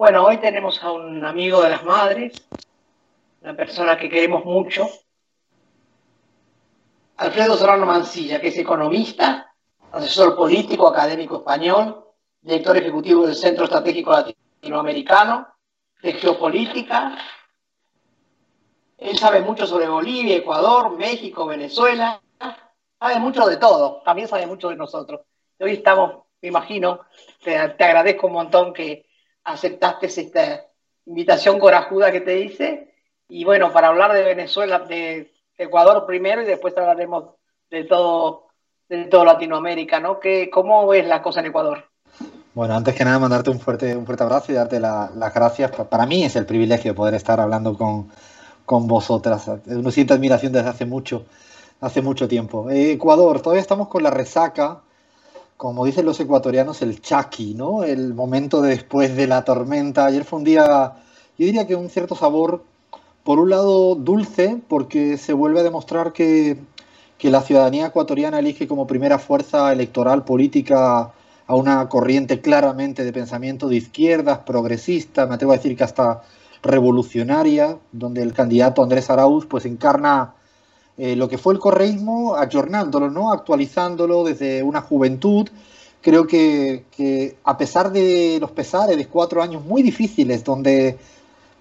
Bueno, 0.00 0.24
hoy 0.24 0.38
tenemos 0.38 0.82
a 0.82 0.92
un 0.92 1.22
amigo 1.26 1.60
de 1.60 1.68
las 1.68 1.84
madres, 1.84 2.48
una 3.42 3.54
persona 3.54 3.98
que 3.98 4.08
queremos 4.08 4.46
mucho, 4.46 4.88
Alfredo 7.18 7.54
Serrano 7.54 7.84
Mancilla, 7.84 8.40
que 8.40 8.48
es 8.48 8.56
economista, 8.56 9.54
asesor 9.92 10.34
político, 10.34 10.88
académico 10.88 11.36
español, 11.36 12.02
director 12.40 12.78
ejecutivo 12.78 13.26
del 13.26 13.36
Centro 13.36 13.64
Estratégico 13.64 14.12
Latinoamericano, 14.12 15.48
de 16.00 16.14
geopolítica. 16.14 17.18
Él 18.96 19.18
sabe 19.18 19.42
mucho 19.42 19.66
sobre 19.66 19.86
Bolivia, 19.86 20.36
Ecuador, 20.36 20.96
México, 20.96 21.44
Venezuela, 21.44 22.22
sabe 22.98 23.18
mucho 23.18 23.46
de 23.46 23.58
todo, 23.58 24.00
también 24.02 24.28
sabe 24.28 24.46
mucho 24.46 24.70
de 24.70 24.76
nosotros. 24.76 25.20
Hoy 25.58 25.72
estamos, 25.72 26.22
me 26.40 26.48
imagino, 26.48 27.00
te, 27.44 27.58
agradezco 27.58 28.28
un 28.28 28.32
montón 28.32 28.72
que 28.72 29.09
aceptaste 29.44 30.06
esta 30.06 30.66
invitación 31.06 31.58
corajuda 31.58 32.12
que 32.12 32.20
te 32.20 32.40
hice. 32.40 32.94
Y 33.28 33.44
bueno, 33.44 33.72
para 33.72 33.88
hablar 33.88 34.12
de 34.12 34.22
Venezuela, 34.22 34.80
de 34.80 35.32
Ecuador 35.56 36.04
primero 36.06 36.42
y 36.42 36.46
después 36.46 36.76
hablaremos 36.76 37.34
de 37.70 37.84
todo, 37.84 38.48
de 38.88 39.04
todo 39.04 39.24
Latinoamérica, 39.24 40.00
¿no? 40.00 40.18
¿Qué, 40.18 40.50
¿Cómo 40.50 40.86
ves 40.86 41.06
la 41.06 41.22
cosa 41.22 41.40
en 41.40 41.46
Ecuador? 41.46 41.84
Bueno, 42.54 42.74
antes 42.74 42.94
que 42.94 43.04
nada, 43.04 43.18
mandarte 43.18 43.50
un 43.50 43.60
fuerte, 43.60 43.96
un 43.96 44.04
fuerte 44.04 44.24
abrazo 44.24 44.50
y 44.50 44.56
darte 44.56 44.80
las 44.80 45.34
gracias. 45.34 45.70
Para 45.70 46.06
mí 46.06 46.24
es 46.24 46.34
el 46.34 46.46
privilegio 46.46 46.94
poder 46.94 47.14
estar 47.14 47.38
hablando 47.38 47.76
con, 47.78 48.10
con 48.66 48.88
vosotras. 48.88 49.48
Uno 49.66 49.90
siente 49.90 50.14
admiración 50.14 50.52
desde 50.52 50.68
hace 50.70 50.84
mucho 50.84 51.24
hace 51.80 52.02
mucho 52.02 52.28
tiempo. 52.28 52.70
Eh, 52.70 52.92
Ecuador, 52.92 53.40
todavía 53.40 53.62
estamos 53.62 53.88
con 53.88 54.02
la 54.02 54.10
resaca, 54.10 54.82
como 55.60 55.84
dicen 55.84 56.06
los 56.06 56.18
ecuatorianos, 56.18 56.80
el 56.80 57.02
chaki, 57.02 57.52
¿no? 57.52 57.84
El 57.84 58.14
momento 58.14 58.62
después 58.62 59.14
de 59.14 59.26
la 59.26 59.44
tormenta. 59.44 60.06
Ayer 60.06 60.24
fue 60.24 60.38
un 60.38 60.44
día, 60.46 60.94
yo 61.36 61.44
diría 61.44 61.66
que 61.66 61.74
un 61.74 61.90
cierto 61.90 62.14
sabor, 62.14 62.64
por 63.24 63.38
un 63.38 63.50
lado 63.50 63.94
dulce, 63.94 64.58
porque 64.68 65.18
se 65.18 65.34
vuelve 65.34 65.60
a 65.60 65.62
demostrar 65.62 66.14
que, 66.14 66.56
que 67.18 67.30
la 67.30 67.42
ciudadanía 67.42 67.88
ecuatoriana 67.88 68.38
elige 68.38 68.66
como 68.66 68.86
primera 68.86 69.18
fuerza 69.18 69.70
electoral 69.70 70.24
política 70.24 71.12
a 71.46 71.54
una 71.54 71.90
corriente 71.90 72.40
claramente 72.40 73.04
de 73.04 73.12
pensamiento 73.12 73.68
de 73.68 73.76
izquierdas, 73.76 74.38
progresista, 74.38 75.26
me 75.26 75.34
atrevo 75.34 75.52
a 75.52 75.56
decir 75.56 75.76
que 75.76 75.84
hasta 75.84 76.22
revolucionaria, 76.62 77.76
donde 77.92 78.22
el 78.22 78.32
candidato 78.32 78.82
Andrés 78.82 79.10
Arauz 79.10 79.44
pues 79.44 79.66
encarna 79.66 80.36
eh, 81.02 81.16
lo 81.16 81.30
que 81.30 81.38
fue 81.38 81.54
el 81.54 81.58
correísmo, 81.58 82.36
ayornándolo, 82.36 83.08
¿no? 83.08 83.32
actualizándolo 83.32 84.22
desde 84.22 84.62
una 84.62 84.82
juventud. 84.82 85.48
Creo 86.02 86.26
que, 86.26 86.84
a 87.42 87.56
pesar 87.56 87.90
de 87.90 88.36
los 88.38 88.50
pesares 88.50 88.98
de 88.98 89.06
cuatro 89.06 89.42
años 89.42 89.64
muy 89.64 89.80
difíciles, 89.82 90.44
donde 90.44 90.98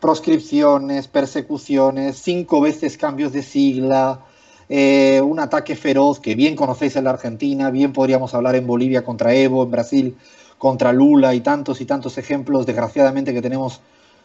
proscripciones, 0.02 1.08
persecuciones, 1.08 2.18
cinco 2.18 2.60
veces 2.60 2.98
cambios 2.98 3.32
de 3.32 3.42
sigla, 3.42 4.20
eh, 4.68 5.22
un 5.24 5.40
ataque 5.40 5.78
feroz 5.78 6.20
que 6.20 6.36
bien 6.36 6.58
conocéis 6.58 6.98
en 6.98 7.06
la 7.06 7.12
Argentina, 7.12 7.70
bien 7.70 7.94
podríamos 7.94 8.34
hablar 8.34 8.56
en 8.56 8.68
Bolivia 8.68 9.06
contra 9.06 9.34
Evo, 9.34 9.64
en 9.64 9.72
Brasil 9.72 10.18
contra 10.58 10.92
Lula 10.92 11.34
y 11.34 11.40
tantos 11.40 11.80
y 11.80 11.86
tantos 11.86 12.18
ejemplos, 12.18 12.66
desgraciadamente, 12.66 13.34
que 13.34 13.42
tenemos 13.42 13.80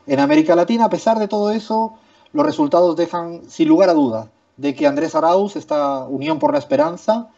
en 0.09 0.19
América 0.19 0.57
Latina. 0.57 0.87
A 0.87 0.91
pesar 0.91 1.21
de 1.21 1.29
todo 1.29 1.53
eso, 1.53 1.93
los 2.33 2.45
resultados 2.45 2.97
dejan, 2.97 3.43
sin 3.49 3.69
lugar 3.69 3.91
a 3.91 3.95
dudas, 3.95 4.27
de 4.57 4.75
que 4.75 4.87
Andrés 4.87 5.15
Arauz, 5.15 5.57
esta 5.57 6.05
Unión 6.05 6.39
por 6.39 6.53
la 6.53 6.59
Esperanza, 6.59 7.29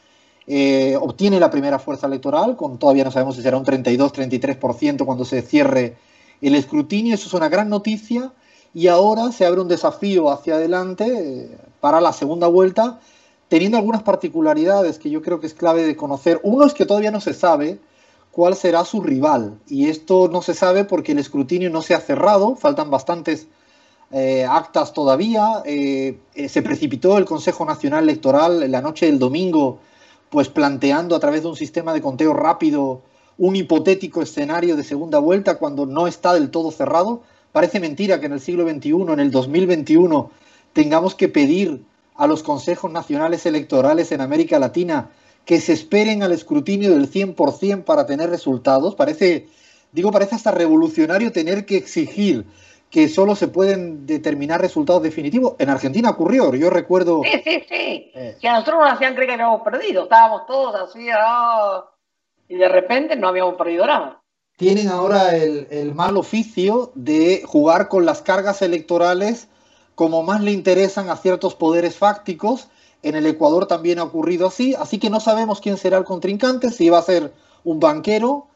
eh, 0.47 0.97
obtiene 1.01 1.41
la 1.41 1.51
primera 1.51 1.79
fuerza 1.79 2.07
electoral, 2.07 2.57
con 2.57 2.79
todavía 2.79 3.05
no 3.05 3.11
sabemos 3.11 3.37
si 3.37 3.43
será 3.43 3.57
un 3.57 3.65
32-33% 3.65 5.05
cuando 5.05 5.25
se 5.25 5.43
cierre 5.43 5.97
el 6.41 6.55
escrutinio. 6.55 7.15
Eso 7.15 7.27
es 7.27 7.35
una 7.35 7.49
gran 7.49 7.69
noticia 7.69 8.33
y 8.73 8.89
ahora 8.89 9.33
se 9.33 9.45
abre 9.45 9.61
un 9.61 9.69
desafío 9.69 10.31
hacia 10.31 10.55
adelante 10.55 11.07
eh, 11.07 11.59
para 11.81 12.01
la 12.01 12.13
segunda 12.13 12.47
vuelta, 12.47 13.01
teniendo 13.49 13.79
algunas 13.79 14.03
particularidades 14.03 14.99
que 14.99 15.11
yo 15.11 15.23
creo 15.23 15.41
que 15.41 15.47
es 15.47 15.55
clave 15.55 15.85
de 15.85 15.97
conocer. 15.97 16.41
Uno 16.43 16.65
es 16.65 16.75
que 16.75 16.87
todavía 16.87 17.11
no 17.11 17.21
se 17.21 17.35
sabe 17.35 17.81
cuál 18.31 18.55
será 18.55 18.85
su 18.85 19.01
rival 19.03 19.59
y 19.67 19.89
esto 19.89 20.29
no 20.29 20.43
se 20.43 20.53
sabe 20.53 20.85
porque 20.85 21.13
el 21.13 21.19
escrutinio 21.19 21.71
no 21.71 21.81
se 21.81 21.95
ha 21.95 22.01
cerrado, 22.01 22.55
faltan 22.55 22.91
bastantes 22.91 23.49
eh, 24.11 24.45
actas 24.49 24.93
todavía. 24.93 25.63
Eh, 25.65 26.19
eh, 26.35 26.49
se 26.49 26.63
precipitó 26.63 27.19
el 27.19 27.25
Consejo 27.25 27.65
Nacional 27.65 28.05
Electoral 28.05 28.63
en 28.63 28.73
la 28.73 28.81
noche 28.81 29.07
del 29.07 29.19
domingo, 29.19 29.79
pues 30.31 30.49
planteando 30.49 31.17
a 31.17 31.21
través 31.21 31.43
de 31.43 31.49
un 31.49 31.57
sistema 31.57 31.93
de 31.93 32.03
conteo 32.03 32.33
rápido 32.33 33.03
un 33.39 33.55
hipotético 33.55 34.23
escenario 34.23 34.77
de 34.77 34.85
segunda 34.85 35.19
vuelta 35.19 35.59
cuando 35.59 35.87
no 35.87 36.07
está 36.07 36.33
del 36.35 36.51
todo 36.51 36.71
cerrado. 36.71 37.23
Parece 37.53 37.81
mentira 37.81 38.21
que 38.21 38.27
en 38.27 38.33
el 38.33 38.41
siglo 38.41 38.69
XXI, 38.69 39.13
en 39.13 39.21
el 39.21 39.31
2021, 39.31 40.31
tengamos 40.73 41.15
que 41.15 41.29
pedir 41.29 41.83
a 42.15 42.27
los 42.27 42.43
consejos 42.43 42.91
nacionales 42.91 43.45
electorales 43.45 44.13
en 44.13 44.21
América 44.21 44.59
Latina 44.59 45.11
que 45.45 45.61
se 45.61 45.73
esperen 45.73 46.23
al 46.23 46.33
escrutinio 46.33 46.91
del 46.91 47.11
100% 47.11 47.85
para 47.85 48.07
tener 48.07 48.31
resultados. 48.31 48.95
Parece, 48.95 49.47
digo, 49.93 50.11
parece 50.11 50.35
hasta 50.35 50.51
revolucionario 50.51 51.31
tener 51.31 51.67
que 51.67 51.77
exigir 51.77 52.47
que 52.91 53.09
solo 53.09 53.35
se 53.35 53.49
pueden 53.49 54.07
determinar 54.07 54.61
resultados 54.61 55.03
definitivos. 55.03 55.55
En 55.59 55.71
Argentina 55.71 56.11
ocurrió, 56.11 56.55
yo 56.55 56.71
recuerdo... 56.71 57.23
Sí, 57.25 57.43
sí, 57.45 57.65
sí. 57.69 58.11
Eh. 58.15 58.37
Si 58.41 58.47
a 58.47 58.53
nosotros 58.53 58.81
nos 58.81 58.93
hacían 58.93 59.15
creer 59.15 59.29
que 59.29 59.35
habíamos 59.35 59.63
perdido, 59.63 60.05
estábamos 60.05 60.47
todos 60.47 60.75
así, 60.75 61.09
ah, 61.13 61.85
y 62.49 62.57
de 62.57 62.69
repente 62.69 63.17
no 63.17 63.29
habíamos 63.29 63.57
perdido 63.57 63.87
nada. 63.87 64.23
Tienen 64.57 64.89
ahora 64.89 65.37
el, 65.37 65.67
el 65.71 65.95
mal 65.95 66.17
oficio 66.17 66.93
de 66.95 67.43
jugar 67.45 67.89
con 67.89 68.07
las 68.07 68.23
cargas 68.23 68.63
electorales 68.63 69.49
como 69.97 70.23
más 70.23 70.43
le 70.43 70.53
interesan 70.53 71.11
a 71.11 71.17
ciertos 71.17 71.57
poderes 71.57 71.97
fácticos. 71.97 72.69
En 73.03 73.17
el 73.17 73.27
Ecuador 73.27 73.67
también 73.67 73.99
ha 73.99 74.05
ocurrido 74.05 74.47
así, 74.47 74.75
así 74.75 74.99
que 74.99 75.11
no 75.11 75.21
sabemos 75.21 75.61
quién 75.61 75.77
será 75.77 75.99
el 75.99 76.05
contrincante, 76.05 76.71
si 76.71 76.89
va 76.91 76.99
a 76.99 77.03
ser 77.03 77.33
un 77.65 77.81
banquero, 77.81 78.47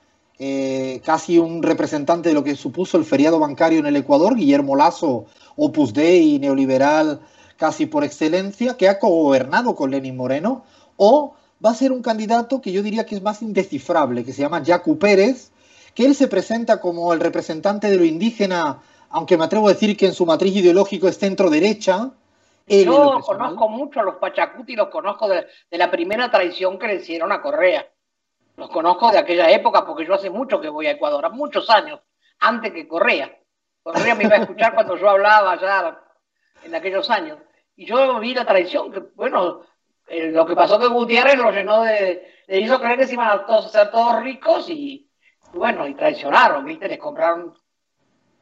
eh, 0.43 1.03
casi 1.05 1.39
un 1.39 1.63
representante 1.63 2.31
de 2.31 2.35
lo 2.35 2.43
que 2.43 2.57
supuso 2.57 2.97
el 2.97 3.05
feriado 3.05 3.39
bancario 3.39 3.79
en 3.79 3.85
el 3.85 3.97
Ecuador, 3.97 4.35
Guillermo 4.35 4.75
Lazo, 4.75 5.27
Opus 5.55 5.93
Dei, 5.93 6.39
neoliberal 6.39 7.21
casi 7.59 7.85
por 7.85 8.05
excelencia, 8.05 8.79
que 8.79 8.89
ha 8.89 8.99
gobernado 8.99 9.75
con 9.75 9.91
Lenin 9.91 10.17
Moreno, 10.17 10.65
o 10.97 11.35
va 11.63 11.73
a 11.73 11.75
ser 11.75 11.93
un 11.93 12.01
candidato 12.01 12.63
que 12.63 12.73
yo 12.73 12.83
diría 12.83 13.05
que 13.05 13.17
es 13.17 13.23
más 13.23 13.43
indescifrable, 13.43 14.25
que 14.25 14.33
se 14.33 14.41
llama 14.41 14.63
Jacu 14.65 14.99
Pérez, 14.99 15.53
que 15.95 16.07
él 16.07 16.15
se 16.15 16.27
presenta 16.27 16.81
como 16.81 17.13
el 17.13 17.21
representante 17.21 17.91
de 17.91 17.99
lo 17.99 18.07
indígena, 18.07 18.81
aunque 19.11 19.37
me 19.37 19.45
atrevo 19.45 19.69
a 19.69 19.75
decir 19.75 19.95
que 19.95 20.07
en 20.07 20.15
su 20.15 20.25
matriz 20.25 20.57
ideológico 20.57 21.07
es 21.07 21.19
centro 21.19 21.51
derecha. 21.51 22.13
Yo 22.67 23.21
conozco 23.21 23.69
mucho 23.69 24.01
a 24.01 24.05
los 24.05 24.15
Pachacuti, 24.15 24.75
los 24.75 24.89
conozco 24.89 25.29
de, 25.29 25.45
de 25.71 25.77
la 25.77 25.91
primera 25.91 26.31
traición 26.31 26.79
que 26.79 26.87
le 26.87 26.95
hicieron 26.95 27.31
a 27.31 27.43
Correa. 27.43 27.87
Los 28.61 28.69
conozco 28.69 29.11
de 29.11 29.17
aquella 29.17 29.51
época 29.51 29.87
porque 29.87 30.05
yo 30.05 30.13
hace 30.13 30.29
mucho 30.29 30.61
que 30.61 30.69
voy 30.69 30.87
a 30.87 30.91
Ecuador, 30.91 31.33
muchos 31.33 31.71
años, 31.71 31.99
antes 32.41 32.75
que 32.75 32.87
Correa. 32.87 33.35
Correa 33.83 34.15
me 34.15 34.25
iba 34.25 34.37
a 34.37 34.41
escuchar 34.41 34.75
cuando 34.75 34.99
yo 34.99 35.09
hablaba 35.09 35.59
ya 35.59 35.99
en 36.65 36.75
aquellos 36.75 37.09
años. 37.09 37.39
Y 37.75 37.87
yo 37.87 38.21
vi 38.21 38.35
la 38.35 38.45
traición, 38.45 38.93
que 38.93 39.01
bueno, 39.15 39.63
eh, 40.09 40.31
lo 40.31 40.45
que 40.45 40.55
pasó 40.55 40.79
que 40.79 40.89
Gutiérrez 40.89 41.39
lo 41.39 41.51
llenó 41.51 41.85
de, 41.85 42.35
le 42.49 42.61
hizo 42.61 42.79
creer 42.79 42.99
que 42.99 43.07
se 43.07 43.15
iban 43.15 43.31
a, 43.31 43.47
todos, 43.47 43.73
ser 43.73 43.91
todos 43.91 44.23
ricos 44.23 44.69
y, 44.69 45.11
bueno, 45.55 45.87
y 45.87 45.95
traicionaron, 45.95 46.63
¿viste? 46.67 46.87
Les 46.87 46.99
compraron 46.99 47.55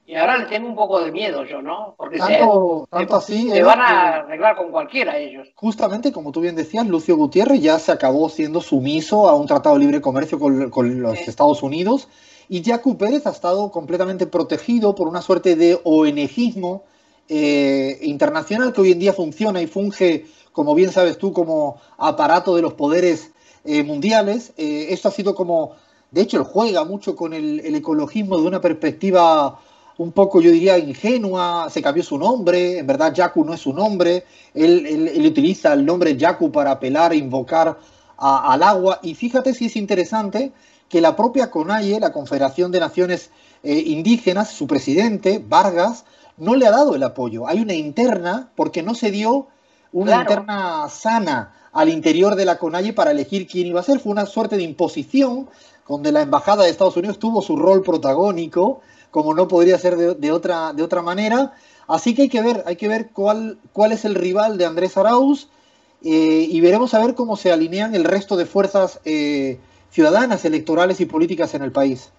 y 0.08 0.16
ahora 0.16 0.38
les 0.38 0.48
tengo 0.48 0.66
un 0.66 0.74
poco 0.74 1.04
de 1.04 1.12
miedo 1.12 1.44
yo, 1.44 1.60
¿no? 1.60 1.94
Porque 1.98 2.16
tanto, 2.16 2.88
se, 2.90 3.14
así, 3.14 3.50
se 3.50 3.62
van 3.62 3.78
a 3.78 4.14
arreglar 4.20 4.56
con 4.56 4.70
cualquiera 4.70 5.18
ellos. 5.18 5.48
Justamente, 5.54 6.12
como 6.12 6.32
tú 6.32 6.40
bien 6.40 6.56
decías, 6.56 6.86
Lucio 6.86 7.14
Gutiérrez 7.14 7.60
ya 7.60 7.78
se 7.78 7.92
acabó 7.92 8.30
siendo 8.30 8.62
sumiso 8.62 9.28
a 9.28 9.34
un 9.34 9.46
tratado 9.46 9.74
de 9.74 9.82
libre 9.82 10.00
comercio 10.00 10.38
con, 10.40 11.02
los 11.02 11.18
Estados 11.28 11.62
Unidos 11.62 12.08
y 12.48 12.64
Jacu 12.64 12.96
Pérez 12.96 13.26
ha 13.26 13.30
estado 13.30 13.70
completamente 13.70 14.26
protegido 14.26 14.94
por 14.94 15.08
una 15.08 15.20
suerte 15.20 15.56
de 15.56 15.78
ONGismo 15.84 16.84
eh, 17.28 17.98
internacional 18.00 18.72
que 18.72 18.80
hoy 18.80 18.92
en 18.92 19.00
día 19.00 19.12
funciona 19.12 19.60
y 19.60 19.66
funge, 19.66 20.24
como 20.52 20.74
bien 20.74 20.90
sabes 20.90 21.18
tú, 21.18 21.34
como 21.34 21.82
aparato 21.98 22.56
de 22.56 22.62
los 22.62 22.72
poderes 22.72 23.32
eh, 23.66 23.82
mundiales. 23.82 24.54
Eh, 24.56 24.86
esto 24.88 25.08
ha 25.08 25.10
sido 25.10 25.34
como, 25.34 25.72
de 26.10 26.22
hecho, 26.22 26.38
él 26.38 26.44
juega 26.44 26.84
mucho 26.84 27.14
con 27.14 27.34
el, 27.34 27.60
el 27.60 27.74
ecologismo 27.74 28.38
de 28.38 28.46
una 28.46 28.62
perspectiva 28.62 29.60
un 29.98 30.12
poco, 30.12 30.40
yo 30.40 30.50
diría, 30.50 30.78
ingenua, 30.78 31.68
se 31.70 31.82
cambió 31.82 32.02
su 32.04 32.18
nombre, 32.18 32.78
en 32.78 32.86
verdad 32.86 33.12
Yaku 33.12 33.44
no 33.44 33.52
es 33.52 33.60
su 33.60 33.72
nombre, 33.72 34.24
él, 34.54 35.24
utiliza 35.26 35.72
el 35.72 35.84
nombre 35.84 36.16
Yaku 36.16 36.52
para 36.52 36.70
apelar 36.70 37.12
e 37.12 37.16
invocar 37.16 37.78
al 38.16 38.62
agua, 38.62 39.00
y 39.02 39.14
fíjate 39.14 39.54
si 39.54 39.66
es 39.66 39.76
interesante 39.76 40.52
que 40.88 41.00
la 41.00 41.16
propia 41.16 41.50
CONAIE, 41.50 42.00
la 42.00 42.12
Confederación 42.12 42.72
de 42.72 42.80
Naciones 42.80 43.30
eh, 43.62 43.74
Indígenas, 43.74 44.50
su 44.50 44.66
presidente, 44.66 45.44
Vargas, 45.46 46.04
no 46.36 46.54
le 46.54 46.66
ha 46.66 46.70
dado 46.70 46.94
el 46.94 47.02
apoyo. 47.02 47.46
Hay 47.46 47.60
una 47.60 47.74
interna, 47.74 48.50
porque 48.54 48.82
no 48.82 48.94
se 48.94 49.10
dio 49.10 49.48
una 49.92 50.20
interna 50.20 50.88
sana 50.88 51.54
al 51.72 51.88
interior 51.88 52.36
de 52.36 52.44
la 52.44 52.56
CONAIE 52.58 52.92
para 52.92 53.10
elegir 53.10 53.46
quién 53.46 53.66
iba 53.66 53.80
a 53.80 53.84
ser, 53.84 53.98
fue 53.98 54.12
una 54.12 54.26
suerte 54.26 54.56
de 54.56 54.62
imposición 54.62 55.48
donde 55.88 56.12
la 56.12 56.22
Embajada 56.22 56.64
de 56.64 56.70
Estados 56.70 56.96
Unidos 56.96 57.18
tuvo 57.18 57.42
su 57.42 57.56
rol 57.56 57.82
protagónico, 57.82 58.80
como 59.10 59.34
no 59.34 59.48
podría 59.48 59.78
ser 59.78 59.96
de, 59.96 60.32
otra, 60.32 60.72
de 60.72 60.82
otra 60.82 61.02
manera. 61.02 61.54
Así 61.86 62.14
que 62.14 62.22
hay 62.22 62.28
que 62.28 62.42
ver, 62.42 62.62
hay 62.66 62.76
que 62.76 62.88
ver 62.88 63.10
cuál, 63.12 63.58
cuál 63.72 63.92
es 63.92 64.04
el 64.04 64.14
rival 64.14 64.58
de 64.58 64.66
Andrés 64.66 64.96
Arauz 64.96 65.48
eh, 66.02 66.46
y 66.48 66.60
veremos 66.60 66.94
a 66.94 67.04
ver 67.04 67.14
cómo 67.14 67.36
se 67.36 67.50
alinean 67.50 67.94
el 67.94 68.04
resto 68.04 68.36
de 68.36 68.46
fuerzas 68.46 69.00
eh, 69.04 69.58
ciudadanas, 69.90 70.44
electorales 70.44 71.00
y 71.00 71.06
políticas 71.06 71.54
en 71.54 71.62
el 71.62 71.72
país. 71.72 72.12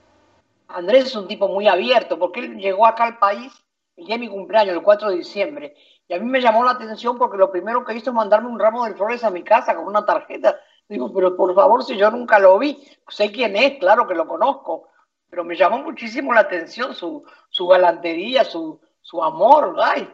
Andrés 0.67 1.07
es 1.07 1.15
un 1.15 1.27
tipo 1.27 1.47
muy 1.47 1.67
abierto, 1.67 2.19
porque 2.19 2.41
él 2.41 2.57
llegó 2.57 2.85
acá 2.85 3.05
al 3.05 3.17
país 3.17 3.51
el 3.95 4.05
día 4.05 4.15
de 4.15 4.21
mi 4.21 4.29
cumpleaños, 4.29 4.75
el 4.75 4.81
4 4.81 5.09
de 5.09 5.17
diciembre, 5.17 5.75
y 6.07 6.13
a 6.13 6.19
mí 6.19 6.25
me 6.25 6.41
llamó 6.41 6.63
la 6.63 6.71
atención 6.71 7.17
porque 7.17 7.37
lo 7.37 7.51
primero 7.51 7.85
que 7.85 7.93
hizo 7.95 8.09
es 8.09 8.15
mandarme 8.15 8.49
un 8.49 8.59
ramo 8.59 8.85
de 8.85 8.95
flores 8.95 9.23
a 9.23 9.29
mi 9.29 9.43
casa 9.43 9.75
con 9.75 9.85
una 9.85 10.05
tarjeta. 10.05 10.59
Digo, 10.87 11.13
pero 11.13 11.35
por 11.35 11.53
favor, 11.53 11.83
si 11.83 11.97
yo 11.97 12.09
nunca 12.09 12.39
lo 12.39 12.57
vi, 12.57 12.83
sé 13.09 13.31
quién 13.31 13.55
es, 13.55 13.77
claro 13.77 14.07
que 14.07 14.15
lo 14.15 14.27
conozco, 14.27 14.87
pero 15.29 15.43
me 15.43 15.55
llamó 15.55 15.79
muchísimo 15.79 16.33
la 16.33 16.41
atención 16.41 16.93
su, 16.95 17.23
su 17.49 17.67
galantería, 17.67 18.43
su, 18.43 18.81
su 19.01 19.23
amor, 19.23 19.75
ay, 19.79 20.09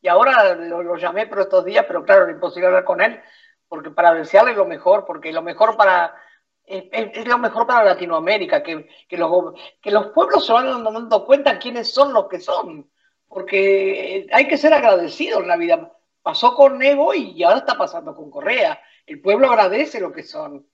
y 0.00 0.08
ahora 0.08 0.54
lo, 0.54 0.96
llamé 0.96 1.26
por 1.26 1.40
estos 1.40 1.64
días, 1.64 1.86
pero 1.86 2.04
claro, 2.04 2.24
era 2.24 2.32
imposible 2.32 2.66
hablar 2.66 2.84
con 2.84 3.00
él, 3.00 3.20
porque 3.68 3.90
para 3.90 4.12
desearle 4.12 4.52
lo 4.52 4.66
mejor, 4.66 5.06
porque 5.06 5.32
lo 5.32 5.40
mejor 5.40 5.78
para, 5.78 6.14
es, 6.66 7.26
lo 7.26 7.38
mejor 7.38 7.66
para 7.66 7.84
Latinoamérica, 7.84 8.62
que, 8.62 8.86
que, 9.08 9.16
los, 9.16 9.54
que 9.80 9.90
los 9.90 10.08
pueblos 10.08 10.44
se 10.46 10.52
van 10.52 10.84
dando 10.84 11.24
cuenta 11.24 11.58
quiénes 11.58 11.92
son 11.92 12.12
los 12.12 12.28
que 12.28 12.38
son, 12.38 12.90
porque 13.28 14.26
hay 14.30 14.46
que 14.46 14.58
ser 14.58 14.74
agradecidos 14.74 15.40
en 15.42 15.48
la 15.48 15.56
vida. 15.56 15.92
Pasó 16.22 16.54
con 16.54 16.82
Evo 16.82 17.14
y 17.14 17.42
ahora 17.42 17.58
está 17.58 17.76
pasando 17.76 18.14
con 18.14 18.30
Correa. 18.30 18.80
El 19.06 19.20
pueblo 19.20 19.48
agradece 19.48 20.00
lo 20.00 20.12
que 20.12 20.22
son, 20.22 20.66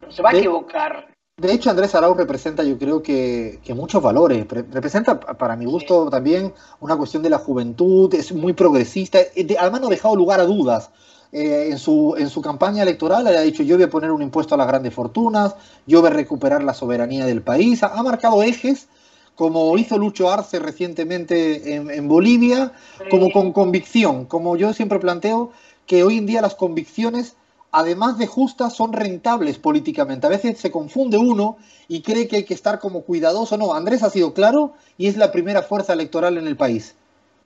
no 0.00 0.10
se 0.10 0.22
va 0.22 0.30
a 0.30 0.34
equivocar. 0.34 1.13
De 1.36 1.52
hecho, 1.52 1.68
Andrés 1.68 1.94
Arau 1.96 2.14
representa, 2.14 2.62
yo 2.62 2.78
creo 2.78 3.02
que, 3.02 3.60
muchos 3.74 4.00
valores. 4.00 4.46
representa, 4.48 5.18
para 5.18 5.56
mi 5.56 5.64
gusto, 5.64 6.08
también 6.08 6.54
una 6.78 6.96
cuestión 6.96 7.24
de 7.24 7.28
la 7.28 7.38
juventud, 7.38 8.14
es 8.14 8.32
muy 8.32 8.52
progresista. 8.52 9.18
Además, 9.58 9.80
no 9.80 9.88
ha 9.88 9.90
dejado 9.90 10.14
lugar 10.14 10.38
a 10.38 10.44
dudas. 10.44 10.90
Eh, 11.32 11.70
en, 11.70 11.78
su, 11.78 12.14
en 12.16 12.30
su 12.30 12.40
campaña 12.40 12.84
electoral 12.84 13.26
ha 13.26 13.40
dicho 13.40 13.64
yo 13.64 13.74
voy 13.74 13.84
a 13.84 13.90
poner 13.90 14.12
un 14.12 14.22
impuesto 14.22 14.54
a 14.54 14.58
las 14.58 14.68
grandes 14.68 14.94
fortunas, 14.94 15.56
yo 15.84 16.00
voy 16.00 16.10
a 16.10 16.14
recuperar 16.14 16.62
la 16.62 16.72
soberanía 16.72 17.26
del 17.26 17.42
país. 17.42 17.82
Ha, 17.82 18.00
marcado 18.04 18.42
ejes, 18.44 18.86
como 19.34 19.76
hizo 19.76 19.98
Lucho 19.98 20.30
Arce 20.30 20.60
recientemente 20.60 21.74
en, 21.74 21.90
en 21.90 22.06
Bolivia, 22.06 22.72
como 23.10 23.32
con 23.32 23.52
convicción, 23.52 24.26
como 24.26 24.56
yo 24.56 24.72
siempre 24.72 25.00
planteo 25.00 25.50
que 25.86 26.04
hoy 26.04 26.18
en 26.18 26.26
día 26.26 26.40
las 26.40 26.54
convicciones 26.54 27.34
además 27.74 28.18
de 28.18 28.28
justas, 28.28 28.76
son 28.76 28.92
rentables 28.92 29.58
políticamente. 29.58 30.28
A 30.28 30.30
veces 30.30 30.58
se 30.58 30.70
confunde 30.70 31.18
uno 31.18 31.56
y 31.88 32.02
cree 32.02 32.28
que 32.28 32.36
hay 32.36 32.44
que 32.44 32.54
estar 32.54 32.78
como 32.78 33.02
cuidadoso. 33.02 33.58
No, 33.58 33.74
Andrés 33.74 34.04
ha 34.04 34.10
sido 34.10 34.32
claro 34.32 34.74
y 34.96 35.08
es 35.08 35.16
la 35.16 35.32
primera 35.32 35.60
fuerza 35.62 35.92
electoral 35.92 36.38
en 36.38 36.46
el 36.46 36.56
país. 36.56 36.96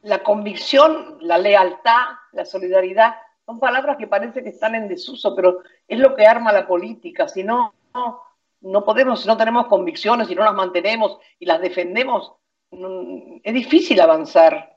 La 0.02 0.22
convicción, 0.22 1.16
la 1.22 1.38
lealtad, 1.38 2.08
la 2.32 2.44
solidaridad, 2.44 3.14
son 3.46 3.58
palabras 3.58 3.96
que 3.96 4.06
parece 4.06 4.42
que 4.42 4.50
están 4.50 4.75
en 4.75 4.86
desuso, 4.86 5.34
pero 5.34 5.62
es 5.88 5.98
lo 5.98 6.14
que 6.14 6.26
arma 6.26 6.52
la 6.52 6.66
política. 6.66 7.26
Si 7.26 7.42
no, 7.42 7.72
no, 8.60 8.84
podemos, 8.84 9.22
si 9.22 9.28
no 9.28 9.36
tenemos 9.38 9.66
convicciones, 9.66 10.28
si 10.28 10.34
no 10.34 10.44
las 10.44 10.54
mantenemos 10.54 11.19
y 11.38 11.46
las 11.46 11.62
defendemos, 11.62 12.34
es 13.42 13.54
difícil 13.54 13.98
avanzar. 14.02 14.76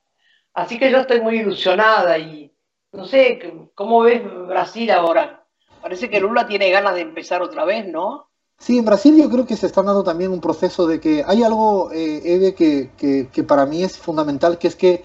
Así 0.53 0.79
que 0.79 0.89
yo 0.89 0.99
estoy 0.99 1.19
muy 1.19 1.39
ilusionada 1.39 2.17
y 2.17 2.53
no 2.93 3.03
sé, 3.03 3.69
¿cómo 3.75 4.01
ves 4.01 4.21
Brasil 4.47 4.89
ahora? 4.91 5.40
Parece 5.81 6.09
que 6.09 6.19
Lula 6.19 6.47
tiene 6.47 6.69
ganas 6.69 6.95
de 6.95 7.01
empezar 7.01 7.41
otra 7.41 7.65
vez, 7.65 7.87
¿no? 7.87 8.27
Sí, 8.61 8.77
en 8.77 8.85
Brasil 8.85 9.17
yo 9.17 9.27
creo 9.27 9.47
que 9.47 9.57
se 9.57 9.65
está 9.65 9.81
dando 9.81 10.03
también 10.03 10.31
un 10.31 10.39
proceso 10.39 10.85
de 10.85 10.99
que 10.99 11.23
hay 11.25 11.41
algo, 11.41 11.91
eh, 11.91 12.21
Eve, 12.23 12.53
que, 12.53 13.43
para 13.43 13.65
mí 13.65 13.83
es 13.83 13.97
fundamental, 13.97 14.59
que 14.59 14.67
es 14.67 14.75
que 14.75 15.03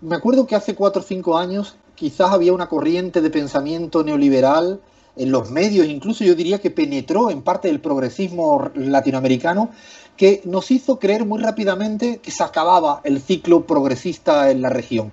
me 0.00 0.14
acuerdo 0.14 0.46
que 0.46 0.54
hace 0.54 0.76
cuatro 0.76 1.02
o 1.02 1.04
cinco 1.04 1.36
años 1.36 1.74
quizás 1.96 2.30
había 2.30 2.52
una 2.52 2.68
corriente 2.68 3.20
de 3.20 3.30
pensamiento 3.30 4.04
neoliberal 4.04 4.80
en 5.16 5.32
los 5.32 5.50
medios, 5.50 5.88
incluso 5.88 6.22
yo 6.22 6.36
diría 6.36 6.60
que 6.60 6.70
penetró 6.70 7.28
en 7.30 7.42
parte 7.42 7.66
del 7.66 7.80
progresismo 7.80 8.70
latinoamericano, 8.76 9.70
que 10.16 10.40
nos 10.44 10.70
hizo 10.70 11.00
creer 11.00 11.24
muy 11.24 11.42
rápidamente 11.42 12.18
que 12.18 12.30
se 12.30 12.44
acababa 12.44 13.00
el 13.02 13.20
ciclo 13.20 13.66
progresista 13.66 14.50
en 14.52 14.62
la 14.62 14.68
región. 14.68 15.12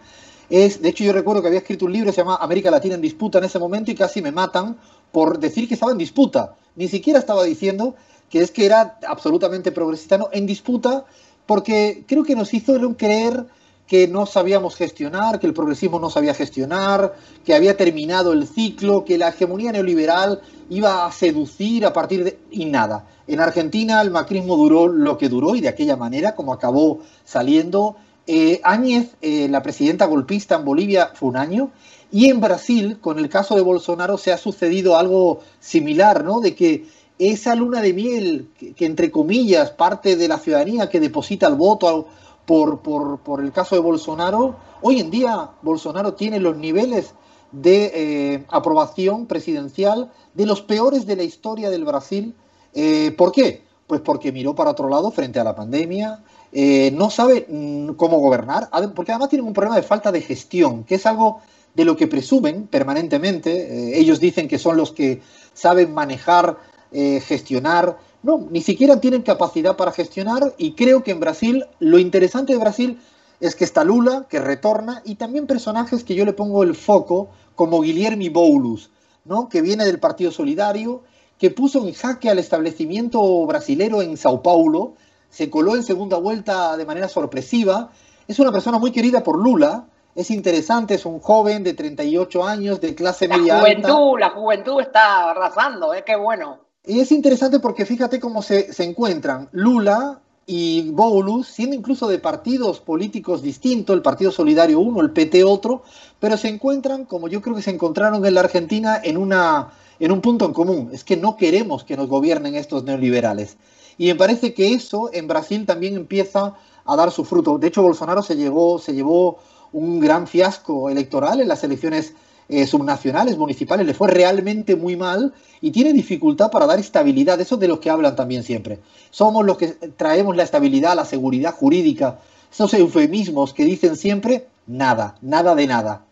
Es, 0.50 0.82
de 0.82 0.90
hecho, 0.90 1.04
yo 1.04 1.14
recuerdo 1.14 1.42
que 1.42 1.48
había 1.48 1.60
escrito 1.60 1.86
un 1.86 1.94
libro 1.94 2.08
que 2.08 2.16
se 2.16 2.22
llama 2.22 2.38
América 2.42 2.72
Latina 2.72 2.96
en 2.96 3.02
disputa 3.02 3.38
en 3.38 3.46
ese 3.46 3.60
momento 3.60 3.92
y 3.92 3.96
casi 3.96 4.22
me 4.22 4.32
matan 4.32 4.78
por 5.12 5.40
decir 5.40 5.68
que 5.68 5.74
estaba 5.74 5.92
en 5.92 5.98
disputa. 5.98 6.56
Ni 6.76 6.88
siquiera 6.88 7.20
estaba 7.20 7.44
diciendo 7.44 7.96
que 8.30 8.42
es 8.42 8.52
que 8.52 8.66
era 8.66 9.00
absolutamente 9.08 9.72
progresista, 9.72 10.18
no, 10.18 10.30
en 10.32 10.46
disputa, 10.46 11.06
porque 11.46 12.04
creo 12.08 12.24
que 12.24 12.36
nos 12.36 12.54
hizo 12.54 12.78
creer 12.96 13.46
que 13.88 14.08
no 14.08 14.28
sabíamos 14.28 14.76
gestionar, 14.76 15.40
que 15.40 15.48
el 15.48 15.54
progresismo 15.56 16.00
no 16.00 16.12
sabía 16.12 16.36
gestionar, 16.36 17.16
que 17.44 17.56
había 17.56 17.76
terminado 17.76 18.34
el 18.34 18.48
ciclo, 18.48 19.04
que 19.04 19.18
la 19.18 19.30
hegemonía 19.30 19.72
neoliberal 19.72 20.42
iba 20.70 21.08
a 21.08 21.12
seducir 21.12 21.88
a 21.88 21.92
partir 21.92 22.24
de... 22.24 22.40
y 22.52 22.66
nada. 22.66 23.08
En 23.26 23.40
Argentina 23.40 24.00
el 24.02 24.12
macrismo 24.12 24.56
duró 24.58 24.88
lo 24.88 25.18
que 25.18 25.28
duró 25.28 25.56
y 25.56 25.62
de 25.62 25.70
aquella 25.70 25.96
manera, 25.96 26.36
como 26.36 26.54
acabó 26.54 27.00
saliendo. 27.26 27.96
Eh, 28.28 28.62
Áñez, 28.64 29.16
eh, 29.22 29.48
la 29.50 29.64
presidenta 29.64 30.06
golpista 30.06 30.58
en 30.58 30.66
Bolivia, 30.66 31.10
fue 31.16 31.30
un 31.30 31.38
año, 31.38 31.72
y 32.12 32.30
en 32.30 32.42
Brasil, 32.42 32.98
con 33.00 33.20
el 33.20 33.30
caso 33.30 33.56
de 33.56 33.62
Bolsonaro, 33.62 34.18
se 34.18 34.32
ha 34.32 34.38
sucedido 34.38 34.98
algo 34.98 35.42
similar, 35.60 36.24
¿no? 36.24 36.40
De 36.40 36.56
que 36.56 36.86
esa 37.20 37.54
luna 37.54 37.82
de 37.82 37.94
miel, 37.94 38.50
que, 38.76 38.86
entre 38.86 39.12
comillas, 39.12 39.72
parte 39.72 40.16
de 40.16 40.28
la 40.28 40.40
ciudadanía 40.40 40.90
que 40.90 41.00
deposita 41.00 41.48
el 41.48 41.56
voto 41.56 42.08
por, 42.46 42.80
por, 42.80 43.44
el 43.44 43.52
caso 43.52 43.76
de 43.76 43.82
Bolsonaro, 43.82 44.56
hoy 44.82 45.00
en 45.00 45.12
día 45.12 45.52
Bolsonaro 45.62 46.14
tiene 46.16 46.40
los 46.40 46.58
niveles 46.58 47.14
de 47.52 47.92
eh, 47.94 48.46
aprobación 48.50 49.28
presidencial 49.28 50.12
de 50.34 50.46
los 50.46 50.62
peores 50.62 51.06
de 51.06 51.16
la 51.16 51.24
historia 51.24 51.70
del 51.70 51.86
Brasil. 51.86 52.34
Eh, 52.74 53.14
¿Por 53.18 53.32
qué? 53.32 53.64
Pues 53.86 54.02
porque 54.02 54.32
miró 54.32 54.56
para 54.56 54.72
otro 54.72 54.90
lado 54.90 55.12
frente 55.12 55.40
a 55.40 55.44
la 55.44 55.56
pandemia, 55.56 56.24
eh, 56.52 56.92
no 56.96 57.12
sabe 57.12 57.46
mm, 57.48 57.90
cómo 57.96 58.18
gobernar, 58.18 58.70
porque 58.96 59.12
además 59.12 59.30
tiene 59.30 59.46
un 59.46 59.54
problema 59.54 59.76
de 59.76 59.84
falta 59.84 60.12
de 60.12 60.22
gestión, 60.22 60.84
que 60.86 60.96
es 60.96 61.06
algo 61.06 61.42
de 61.76 61.86
lo 61.86 61.96
que 61.98 62.08
presumen 62.08 62.68
permanentemente. 62.68 63.52
Eh, 63.52 64.00
ellos 64.00 64.20
dicen 64.20 64.48
que 64.48 64.60
son 64.60 64.78
los 64.78 64.92
que 64.92 65.22
saben 65.54 65.94
manejar, 65.94 66.58
eh, 66.92 67.22
gestionar. 67.22 67.98
No, 68.24 68.48
ni 68.50 68.62
siquiera 68.62 69.00
tienen 69.00 69.22
capacidad 69.22 69.78
para 69.78 69.92
gestionar 69.92 70.54
y 70.58 70.74
creo 70.74 71.04
que 71.04 71.12
en 71.12 71.20
Brasil, 71.20 71.66
lo 71.80 72.00
interesante 72.00 72.54
de 72.54 72.60
Brasil 72.60 73.00
es 73.40 73.56
que 73.56 73.64
está 73.64 73.84
Lula, 73.84 74.28
que 74.30 74.40
retorna, 74.40 75.02
y 75.06 75.16
también 75.16 75.48
personajes 75.48 76.04
que 76.04 76.16
yo 76.16 76.26
le 76.26 76.34
pongo 76.34 76.64
el 76.64 76.76
foco, 76.76 77.30
como 77.56 77.82
Guilherme 77.82 78.30
Boulos, 78.30 78.90
¿no? 79.24 79.48
que 79.48 79.62
viene 79.62 79.86
del 79.86 80.00
Partido 80.00 80.32
Solidario, 80.32 81.04
que 81.38 81.50
puso 81.50 81.88
en 81.88 81.94
jaque 81.94 82.30
al 82.30 82.40
establecimiento 82.40 83.46
brasilero 83.46 84.02
en 84.02 84.18
Sao 84.18 84.44
Paulo, 84.44 84.96
se 85.30 85.50
coló 85.50 85.76
en 85.76 85.84
segunda 85.84 86.18
vuelta 86.18 86.76
de 86.76 86.86
manera 86.86 87.08
sorpresiva. 87.08 87.92
Es 88.28 88.40
una 88.40 88.52
persona 88.52 88.78
muy 88.78 88.92
querida 88.92 89.24
por 89.24 89.38
Lula, 89.38 89.88
es 90.20 90.32
interesante, 90.32 90.96
es 90.96 91.06
un 91.06 91.20
joven 91.20 91.64
de 91.64 91.74
38 91.74 92.44
años, 92.44 92.82
de 92.82 92.94
clase 92.94 93.28
media 93.28 93.56
la 93.56 93.60
juventud, 93.62 94.20
La 94.20 94.30
juventud 94.32 94.82
está 94.82 95.32
arrasando, 95.32 95.94
¿eh? 95.94 96.04
qué 96.06 96.18
bueno. 96.18 96.60
Y 96.86 97.00
es 97.00 97.12
interesante 97.14 97.60
porque 97.60 97.86
fíjate 97.86 98.20
cómo 98.20 98.42
se, 98.42 98.74
se 98.74 98.84
encuentran 98.84 99.48
Lula 99.54 100.20
y 100.46 100.90
Boulos, 100.90 101.48
siendo 101.48 101.76
incluso 101.76 102.08
de 102.10 102.20
partidos 102.20 102.82
políticos 102.82 103.42
distintos, 103.42 103.96
el 103.96 104.02
Partido 104.02 104.32
Solidario 104.32 104.82
uno, 104.82 105.00
el 105.00 105.12
PT 105.12 105.46
otro, 105.46 105.84
pero 106.20 106.36
se 106.36 106.50
encuentran, 106.50 107.06
como 107.06 107.30
yo 107.30 107.42
creo 107.42 107.56
que 107.56 107.62
se 107.62 107.72
encontraron 107.72 108.26
en 108.26 108.34
la 108.34 108.42
Argentina, 108.42 109.00
en, 109.02 109.16
una, 109.16 109.70
en 110.00 110.12
un 110.12 110.20
punto 110.20 110.46
en 110.46 110.54
común, 110.54 110.90
es 110.92 111.06
que 111.06 111.16
no 111.16 111.38
queremos 111.38 111.86
que 111.86 111.96
nos 111.96 112.10
gobiernen 112.10 112.56
estos 112.56 112.84
neoliberales. 112.84 113.56
Y 113.98 114.08
me 114.08 114.16
parece 114.16 114.54
que 114.54 114.74
eso 114.74 115.10
en 115.14 115.28
Brasil 115.28 115.66
también 115.66 115.96
empieza 115.96 116.56
a 116.84 116.96
dar 116.96 117.12
su 117.12 117.24
fruto. 117.24 117.58
De 117.58 117.68
hecho, 117.68 117.84
Bolsonaro 117.84 118.22
se, 118.22 118.36
llegó, 118.36 118.80
se 118.80 118.94
llevó 118.94 119.38
un 119.72 120.00
gran 120.00 120.28
fiasco 120.28 120.90
electoral 120.90 121.42
en 121.42 121.48
las 121.48 121.64
elecciones 121.64 122.14
eh, 122.52 122.66
subnacionales, 122.66 123.38
municipales, 123.38 123.86
le 123.86 123.94
fue 123.94 124.08
realmente 124.10 124.76
muy 124.76 124.96
mal 124.96 125.34
y 125.62 125.70
tiene 125.70 125.94
dificultad 125.94 126.50
para 126.50 126.66
dar 126.66 126.80
estabilidad, 126.80 127.40
eso 127.40 127.58
de 127.58 127.68
lo 127.68 127.80
que 127.80 127.92
hablan 127.92 128.16
también 128.16 128.44
siempre. 128.44 128.80
Somos 129.12 129.46
los 129.46 129.58
que 129.58 129.68
traemos 129.68 130.36
la 130.36 130.44
estabilidad, 130.44 130.96
la 130.96 131.06
seguridad 131.06 131.54
jurídica, 131.54 132.20
esos 132.52 132.74
eufemismos 132.74 133.54
que 133.54 133.66
dicen 133.66 133.96
siempre, 133.96 134.48
nada, 134.66 135.16
nada 135.22 135.54
de 135.54 135.68
nada. 135.68 136.06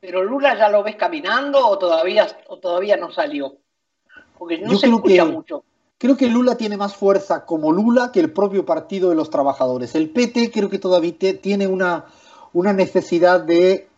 ¿Pero 0.00 0.24
Lula 0.24 0.58
ya 0.58 0.68
lo 0.68 0.82
ves 0.82 0.96
caminando 0.96 1.64
o 1.66 1.78
todavía, 1.78 2.26
o 2.48 2.58
todavía 2.58 2.96
no 2.96 3.12
salió? 3.12 3.56
Porque 4.36 4.58
no 4.58 4.76
se 4.76 4.86
escucha 4.86 5.24
mucho. 5.24 5.62
Creo 5.98 6.16
que 6.16 6.28
Lula 6.28 6.56
tiene 6.56 6.76
más 6.76 6.94
fuerza 6.94 7.44
como 7.44 7.72
Lula 7.72 8.12
que 8.12 8.20
el 8.20 8.32
propio 8.32 8.64
Partido 8.64 9.10
de 9.10 9.16
los 9.16 9.30
Trabajadores. 9.30 9.96
El 9.96 10.10
PT 10.10 10.52
creo 10.52 10.70
que 10.70 10.78
todavía 10.78 11.14
tiene 11.40 11.66
una, 11.66 12.04
una 12.52 12.72
necesidad 12.72 13.40
de 13.40 13.88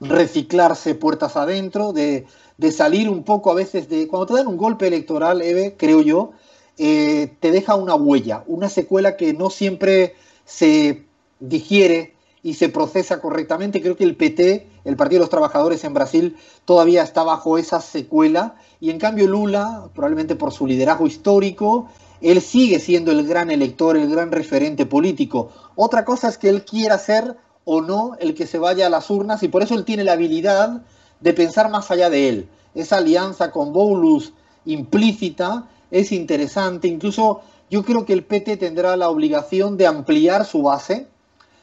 reciclarse 0.00 0.94
puertas 0.94 1.36
adentro, 1.36 1.92
de, 1.92 2.26
salir 2.70 3.08
un 3.08 3.24
poco 3.24 3.50
a 3.50 3.54
veces 3.54 3.88
de... 3.88 4.06
Cuando 4.08 4.26
te 4.26 4.34
dan 4.34 4.46
un 4.46 4.56
golpe 4.56 4.86
electoral, 4.86 5.42
Eve, 5.42 5.74
creo 5.76 6.02
yo, 6.02 6.32
eh, 6.78 7.34
te 7.40 7.50
deja 7.50 7.74
una 7.74 7.94
huella, 7.94 8.44
una 8.46 8.68
secuela 8.68 9.16
que 9.16 9.32
no 9.32 9.50
siempre 9.50 10.14
se 10.44 11.04
digiere 11.40 12.14
y 12.42 12.54
se 12.54 12.68
procesa 12.68 13.20
correctamente. 13.20 13.80
Creo 13.80 13.96
que 13.96 14.04
el 14.04 14.16
PT, 14.16 14.68
el 14.84 14.96
Partido 14.96 15.20
de 15.20 15.24
los 15.24 15.30
Trabajadores 15.30 15.82
en 15.84 15.94
Brasil, 15.94 16.36
todavía 16.64 17.02
está 17.02 17.22
bajo 17.22 17.58
esa 17.58 17.80
secuela 17.80 18.56
y 18.80 18.90
en 18.90 18.98
cambio 18.98 19.26
Lula, 19.26 19.88
probablemente 19.94 20.36
por 20.36 20.52
su 20.52 20.66
liderazgo 20.66 21.06
histórico, 21.06 21.88
él 22.20 22.40
sigue 22.40 22.78
siendo 22.80 23.12
el 23.12 23.26
gran 23.26 23.50
elector, 23.50 23.96
el 23.96 24.10
gran 24.10 24.30
referente 24.30 24.86
político. 24.86 25.50
Otra 25.74 26.04
cosa 26.04 26.28
es 26.28 26.38
que 26.38 26.48
él 26.48 26.64
quiera 26.64 26.98
ser 26.98 27.36
o 27.64 27.80
no 27.80 28.16
el 28.20 28.34
que 28.34 28.46
se 28.46 28.58
vaya 28.58 28.86
a 28.86 28.90
las 28.90 29.10
urnas 29.10 29.42
y 29.42 29.48
por 29.48 29.62
eso 29.62 29.74
él 29.74 29.84
tiene 29.84 30.04
la 30.04 30.12
habilidad 30.12 30.82
de 31.20 31.32
pensar 31.32 31.70
más 31.70 31.90
allá 31.90 32.10
de 32.10 32.28
él. 32.28 32.48
Esa 32.74 32.98
alianza 32.98 33.50
con 33.50 33.72
Boulos 33.72 34.32
implícita 34.64 35.66
es 35.90 36.12
interesante. 36.12 36.88
Incluso 36.88 37.42
yo 37.70 37.84
creo 37.84 38.04
que 38.04 38.12
el 38.12 38.24
PT 38.24 38.56
tendrá 38.56 38.96
la 38.96 39.08
obligación 39.08 39.76
de 39.76 39.86
ampliar 39.86 40.44
su 40.44 40.62
base 40.62 41.06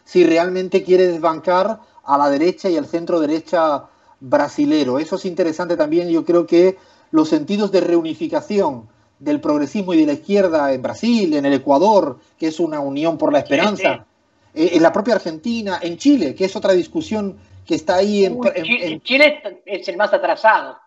si 0.03 0.25
realmente 0.25 0.84
quiere 0.84 1.08
desbancar 1.08 1.79
a 2.03 2.17
la 2.17 2.29
derecha 2.29 2.70
y 2.70 2.77
al 2.77 2.88
centro 2.88 3.20
derecha 3.20 3.86
brasilero. 4.20 5.00
Eso 5.00 5.15
es 5.15 5.25
interesante 5.25 5.77
también. 5.77 6.10
Yo 6.10 6.25
creo 6.25 6.48
que 6.48 6.77
los 7.12 7.29
sentidos 7.29 7.72
de 7.72 7.81
reunificación 7.81 8.88
del 9.20 9.39
progresismo 9.39 9.93
y 9.93 10.00
de 10.00 10.08
la 10.08 10.13
izquierda 10.13 10.74
en 10.74 10.81
Brasil, 10.81 11.36
en 11.36 11.46
el 11.46 11.53
Ecuador, 11.53 12.17
que 12.39 12.48
es 12.48 12.60
una 12.60 12.79
unión 12.79 13.17
por 13.17 13.31
la 13.31 13.39
esperanza, 13.39 14.05
eh, 14.53 14.72
en 14.74 14.84
la 14.84 14.91
propia 14.91 15.15
Argentina, 15.15 15.79
en 15.81 15.98
Chile, 15.98 16.36
que 16.36 16.46
es 16.46 16.55
otra 16.55 16.74
discusión 16.74 17.38
que 17.65 17.75
está 17.75 17.96
ahí 17.96 18.25
en, 18.25 19.01
Chile, 19.01 19.62
es 19.65 19.88
el 19.88 19.98
más 19.98 20.13
atrasado. 20.13 20.77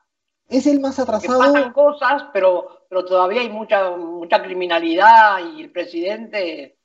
Es 0.49 0.67
el 0.67 0.81
más 0.81 0.99
atrasado. 0.99 1.39
pasan 1.39 1.73
cosas, 1.73 2.25
pero, 2.33 2.87
pero 2.89 3.05
todavía 3.05 3.41
hay 3.41 3.49
mucha, 3.49 3.91
mucha 3.97 4.43
criminalidad 4.43 5.39
y 5.57 5.63
el 5.63 5.71
presidente 5.71 6.77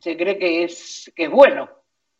se 0.00 0.16
cree 0.16 0.38
que 0.38 0.64
es, 0.64 1.12
que 1.14 1.24
es 1.24 1.30
bueno. 1.30 1.68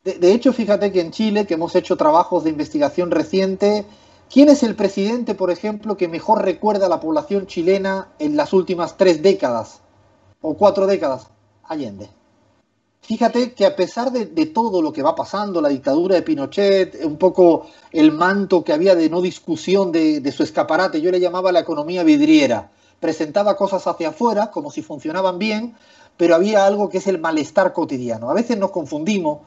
De, 0.05 0.33
hecho, 0.33 0.53
fíjate 0.53 0.93
que 0.93 1.01
en 1.01 1.11
Chile, 1.11 1.47
que 1.47 1.55
hemos 1.55 1.75
hecho 1.75 1.97
trabajos 1.97 2.45
de 2.45 2.51
investigación 2.51 3.11
reciente, 3.11 3.85
¿quién 4.33 4.49
es 4.49 4.63
el 4.63 4.77
presidente, 4.77 5.35
por 5.35 5.51
ejemplo, 5.51 5.97
que 5.97 6.07
mejor 6.07 6.45
recuerda 6.45 6.87
a 6.87 6.89
la 6.89 7.01
población 7.01 7.49
chilena 7.49 8.13
en 8.21 8.37
las 8.37 8.53
últimas 8.53 8.97
tres 8.97 9.21
décadas 9.21 9.83
o 10.41 10.55
cuatro 10.57 10.87
décadas? 10.87 11.29
Allende. 11.65 12.09
Fíjate 13.07 13.53
que 13.53 13.65
a 13.65 13.77
pesar 13.77 14.11
de, 14.11 14.47
todo 14.47 14.83
lo 14.83 14.93
que 14.93 15.03
va 15.03 15.15
pasando, 15.15 15.61
la 15.61 15.69
dictadura 15.69 16.17
de 16.17 16.23
Pinochet, 16.23 17.05
un 17.05 17.17
poco 17.19 17.69
el 17.93 18.11
manto 18.11 18.65
que 18.65 18.73
había 18.73 18.97
de 18.97 19.09
no 19.09 19.23
discusión 19.23 19.93
de, 19.93 20.21
de, 20.21 20.33
su 20.33 20.43
escaparate, 20.43 21.01
yo 21.01 21.13
le 21.13 21.21
llamaba 21.21 21.53
la 21.53 21.61
economía 21.61 22.03
vidriera, 22.03 22.71
presentaba 22.99 23.57
cosas 23.57 23.87
hacia 23.87 24.09
afuera 24.09 24.51
como 24.51 24.73
si 24.73 24.83
funcionaban 24.83 25.39
bien, 25.39 25.77
pero 26.17 26.35
había 26.35 26.67
algo 26.67 26.89
que 26.89 26.99
es 26.99 27.07
el 27.07 27.21
malestar 27.21 27.73
cotidiano. 27.73 28.29
A 28.29 28.35
veces 28.35 28.59
nos 28.59 28.73
confundimos 28.73 29.39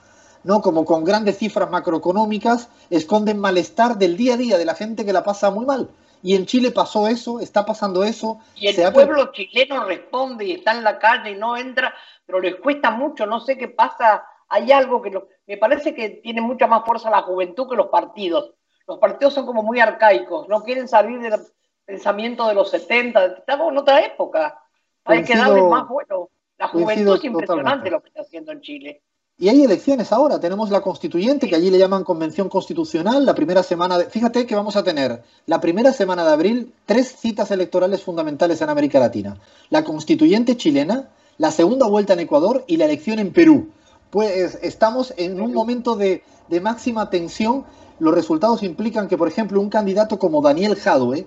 ¿no? 0.43 0.61
Como 0.61 0.85
con 0.85 1.03
grandes 1.03 1.37
cifras 1.37 1.69
macroeconómicas, 1.69 2.69
esconden 2.89 3.39
malestar 3.39 3.97
del 3.97 4.17
día 4.17 4.35
a 4.35 4.37
día 4.37 4.57
de 4.57 4.65
la 4.65 4.75
gente 4.75 5.05
que 5.05 5.13
la 5.13 5.23
pasa 5.23 5.51
muy 5.51 5.65
mal. 5.65 5.89
Y 6.21 6.35
en 6.35 6.45
Chile 6.45 6.71
pasó 6.71 7.07
eso, 7.07 7.39
está 7.39 7.65
pasando 7.65 8.03
eso. 8.03 8.39
Y 8.55 8.67
el 8.67 8.91
pueblo 8.91 9.31
chileno 9.31 9.85
responde 9.85 10.45
y 10.45 10.51
está 10.53 10.73
en 10.73 10.83
la 10.83 10.99
calle 10.99 11.31
y 11.31 11.35
no 11.35 11.55
entra, 11.55 11.93
pero 12.29 12.41
les 12.41 12.57
cuesta 12.57 12.91
mucho, 12.91 13.25
no 13.25 13.39
sé 13.39 13.57
qué 13.57 13.69
pasa. 13.69 14.23
Hay 14.49 14.71
algo 14.71 15.01
que 15.01 15.19
me 15.47 15.57
parece 15.57 15.95
que 15.95 16.09
tiene 16.09 16.41
mucha 16.41 16.67
más 16.67 16.85
fuerza 16.85 17.09
la 17.09 17.23
juventud 17.23 17.67
que 17.67 17.75
los 17.75 17.87
partidos. 17.87 18.53
Los 18.87 18.99
partidos 18.99 19.33
son 19.33 19.47
como 19.47 19.63
muy 19.63 19.79
arcaicos, 19.79 20.47
no 20.47 20.63
quieren 20.63 20.87
salir 20.87 21.19
del 21.19 21.39
pensamiento 21.85 22.47
de 22.47 22.53
los 22.53 22.69
70, 22.69 23.25
estamos 23.39 23.71
en 23.71 23.79
otra 23.79 24.05
época. 24.05 24.61
Hay 25.05 25.23
que 25.23 25.35
darle 25.35 25.63
más 25.63 25.87
bueno. 25.87 26.29
La 26.59 26.67
juventud 26.67 27.15
es 27.15 27.23
impresionante 27.23 27.89
lo 27.89 27.99
que 27.99 28.09
está 28.09 28.21
haciendo 28.21 28.51
en 28.51 28.61
Chile. 28.61 29.01
Y 29.39 29.49
hay 29.49 29.63
elecciones 29.63 30.11
ahora, 30.11 30.39
tenemos 30.39 30.69
la 30.69 30.81
constituyente, 30.81 31.47
que 31.47 31.55
allí 31.55 31.71
le 31.71 31.79
llaman 31.79 32.03
convención 32.03 32.47
constitucional, 32.47 33.25
la 33.25 33.33
primera 33.33 33.63
semana 33.63 33.97
de... 33.97 34.05
Fíjate 34.05 34.45
que 34.45 34.53
vamos 34.53 34.75
a 34.75 34.83
tener 34.83 35.23
la 35.47 35.59
primera 35.59 35.93
semana 35.93 36.23
de 36.25 36.31
abril 36.31 36.73
tres 36.85 37.15
citas 37.17 37.49
electorales 37.49 38.03
fundamentales 38.03 38.61
en 38.61 38.69
América 38.69 38.99
Latina. 38.99 39.39
La 39.71 39.83
constituyente 39.83 40.57
chilena, 40.57 41.09
la 41.39 41.51
segunda 41.51 41.87
vuelta 41.87 42.13
en 42.13 42.19
Ecuador 42.19 42.63
y 42.67 42.77
la 42.77 42.85
elección 42.85 43.17
en 43.17 43.31
Perú. 43.33 43.69
Pues 44.11 44.59
estamos 44.61 45.13
en 45.17 45.41
un 45.41 45.53
momento 45.53 45.95
de, 45.95 46.21
de 46.49 46.61
máxima 46.61 47.09
tensión. 47.09 47.65
Los 47.97 48.13
resultados 48.13 48.61
implican 48.61 49.07
que, 49.07 49.17
por 49.17 49.29
ejemplo, 49.29 49.59
un 49.59 49.69
candidato 49.69 50.19
como 50.19 50.41
Daniel 50.41 50.75
Jadue, 50.75 51.25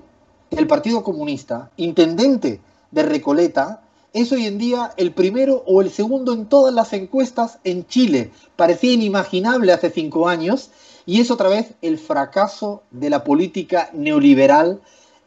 del 0.51 0.67
Partido 0.67 1.03
Comunista, 1.03 1.71
intendente 1.79 2.61
de 2.91 3.03
Recoleta, 3.03 3.83
es 4.13 4.31
hoy 4.33 4.45
en 4.45 4.59
día 4.59 4.93
el 4.99 5.13
primero 5.13 5.65
o 5.67 5.81
el 5.81 5.91
segundo 5.91 6.35
en 6.35 6.45
todas 6.45 6.75
las 6.75 6.93
encuestas 6.93 7.59
en 7.65 7.87
Chile. 7.87 8.31
Parecía 8.57 8.93
inimaginable 8.93 9.73
hace 9.73 9.91
cinco 9.91 10.29
años 10.29 10.71
y 11.07 11.23
es 11.23 11.31
otra 11.31 11.49
vez 11.49 11.73
el 11.81 11.97
fracaso 11.97 12.83
de 12.91 13.09
la 13.09 13.25
política 13.25 13.89
neoliberal 13.95 14.83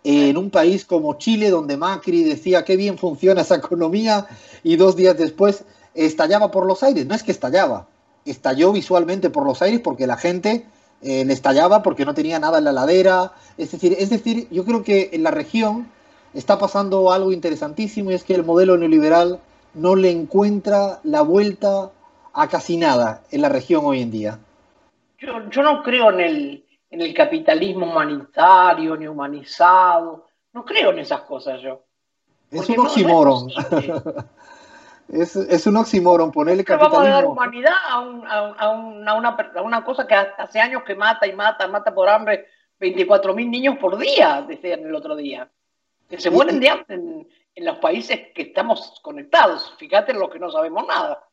en 0.06 0.38
un 0.38 0.52
país 0.52 0.86
como 0.86 1.18
Chile, 1.18 1.50
donde 1.50 1.78
Macri 1.78 2.24
decía 2.24 2.64
qué 2.64 2.78
bien 2.78 3.00
funciona 3.00 3.42
esa 3.42 3.56
economía 3.56 4.28
y 4.64 4.76
dos 4.76 4.96
días 4.96 5.18
después 5.18 5.66
estallaba 5.96 6.52
por 6.52 6.68
los 6.68 6.84
aires. 6.84 7.08
No 7.08 7.16
es 7.16 7.24
que 7.24 7.32
estallaba, 7.32 7.88
estalló 8.24 8.72
visualmente 8.72 9.32
por 9.32 9.46
los 9.46 9.64
aires 9.64 9.82
porque 9.84 10.06
la 10.06 10.16
gente 10.16 10.66
eh, 11.02 11.26
le 11.26 11.34
estallaba 11.34 11.82
porque 11.82 12.06
no 12.06 12.14
tenía 12.14 12.38
nada 12.38 12.60
en 12.60 12.66
la 12.66 12.72
ladera. 12.72 13.34
Es 13.58 13.72
decir, 13.72 13.96
es 13.98 14.12
decir, 14.12 14.48
yo 14.52 14.64
creo 14.64 14.84
que 14.84 15.10
en 15.14 15.24
la 15.24 15.32
región 15.32 15.88
está 16.36 16.60
pasando 16.60 17.12
algo 17.12 17.32
interesantísimo 17.32 18.12
y 18.12 18.14
es 18.14 18.24
que 18.24 18.36
el 18.36 18.44
modelo 18.44 18.78
neoliberal 18.78 19.40
no 19.74 19.96
le 19.96 20.12
encuentra 20.12 21.00
la 21.04 21.22
vuelta 21.22 21.92
a 22.32 22.48
casi 22.48 22.78
nada 22.78 23.24
en 23.32 23.42
la 23.42 23.50
región 23.50 23.86
hoy 23.86 24.02
en 24.02 24.12
día. 24.12 24.40
Yo, 25.18 25.64
no 25.64 25.82
creo 25.82 26.12
en 26.12 26.20
el, 26.20 26.64
en 26.96 27.02
el 27.02 27.14
capitalismo 27.14 27.86
humanitario 27.86 28.96
ni 28.96 29.06
humanizado, 29.06 30.28
no 30.54 30.64
creo 30.64 30.92
en 30.92 31.00
esas 31.00 31.22
cosas 31.22 31.62
yo. 31.62 31.84
Es 32.50 32.70
un 32.70 32.80
oxímoron. 32.80 33.50
es, 35.10 35.68
un 35.68 35.75
oxímoron 35.75 36.32
ponerle 36.32 36.64
capitalismo. 36.64 37.00
Vamos 37.00 37.12
a 37.12 37.16
dar 37.16 37.25
humanidad 37.25 37.74
a, 37.74 37.96
a, 38.58 38.70
una, 38.72 39.30
a, 39.30 39.62
una, 39.62 39.84
cosa 39.84 40.08
que 40.08 40.16
hace 40.16 40.62
años 40.62 40.84
que 40.84 40.96
mata 40.96 41.28
y 41.28 41.34
mata, 41.34 41.68
mata 41.68 41.94
por 41.94 42.08
hambre 42.08 42.46
24.000 42.80 43.50
niños 43.50 43.78
por 43.78 43.98
día, 43.98 44.46
decían 44.48 44.86
el 44.86 44.96
otro 44.96 45.18
día 45.18 45.52
que 46.10 46.18
se 46.18 46.30
mueren 46.30 46.62
de 46.62 46.70
hambre 46.70 46.96
en, 46.96 47.28
los 47.58 47.78
países 47.80 48.20
que 48.34 48.44
estamos 48.44 49.00
conectados. 49.02 49.75
Fíjate 49.78 50.12
en 50.12 50.20
lo 50.20 50.30
que 50.30 50.40
no 50.40 50.50
sabemos 50.50 50.86
nada. 50.88 51.24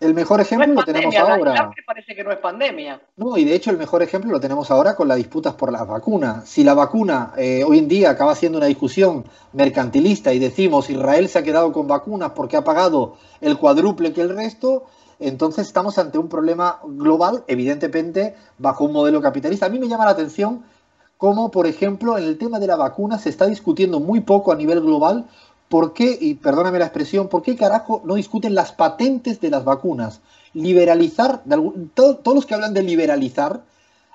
El 0.00 0.14
mejor 0.14 0.40
ejemplo 0.40 0.74
lo 0.74 0.82
tenemos 0.82 1.14
ahora. 1.16 1.70
parece 1.86 2.14
que 2.14 2.24
no 2.24 2.32
es 2.32 2.38
pandemia. 2.38 3.00
No, 3.16 3.36
y 3.36 3.44
de 3.44 3.54
hecho 3.54 3.70
el 3.70 3.78
mejor 3.78 4.02
ejemplo 4.02 4.30
lo 4.30 4.40
tenemos 4.40 4.70
ahora 4.70 4.94
con 4.94 5.08
las 5.08 5.16
disputas 5.16 5.54
por 5.54 5.72
las 5.72 5.86
vacunas. 5.86 6.48
Si 6.48 6.64
la 6.64 6.74
vacuna 6.74 7.32
eh, 7.36 7.64
hoy 7.64 7.78
en 7.78 7.88
día 7.88 8.10
acaba 8.10 8.34
siendo 8.34 8.58
una 8.58 8.66
discusión 8.66 9.24
mercantilista 9.52 10.32
y 10.32 10.38
decimos 10.38 10.90
Israel 10.90 11.28
se 11.28 11.38
ha 11.38 11.42
quedado 11.42 11.72
con 11.72 11.86
vacunas 11.86 12.32
porque 12.34 12.56
ha 12.56 12.64
pagado 12.64 13.16
el 13.40 13.56
cuádruple 13.56 14.12
que 14.12 14.20
el 14.20 14.36
resto, 14.36 14.84
entonces 15.20 15.66
estamos 15.66 15.96
ante 15.98 16.18
un 16.18 16.28
problema 16.28 16.80
global, 16.84 17.44
evidentemente 17.46 18.34
bajo 18.58 18.84
un 18.84 18.92
modelo 18.92 19.22
capitalista. 19.22 19.66
A 19.66 19.70
mí 19.70 19.78
me 19.78 19.88
llama 19.88 20.04
la 20.04 20.10
atención 20.10 20.64
como 21.16 21.50
por 21.50 21.66
ejemplo 21.66 22.18
en 22.18 22.24
el 22.24 22.36
tema 22.36 22.58
de 22.58 22.66
la 22.66 22.76
vacuna 22.76 23.18
se 23.18 23.30
está 23.30 23.46
discutiendo 23.46 24.00
muy 24.00 24.20
poco 24.20 24.52
a 24.52 24.56
nivel 24.56 24.80
global. 24.80 25.26
¿Por 25.68 25.92
qué, 25.92 26.16
y 26.20 26.34
perdóname 26.34 26.78
la 26.78 26.86
expresión, 26.86 27.28
por 27.28 27.42
qué 27.42 27.56
carajo 27.56 28.02
no 28.04 28.14
discuten 28.14 28.54
las 28.54 28.72
patentes 28.72 29.40
de 29.40 29.50
las 29.50 29.64
vacunas? 29.64 30.20
Liberalizar, 30.52 31.42
todos 31.94 32.34
los 32.34 32.46
que 32.46 32.54
hablan 32.54 32.74
de 32.74 32.82
liberalizar, 32.82 33.62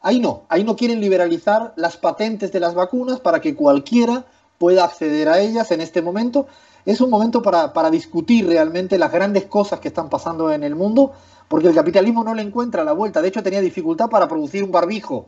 ahí 0.02 0.20
no, 0.20 0.44
ahí 0.48 0.64
no 0.64 0.76
quieren 0.76 1.02
liberalizar 1.02 1.74
las 1.76 1.98
patentes 1.98 2.52
de 2.52 2.60
las 2.60 2.76
vacunas 2.76 3.20
para 3.20 3.42
que 3.42 3.56
cualquiera 3.56 4.26
pueda 4.58 4.84
acceder 4.84 5.28
a 5.28 5.40
ellas 5.40 5.72
en 5.72 5.82
este 5.82 6.02
momento. 6.02 6.48
Es 6.86 7.02
un 7.02 7.10
momento 7.10 7.42
para, 7.42 7.74
para 7.74 7.90
discutir 7.90 8.48
realmente 8.48 8.98
las 8.98 9.12
grandes 9.12 9.46
cosas 9.46 9.80
que 9.80 9.90
están 9.90 10.10
pasando 10.10 10.52
en 10.52 10.64
el 10.64 10.76
mundo, 10.76 11.14
porque 11.48 11.68
el 11.68 11.76
capitalismo 11.76 12.24
no 12.24 12.34
le 12.34 12.42
encuentra 12.42 12.84
la 12.84 12.94
vuelta. 12.94 13.22
De 13.22 13.28
hecho, 13.28 13.44
tenía 13.44 13.60
dificultad 13.60 14.10
para 14.10 14.28
producir 14.28 14.64
un 14.64 14.72
barbijo 14.72 15.28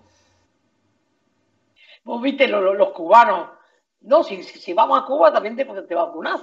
Vos 2.04 2.22
viste 2.22 2.48
los, 2.48 2.90
cubanos. 2.94 3.50
No, 4.01 4.24
si, 4.24 4.43
si, 4.43 4.74
vamos 4.74 5.01
a 5.01 5.05
Cuba 5.05 5.31
también 5.31 5.55
te, 5.55 5.65
te 5.65 5.96
vacunas. 5.96 6.41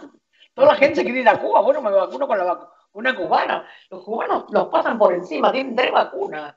Toda 0.55 0.69
la 0.69 0.75
gente 0.77 1.03
quiere 1.05 1.21
ir 1.21 1.29
a 1.29 1.41
Cuba, 1.41 1.61
bueno, 1.61 1.83
me 1.83 1.91
vacuno 1.91 2.27
con 2.27 2.39
la 2.39 2.45
vacuna 2.45 3.15
cubana. 3.17 3.69
Los 3.91 4.03
cubanos 4.05 4.45
los 4.51 4.69
pasan 4.69 4.99
por 4.99 5.13
encima, 5.13 5.53
tienen 5.53 5.77
tres 5.77 5.93
vacunas. 5.93 6.55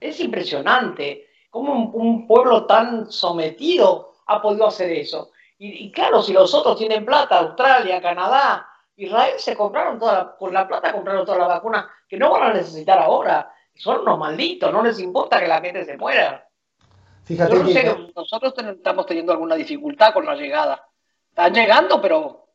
Es 0.00 0.20
impresionante 0.20 1.28
cómo 1.50 1.90
un, 1.90 2.26
pueblo 2.26 2.66
tan 2.66 3.10
sometido 3.10 4.14
ha 4.26 4.42
podido 4.42 4.66
hacer 4.66 4.90
eso. 4.90 5.30
Y, 5.58 5.90
claro, 5.90 6.22
si 6.22 6.34
los 6.34 6.52
otros 6.52 6.76
tienen 6.76 7.06
plata, 7.06 7.38
Australia, 7.38 8.02
Canadá, 8.02 8.68
Israel 8.94 9.34
se 9.38 9.56
compraron 9.56 9.98
toda 9.98 10.36
con 10.36 10.52
la 10.52 10.68
plata 10.68 10.92
compraron 10.92 11.24
todas 11.24 11.40
las 11.40 11.48
vacunas 11.48 11.86
que 12.08 12.18
no 12.18 12.30
van 12.30 12.50
a 12.50 12.52
necesitar 12.52 12.98
ahora. 12.98 13.52
Son 13.74 14.00
unos 14.00 14.18
malditos, 14.18 14.72
no 14.72 14.82
les 14.82 14.98
importa 15.00 15.40
que 15.40 15.48
la 15.48 15.60
gente 15.60 15.84
se 15.84 15.96
muera. 15.96 16.45
Fíjate 17.26 18.12
nosotros 18.14 18.54
estamos 18.56 19.04
teniendo 19.04 19.32
alguna 19.32 19.56
dificultad 19.56 20.14
con 20.14 20.24
la 20.24 20.36
llegada. 20.36 20.80
Están 21.28 21.52
llegando, 21.52 22.00
pero 22.00 22.46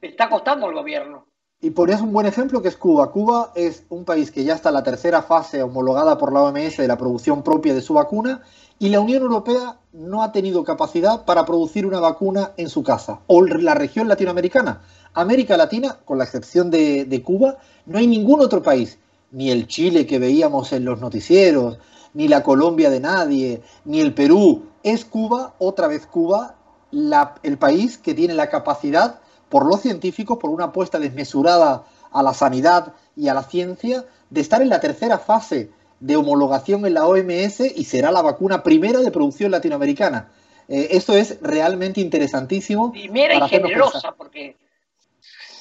está 0.00 0.30
costando 0.30 0.66
al 0.66 0.74
gobierno. 0.74 1.26
Y 1.60 1.70
ponías 1.70 2.00
un 2.00 2.12
buen 2.12 2.26
ejemplo 2.26 2.62
que 2.62 2.68
es 2.68 2.76
Cuba. 2.76 3.10
Cuba 3.10 3.50
es 3.56 3.84
un 3.90 4.04
país 4.04 4.30
que 4.30 4.44
ya 4.44 4.54
está 4.54 4.68
en 4.68 4.76
la 4.76 4.84
tercera 4.84 5.22
fase 5.22 5.62
homologada 5.64 6.16
por 6.16 6.32
la 6.32 6.44
OMS 6.44 6.76
de 6.76 6.86
la 6.86 6.96
producción 6.96 7.42
propia 7.42 7.74
de 7.74 7.82
su 7.82 7.94
vacuna 7.94 8.42
y 8.78 8.88
la 8.88 9.00
Unión 9.00 9.22
Europea 9.22 9.78
no 9.92 10.22
ha 10.22 10.30
tenido 10.30 10.62
capacidad 10.62 11.24
para 11.24 11.44
producir 11.44 11.84
una 11.84 11.98
vacuna 11.98 12.52
en 12.56 12.70
su 12.70 12.84
casa. 12.84 13.18
O 13.26 13.44
la 13.44 13.74
región 13.74 14.06
latinoamericana. 14.06 14.80
América 15.12 15.56
Latina, 15.56 15.98
con 16.04 16.18
la 16.18 16.24
excepción 16.24 16.70
de, 16.70 17.04
de 17.04 17.22
Cuba, 17.22 17.58
no 17.84 17.98
hay 17.98 18.06
ningún 18.06 18.40
otro 18.40 18.62
país, 18.62 18.98
ni 19.32 19.50
el 19.50 19.66
Chile 19.66 20.06
que 20.06 20.20
veíamos 20.20 20.72
en 20.72 20.84
los 20.84 21.00
noticieros, 21.00 21.78
ni 22.14 22.28
la 22.28 22.42
Colombia 22.42 22.90
de 22.90 23.00
nadie, 23.00 23.62
ni 23.84 24.00
el 24.00 24.14
Perú. 24.14 24.66
Es 24.82 25.04
Cuba, 25.04 25.54
otra 25.58 25.86
vez 25.86 26.06
Cuba, 26.06 26.56
la, 26.90 27.34
el 27.42 27.58
país 27.58 27.98
que 27.98 28.14
tiene 28.14 28.34
la 28.34 28.48
capacidad 28.48 29.20
por 29.48 29.66
los 29.66 29.80
científicos, 29.80 30.38
por 30.38 30.50
una 30.50 30.66
apuesta 30.66 30.98
desmesurada 30.98 31.84
a 32.12 32.22
la 32.22 32.34
sanidad 32.34 32.94
y 33.16 33.28
a 33.28 33.34
la 33.34 33.42
ciencia, 33.42 34.04
de 34.30 34.40
estar 34.40 34.62
en 34.62 34.68
la 34.68 34.80
tercera 34.80 35.18
fase 35.18 35.70
de 35.98 36.16
homologación 36.16 36.86
en 36.86 36.94
la 36.94 37.06
OMS 37.06 37.60
y 37.60 37.84
será 37.84 38.10
la 38.10 38.22
vacuna 38.22 38.62
primera 38.62 39.00
de 39.00 39.10
producción 39.10 39.50
latinoamericana. 39.50 40.30
Eh, 40.68 40.88
esto 40.92 41.14
es 41.14 41.38
realmente 41.42 42.00
interesantísimo. 42.00 42.90
Primera 42.92 43.34
y 43.34 43.48
generosa, 43.48 44.12
porque 44.12 44.56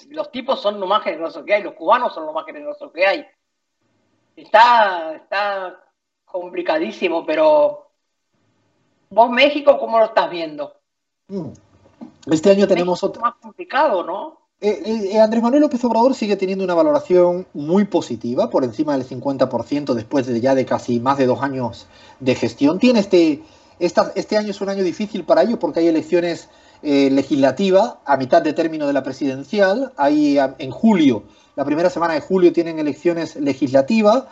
los 0.09 0.31
tipos 0.31 0.61
son 0.61 0.79
lo 0.79 0.87
más 0.87 1.03
generosos 1.03 1.43
que 1.43 1.53
hay, 1.53 1.63
los 1.63 1.73
cubanos 1.73 2.13
son 2.13 2.25
lo 2.25 2.33
más 2.33 2.45
generosos 2.45 2.91
que 2.93 3.05
hay. 3.05 3.25
Está, 4.35 5.15
está 5.15 5.83
complicadísimo, 6.31 7.25
pero 7.25 7.89
vos 9.09 9.29
México, 9.29 9.77
¿cómo 9.79 9.99
lo 9.99 10.05
estás 10.05 10.29
viendo? 10.29 10.73
Mm. 11.27 11.49
Este 12.31 12.51
año 12.51 12.67
tenemos 12.67 13.03
otro. 13.03 13.21
más 13.21 13.35
complicado, 13.41 14.03
¿no? 14.03 14.39
Eh, 14.61 14.81
eh, 14.85 15.09
eh, 15.13 15.19
Andrés 15.19 15.41
Manuel 15.41 15.61
López 15.61 15.81
Obrador 15.85 16.13
sigue 16.13 16.35
teniendo 16.35 16.65
una 16.65 16.73
valoración 16.73 17.47
muy 17.53 17.85
positiva, 17.85 18.49
por 18.49 18.65
encima 18.65 18.97
del 18.97 19.07
50% 19.07 19.93
después 19.93 20.27
de 20.27 20.41
ya 20.41 20.53
de 20.53 20.65
casi 20.65 20.99
más 20.99 21.17
de 21.17 21.27
dos 21.27 21.41
años 21.41 21.87
de 22.19 22.35
gestión. 22.35 22.77
Tiene 22.77 22.99
este, 22.99 23.41
este 23.79 24.37
año 24.37 24.51
es 24.51 24.59
un 24.59 24.67
año 24.67 24.83
difícil 24.83 25.23
para 25.23 25.43
ellos 25.43 25.59
porque 25.59 25.79
hay 25.79 25.87
elecciones 25.87 26.49
legislativas 26.81 27.95
a 28.05 28.15
mitad 28.15 28.41
de 28.41 28.53
término 28.53 28.87
de 28.87 28.93
la 28.93 29.03
presidencial. 29.03 29.91
Hay 29.97 30.37
en 30.37 30.71
julio, 30.71 31.23
la 31.55 31.65
primera 31.65 31.89
semana 31.89 32.13
de 32.13 32.21
julio 32.21 32.53
tienen 32.53 32.79
elecciones 32.79 33.35
legislativas. 33.37 34.25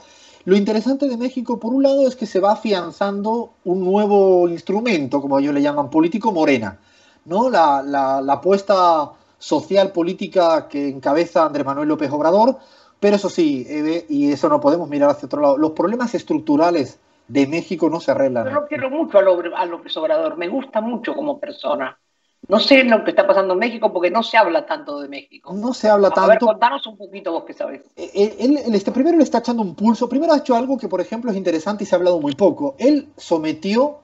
Lo 0.48 0.56
interesante 0.56 1.10
de 1.10 1.18
México, 1.18 1.60
por 1.60 1.74
un 1.74 1.84
lado, 1.84 2.08
es 2.08 2.16
que 2.16 2.26
se 2.26 2.40
va 2.40 2.54
afianzando 2.54 3.52
un 3.66 3.84
nuevo 3.84 4.48
instrumento, 4.48 5.20
como 5.20 5.38
ellos 5.40 5.54
le 5.54 5.62
llaman, 5.62 5.90
político 5.90 6.32
morena 6.32 6.80
¿no? 7.26 7.50
La, 7.50 7.84
la, 7.84 8.34
apuesta 8.34 9.12
social 9.38 9.92
política 9.92 10.70
que 10.70 10.88
encabeza 10.88 11.46
Andrés 11.46 11.66
Manuel 11.66 11.90
López 11.90 12.10
Obrador, 12.12 12.56
pero 12.98 13.18
eso 13.18 13.30
sí, 13.30 13.68
y 14.08 14.32
eso 14.32 14.48
no 14.48 14.62
podemos 14.62 14.88
mirar 14.88 15.10
hacia 15.10 15.26
otro 15.26 15.42
lado, 15.42 15.58
los 15.58 15.72
problemas 15.72 16.16
estructurales 16.16 16.98
de 17.28 17.46
México 17.46 17.90
no 17.90 18.00
se 18.00 18.12
arreglan. 18.12 18.46
Yo 18.46 18.52
lo 18.52 18.68
quiero 18.68 18.90
mucho 18.90 19.20
a 19.20 19.66
López 19.66 19.98
Obrador, 19.98 20.38
me 20.38 20.48
gusta 20.48 20.80
mucho 20.80 21.14
como 21.14 21.40
persona. 21.42 22.00
No 22.48 22.60
sé 22.60 22.84
lo 22.84 23.04
que 23.04 23.12
está 23.12 23.28
pasando 23.28 23.54
en 23.54 23.60
México 23.60 23.92
porque 23.92 24.10
no 24.10 24.24
se 24.24 24.38
habla 24.38 24.66
tanto 24.66 25.00
de 25.00 25.10
México. 25.10 25.54
No 25.54 25.74
se 25.74 25.90
habla 25.90 26.10
tanto. 26.10 26.22
A 26.22 26.28
ver, 26.28 26.40
contanos 26.40 26.86
un 26.88 26.98
poquito 26.98 27.32
vos 27.32 27.44
que 27.44 27.54
sabes. 27.54 27.82
Eh, 27.96 28.12
eh, 28.14 28.36
él, 28.40 28.58
este, 28.74 28.92
primero 28.92 29.18
le 29.18 29.24
está 29.24 29.40
echando 29.40 29.62
un 29.62 29.76
pulso. 29.76 30.08
Primero 30.08 30.34
ha 30.34 30.38
hecho 30.38 30.56
algo 30.56 30.78
que, 30.78 30.88
por 30.88 31.02
ejemplo, 31.02 31.32
es 31.32 31.38
interesante 31.38 31.84
y 31.84 31.88
se 31.88 31.96
ha 31.96 31.98
hablado 31.98 32.22
muy 32.22 32.36
poco. 32.36 32.76
Él 32.78 33.10
sometió 33.18 34.00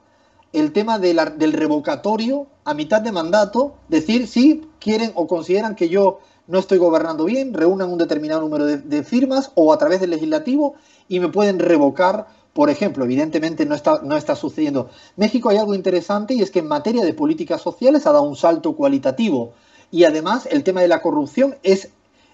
el 0.52 0.72
tema 0.72 0.98
del 0.98 1.52
revocatorio 1.52 2.46
a 2.64 2.74
mitad 2.74 3.02
de 3.02 3.12
mandato, 3.12 3.74
decir 3.88 4.28
si 4.28 4.62
quieren 4.78 5.10
o 5.14 5.26
consideran 5.26 5.74
que 5.74 5.88
yo 5.88 6.20
no 6.46 6.58
estoy 6.58 6.78
gobernando 6.78 7.24
bien, 7.24 7.52
reúnan 7.54 7.90
un 7.90 7.98
determinado 7.98 8.42
número 8.42 8.66
de, 8.66 9.02
firmas 9.02 9.50
o 9.54 9.72
a 9.72 9.78
través 9.78 10.00
del 10.00 10.10
legislativo 10.10 10.74
y 11.08 11.18
me 11.18 11.28
pueden 11.28 11.58
revocar, 11.58 12.26
por 12.54 12.70
ejemplo, 12.70 13.04
evidentemente 13.04 13.66
no 13.66 13.74
está, 13.74 14.00
no 14.02 14.16
está 14.16 14.36
sucediendo. 14.36 14.88
México 15.16 15.50
hay 15.50 15.58
algo 15.58 15.74
interesante 15.74 16.34
y 16.34 16.40
es 16.40 16.50
que 16.50 16.60
en 16.60 16.68
materia 16.68 17.04
de 17.04 17.12
políticas 17.12 17.60
sociales 17.60 18.06
ha 18.06 18.12
dado 18.12 18.22
un 18.22 18.36
salto 18.36 18.74
cualitativo 18.74 19.52
y 19.90 20.04
además 20.04 20.48
el 20.50 20.64
tema 20.64 20.80
de 20.80 20.88
la 20.88 21.02
corrupción 21.02 21.56
es 21.62 21.90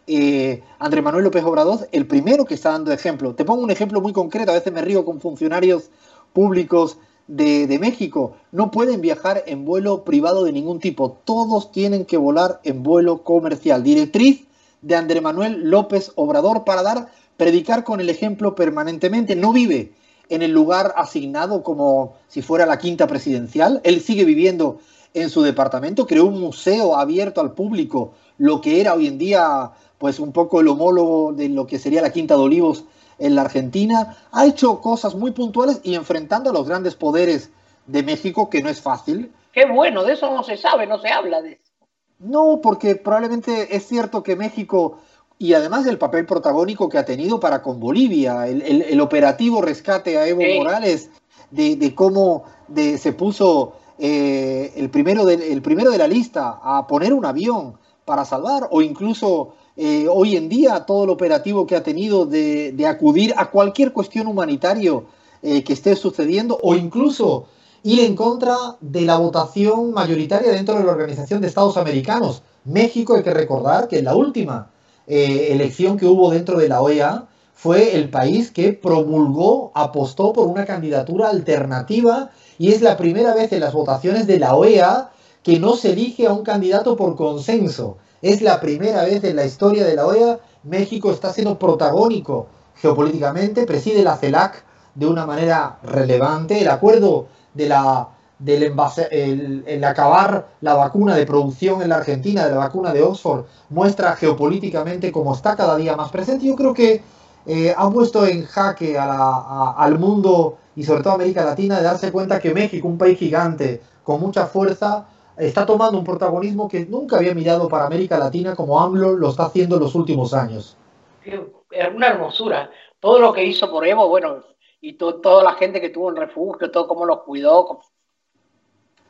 eh, 0.06 0.62
Andrés 0.78 1.02
Manuel 1.02 1.24
López 1.24 1.42
Obrador 1.44 1.88
el 1.92 2.06
primero 2.06 2.44
que 2.44 2.54
está 2.54 2.70
dando 2.70 2.92
ejemplo. 2.92 3.34
Te 3.34 3.46
pongo 3.46 3.62
un 3.62 3.70
ejemplo 3.70 4.02
muy 4.02 4.12
concreto, 4.12 4.50
a 4.50 4.54
veces 4.54 4.72
me 4.72 4.82
río 4.82 5.06
con 5.06 5.20
funcionarios 5.20 5.90
públicos 6.34 6.98
de, 7.26 7.78
México 7.80 8.36
no 8.50 8.70
pueden 8.70 9.00
viajar 9.00 9.44
en 9.46 9.64
vuelo 9.64 10.04
privado 10.04 10.44
de 10.44 10.52
ningún 10.52 10.80
tipo. 10.80 11.18
Todos 11.24 11.70
tienen 11.70 12.04
que 12.04 12.16
volar 12.16 12.60
en 12.64 12.82
vuelo 12.82 13.22
comercial. 13.22 13.82
Directriz 13.82 14.46
de 14.82 14.96
Andrés 14.96 15.22
Manuel 15.22 15.70
López 15.70 16.12
Obrador 16.16 16.64
para 16.64 16.82
dar, 16.82 17.08
predicar 17.36 17.84
con 17.84 18.00
el 18.00 18.10
ejemplo 18.10 18.54
permanentemente. 18.54 19.36
No 19.36 19.52
vive 19.52 19.92
en 20.30 20.42
el 20.42 20.52
lugar 20.52 20.94
asignado 20.96 21.62
como 21.62 22.14
si 22.28 22.40
fuera 22.40 22.64
la 22.64 22.78
quinta 22.78 23.06
presidencial. 23.06 23.80
Él 23.84 24.00
sigue 24.00 24.24
viviendo 24.24 24.78
en 25.12 25.28
su 25.28 25.42
departamento. 25.42 26.06
Creó 26.06 26.24
un 26.24 26.40
museo 26.40 26.96
abierto 26.96 27.40
al 27.40 27.52
público, 27.52 28.14
lo 28.38 28.60
que 28.60 28.80
era 28.80 28.94
hoy 28.94 29.06
en 29.06 29.18
día 29.18 29.72
pues 30.00 30.18
un 30.18 30.32
poco 30.32 30.60
el 30.60 30.68
homólogo 30.68 31.34
de 31.34 31.50
lo 31.50 31.66
que 31.66 31.78
sería 31.78 32.00
la 32.00 32.10
Quinta 32.10 32.34
de 32.34 32.40
Olivos 32.40 32.84
en 33.18 33.34
la 33.34 33.42
Argentina, 33.42 34.16
ha 34.32 34.46
hecho 34.46 34.80
cosas 34.80 35.14
muy 35.14 35.32
puntuales 35.32 35.80
y 35.82 35.94
enfrentando 35.94 36.48
a 36.48 36.52
los 36.54 36.66
grandes 36.66 36.94
poderes 36.94 37.50
de 37.86 38.02
México, 38.02 38.48
que 38.48 38.62
no 38.62 38.70
es 38.70 38.80
fácil. 38.80 39.30
Qué 39.52 39.66
bueno, 39.66 40.02
de 40.02 40.14
eso 40.14 40.34
no 40.34 40.42
se 40.42 40.56
sabe, 40.56 40.86
no 40.86 40.98
se 40.98 41.10
habla 41.10 41.42
de 41.42 41.52
eso. 41.52 41.70
No, 42.18 42.60
porque 42.62 42.96
probablemente 42.96 43.76
es 43.76 43.86
cierto 43.86 44.22
que 44.22 44.36
México, 44.36 44.98
y 45.40 45.54
además 45.54 45.86
del 45.86 45.96
papel 45.96 46.26
protagónico 46.26 46.90
que 46.90 46.98
ha 46.98 47.04
tenido 47.06 47.40
para 47.40 47.62
con 47.62 47.80
Bolivia, 47.80 48.46
el, 48.46 49.00
operativo 49.00 49.62
rescate 49.62 50.18
a 50.18 50.28
Evo 50.28 50.42
Morales, 50.58 51.08
de, 51.50 51.94
cómo 51.94 52.44
de, 52.68 52.98
se 52.98 53.14
puso 53.14 53.72
eh, 53.98 54.70
el, 54.76 54.90
primero 54.90 55.24
de, 55.24 55.50
el 55.50 55.62
primero 55.62 55.90
de 55.90 55.96
la 55.96 56.06
lista 56.06 56.60
a 56.62 56.86
poner 56.86 57.14
un 57.14 57.24
avión 57.24 57.78
para 58.04 58.26
salvar, 58.26 58.68
o 58.70 58.82
incluso 58.82 59.54
eh, 59.78 60.06
hoy 60.10 60.36
en 60.36 60.50
día 60.50 60.84
todo 60.84 61.04
el 61.04 61.10
operativo 61.10 61.66
que 61.66 61.74
ha 61.74 61.82
tenido 61.82 62.26
de, 62.26 62.74
acudir 62.86 63.32
a 63.38 63.50
cualquier 63.50 63.94
cuestión 63.94 64.26
humanitaria 64.26 65.00
eh, 65.40 65.64
que 65.64 65.72
esté 65.72 65.96
sucediendo 65.96 66.58
o 66.62 66.74
incluso 66.74 67.46
ir 67.82 68.00
en 68.00 68.14
contra 68.14 68.56
de 68.82 69.00
la 69.00 69.16
votación 69.16 69.94
mayoritaria 69.94 70.52
dentro 70.52 70.76
de 70.76 70.84
la 70.84 70.92
Organización 70.92 71.40
de 71.40 71.46
Estados 71.46 71.78
Americanos. 71.78 72.42
México, 72.66 73.14
hay 73.14 73.22
que 73.22 73.32
recordar 73.32 73.88
que 73.88 74.00
en 74.00 74.04
la 74.04 74.14
última 74.14 74.70
eh, 75.10 75.52
elección 75.52 75.96
que 75.96 76.06
hubo 76.06 76.30
dentro 76.30 76.56
de 76.56 76.68
la 76.68 76.80
OEA 76.80 77.26
fue 77.52 77.96
el 77.96 78.10
país 78.10 78.52
que 78.52 78.72
promulgó, 78.72 79.72
apostó 79.74 80.32
por 80.32 80.46
una 80.46 80.64
candidatura 80.64 81.28
alternativa 81.30 82.30
y 82.58 82.70
es 82.70 82.80
la 82.80 82.96
primera 82.96 83.34
vez 83.34 83.52
en 83.52 83.58
las 83.58 83.74
votaciones 83.74 84.28
de 84.28 84.38
la 84.38 84.54
OEA 84.54 85.10
que 85.42 85.58
no 85.58 85.74
se 85.74 85.92
elige 85.94 86.28
a 86.28 86.32
un 86.32 86.44
candidato 86.44 86.96
por 86.96 87.16
consenso. 87.16 87.96
Es 88.22 88.40
la 88.40 88.60
primera 88.60 89.02
vez 89.04 89.24
en 89.24 89.34
la 89.34 89.44
historia 89.44 89.84
de 89.84 89.96
la 89.96 90.06
OEA 90.06 90.38
México 90.62 91.10
está 91.10 91.32
siendo 91.32 91.58
protagónico 91.58 92.46
geopolíticamente, 92.76 93.66
preside 93.66 94.04
la 94.04 94.16
CELAC 94.16 94.62
de 94.94 95.06
una 95.06 95.26
manera 95.26 95.80
relevante. 95.82 96.60
El 96.60 96.68
acuerdo 96.68 97.26
de 97.54 97.66
la, 97.66 98.10
del 98.40 98.74
el, 99.10 99.84
acabar 99.84 100.48
la 100.62 100.74
vacuna 100.74 101.14
de 101.14 101.26
producción 101.26 101.82
en 101.82 101.90
la 101.90 101.96
Argentina, 101.96 102.46
de 102.46 102.52
la 102.52 102.58
vacuna 102.58 102.92
de 102.92 103.02
Oxford, 103.02 103.44
muestra 103.68 104.16
geopolíticamente 104.16 105.12
cómo 105.12 105.34
está 105.34 105.54
cada 105.54 105.76
día 105.76 105.94
más 105.94 106.10
presente. 106.10 106.46
Yo 106.46 106.56
creo 106.56 106.74
que 106.74 107.02
eh, 107.46 107.74
ha 107.76 107.90
puesto 107.90 108.26
en 108.26 108.44
jaque 108.44 108.98
al 108.98 109.98
mundo 109.98 110.58
y 110.74 110.82
sobre 110.82 111.02
todo 111.02 111.12
a 111.12 111.16
América 111.16 111.44
Latina 111.44 111.76
de 111.76 111.84
darse 111.84 112.10
cuenta 112.10 112.40
que 112.40 112.54
México, 112.54 112.88
un 112.88 112.98
país 112.98 113.18
gigante 113.18 113.80
con 114.02 114.20
mucha 114.20 114.46
fuerza, 114.46 115.06
está 115.36 115.66
tomando 115.66 115.98
un 115.98 116.04
protagonismo 116.04 116.68
que 116.68 116.86
nunca 116.86 117.16
había 117.16 117.34
mirado 117.34 117.68
para 117.68 117.86
América 117.86 118.18
Latina 118.18 118.56
como 118.56 118.80
AMLO 118.80 119.12
lo 119.12 119.28
está 119.28 119.44
haciendo 119.44 119.76
en 119.76 119.82
los 119.82 119.94
últimos 119.94 120.32
años. 120.32 120.76
Es 121.22 121.94
una 121.94 122.08
hermosura. 122.08 122.70
Todo 122.98 123.18
lo 123.18 123.32
que 123.32 123.44
hizo 123.44 123.70
por 123.70 123.86
Evo, 123.86 124.08
bueno, 124.08 124.42
y 124.80 124.94
toda 124.94 125.42
la 125.42 125.54
gente 125.54 125.80
que 125.80 125.90
tuvo 125.90 126.10
en 126.10 126.16
refugio, 126.16 126.70
todo 126.70 126.88
cómo 126.88 127.04
los 127.04 127.20
cuidó. 127.20 127.80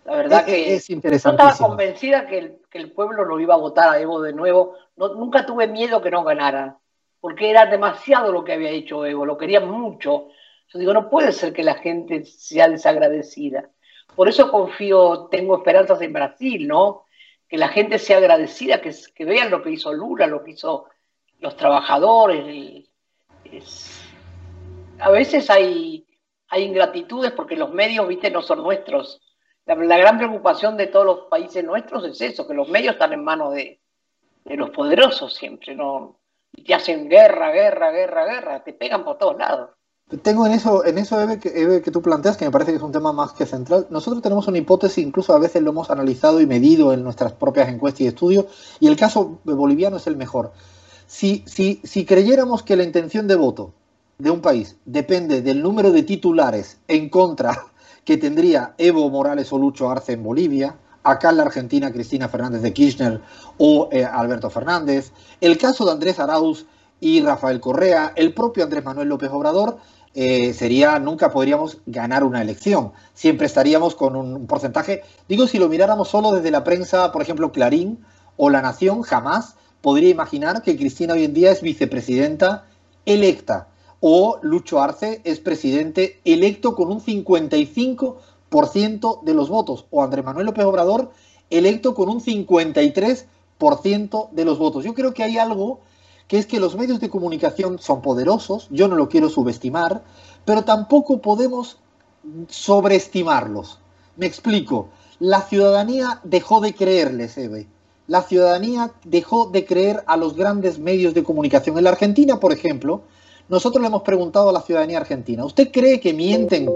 La 0.05 0.17
verdad 0.17 0.45
que 0.45 0.75
es 0.75 0.91
interesante. 0.91 1.43
estaba 1.43 1.69
convencida 1.69 2.27
que 2.27 2.59
el, 2.73 2.93
pueblo 2.93 3.25
lo 3.25 3.39
iba 3.39 3.55
a 3.55 3.59
votar 3.59 3.91
a 3.91 4.01
Evo 4.01 4.21
de 4.23 4.33
nuevo. 4.33 4.75
nunca 4.97 5.45
tuve 5.45 5.67
miedo 5.67 6.01
que 6.01 6.11
no 6.11 6.25
ganara, 6.25 6.79
porque 7.21 7.51
era 7.51 7.67
demasiado 7.67 8.33
lo 8.33 8.43
que 8.45 8.55
había 8.55 8.71
hecho 8.71 9.05
Evo, 9.05 9.27
lo 9.27 9.37
querían 9.37 9.71
mucho. 9.71 10.29
Yo 10.73 10.79
digo, 10.79 10.93
no 10.93 11.11
puede 11.11 11.33
ser 11.33 11.53
que 11.53 11.65
la 11.65 11.75
gente 11.75 12.25
sea 12.25 12.69
desagradecida. 12.69 13.71
Por 14.15 14.29
eso 14.29 14.51
confío, 14.51 15.29
tengo 15.31 15.57
esperanzas 15.57 16.01
en 16.03 16.13
Brasil, 16.13 16.67
¿no? 16.67 17.05
Que 17.49 17.59
la 17.59 17.69
gente 17.69 17.99
sea 17.99 18.19
agradecida, 18.19 18.81
que, 18.81 18.95
que 19.15 19.25
vean 19.25 19.51
lo 19.51 19.63
que 19.63 19.71
hizo 19.71 19.93
Lula, 19.93 20.27
lo 20.27 20.43
que 20.43 20.53
hizo 20.53 20.87
los 21.41 21.57
trabajadores. 21.57 22.89
a 24.99 25.11
veces 25.11 25.51
hay, 25.51 26.07
hay 26.49 26.63
ingratitudes 26.65 27.33
porque 27.33 27.57
los 27.57 27.73
medios, 27.73 28.07
viste, 28.07 28.31
no 28.31 28.43
son 28.43 28.63
nuestros. 28.63 29.21
La, 29.67 29.75
gran 29.75 30.19
preocupación 30.19 30.77
de 30.77 30.89
todos 30.89 31.07
los 31.07 31.19
países 31.31 31.65
nuestros 31.65 32.05
es 32.05 32.21
eso, 32.21 32.47
que 32.47 32.55
los 32.55 32.69
medios 32.69 32.95
están 32.95 33.13
en 33.13 33.23
manos 33.23 33.55
de, 33.55 33.81
de 34.45 34.57
los 34.57 34.71
poderosos 34.71 35.35
siempre, 35.35 35.75
¿no? 35.75 36.17
Y 36.53 36.65
te 36.65 36.75
hacen 36.75 37.09
guerra, 37.09 37.53
guerra, 37.53 37.91
guerra, 37.91 38.25
guerra, 38.25 38.65
te 38.65 38.73
pegan 38.73 39.05
por 39.05 39.19
todos 39.19 39.39
lados. 39.39 39.71
Tengo 40.23 40.45
en 40.45 40.53
eso, 40.53 40.85
en 40.85 40.99
eso 40.99 41.21
Eve, 41.21 41.39
que, 41.39 41.83
que 41.83 41.91
tú 41.93 42.03
planteas, 42.03 42.37
que 42.37 42.45
me 42.45 42.51
parece 42.51 42.73
que 42.73 42.79
es 42.79 42.83
un 42.83 42.91
tema 42.91 43.13
más 43.13 43.33
que 43.33 43.47
central. 43.47 43.87
Nosotros 43.91 44.23
tenemos 44.23 44.49
una 44.49 44.59
hipótesis, 44.59 45.05
incluso 45.05 45.33
a 45.33 45.39
veces 45.39 45.63
lo 45.63 45.71
hemos 45.71 45.89
analizado 45.89 46.41
y 46.41 46.47
medido 46.47 46.93
en 46.93 47.05
nuestras 47.05 47.33
propias 47.33 47.69
encuestas 47.69 48.01
y 48.01 48.07
estudios, 48.09 48.47
y 48.81 48.89
el 48.89 48.97
caso 48.97 49.39
boliviano 49.45 49.99
es 49.99 50.09
el 50.09 50.17
mejor. 50.17 50.53
Si, 51.07 51.45
si, 51.47 51.81
si 51.85 52.05
creyéramos 52.05 52.65
que 52.65 52.77
la 52.77 52.83
intención 52.83 53.29
de 53.29 53.37
voto 53.37 53.73
de 54.19 54.31
un 54.31 54.41
país 54.41 54.77
depende 54.85 55.43
del 55.43 55.63
número 55.63 55.93
de 55.93 56.03
titulares 56.03 56.79
en 56.89 57.09
contra 57.09 57.67
que 58.11 58.17
tendría 58.17 58.75
Evo 58.77 59.09
Morales 59.09 59.53
o 59.53 59.59
Lucho 59.59 59.89
Arce 59.89 60.15
en 60.15 60.25
Bolivia, 60.25 60.75
acá 61.05 61.31
en 61.31 61.37
la 61.37 61.45
Argentina 61.45 61.93
Cristina 61.93 62.29
Fernández 62.29 62.61
de 62.61 62.73
Kirchner 62.73 63.21
o 63.57 63.89
eh, 63.93 64.05
Alberto 64.05 64.51
Fernández, 64.51 65.13
el 65.41 65.57
caso 65.57 65.85
de 65.85 65.93
Andrés 65.93 66.19
Arauz 66.19 66.67
y 66.99 67.23
Rafael 67.23 67.61
Correa, 67.61 68.13
el 68.17 68.35
propio 68.35 68.65
Andrés 68.65 68.85
Manuel 68.85 69.07
López 69.07 69.31
Obrador, 69.31 69.79
eh, 70.13 70.53
sería, 70.55 70.99
nunca 70.99 71.31
podríamos 71.31 71.79
ganar 71.87 72.25
una 72.25 72.43
elección. 72.43 72.91
Siempre 73.15 73.47
estaríamos 73.47 73.95
con 73.95 74.17
un 74.17 74.49
porcentaje, 74.49 75.05
digo, 75.29 75.47
si 75.47 75.61
lo 75.61 75.69
miráramos 75.69 76.09
solo 76.09 76.33
desde 76.33 76.51
la 76.51 76.65
prensa, 76.65 77.13
por 77.13 77.23
ejemplo, 77.23 77.53
Clarín 77.53 78.05
o 78.37 78.51
La 78.51 78.61
Nación, 78.61 79.03
jamás 79.03 79.55
podría 79.83 80.09
imaginar 80.09 80.63
que 80.63 80.77
Cristina 80.77 81.15
hoy 81.15 81.27
en 81.27 81.33
día 81.33 81.53
es 81.53 81.63
vicepresidenta 81.63 82.65
electa 83.07 83.69
o 84.01 84.39
Lucho 84.43 84.83
Arce 84.83 85.21
es 85.25 85.41
presidente 85.41 86.21
electo 86.25 86.75
con 86.75 86.91
un 86.91 87.01
55% 87.01 89.23
de 89.23 89.35
los 89.35 89.49
votos, 89.49 89.87
o 89.91 90.03
Andrés 90.03 90.25
Manuel 90.25 90.47
López 90.47 90.65
Obrador 90.65 91.11
electo 91.51 91.95
con 91.95 92.09
un 92.09 92.21
53% 92.21 94.31
de 94.31 94.45
los 94.45 94.59
votos. 94.59 94.85
Yo 94.85 94.95
creo 94.95 95.13
que 95.13 95.23
hay 95.23 95.37
algo 95.37 95.81
que 96.29 96.39
es 96.39 96.47
que 96.47 96.61
los 96.61 96.77
medios 96.77 97.01
de 97.01 97.11
comunicación 97.11 97.79
son 97.81 98.03
poderosos, 98.03 98.69
yo 98.71 98.87
no 98.87 98.95
lo 98.95 99.09
quiero 99.09 99.29
subestimar, 99.29 100.05
pero 100.45 100.63
tampoco 100.63 101.21
podemos 101.21 101.79
sobreestimarlos. 102.49 103.81
Me 104.17 104.27
explico, 104.27 104.89
la 105.19 105.43
ciudadanía 105.43 106.21
dejó 106.23 106.61
de 106.61 106.75
creerles, 106.75 107.37
Eve. 107.37 107.67
La 108.07 108.23
ciudadanía 108.23 108.93
dejó 109.05 109.47
de 109.47 109.65
creer 109.65 110.05
a 110.07 110.17
los 110.17 110.35
grandes 110.35 110.79
medios 110.79 111.15
de 111.15 111.25
comunicación. 111.25 111.79
En 111.79 111.85
la 111.85 111.91
Argentina, 111.91 112.39
por 112.39 112.53
ejemplo, 112.53 113.03
nosotros 113.51 113.83
le 113.83 113.89
hemos 113.89 114.03
preguntado 114.03 114.49
a 114.49 114.53
la 114.53 114.63
ciudadanía 114.63 114.99
argentina, 114.99 115.45
¿usted 115.45 115.73
cree 115.73 115.99
que 115.99 116.15
mienten 116.15 116.71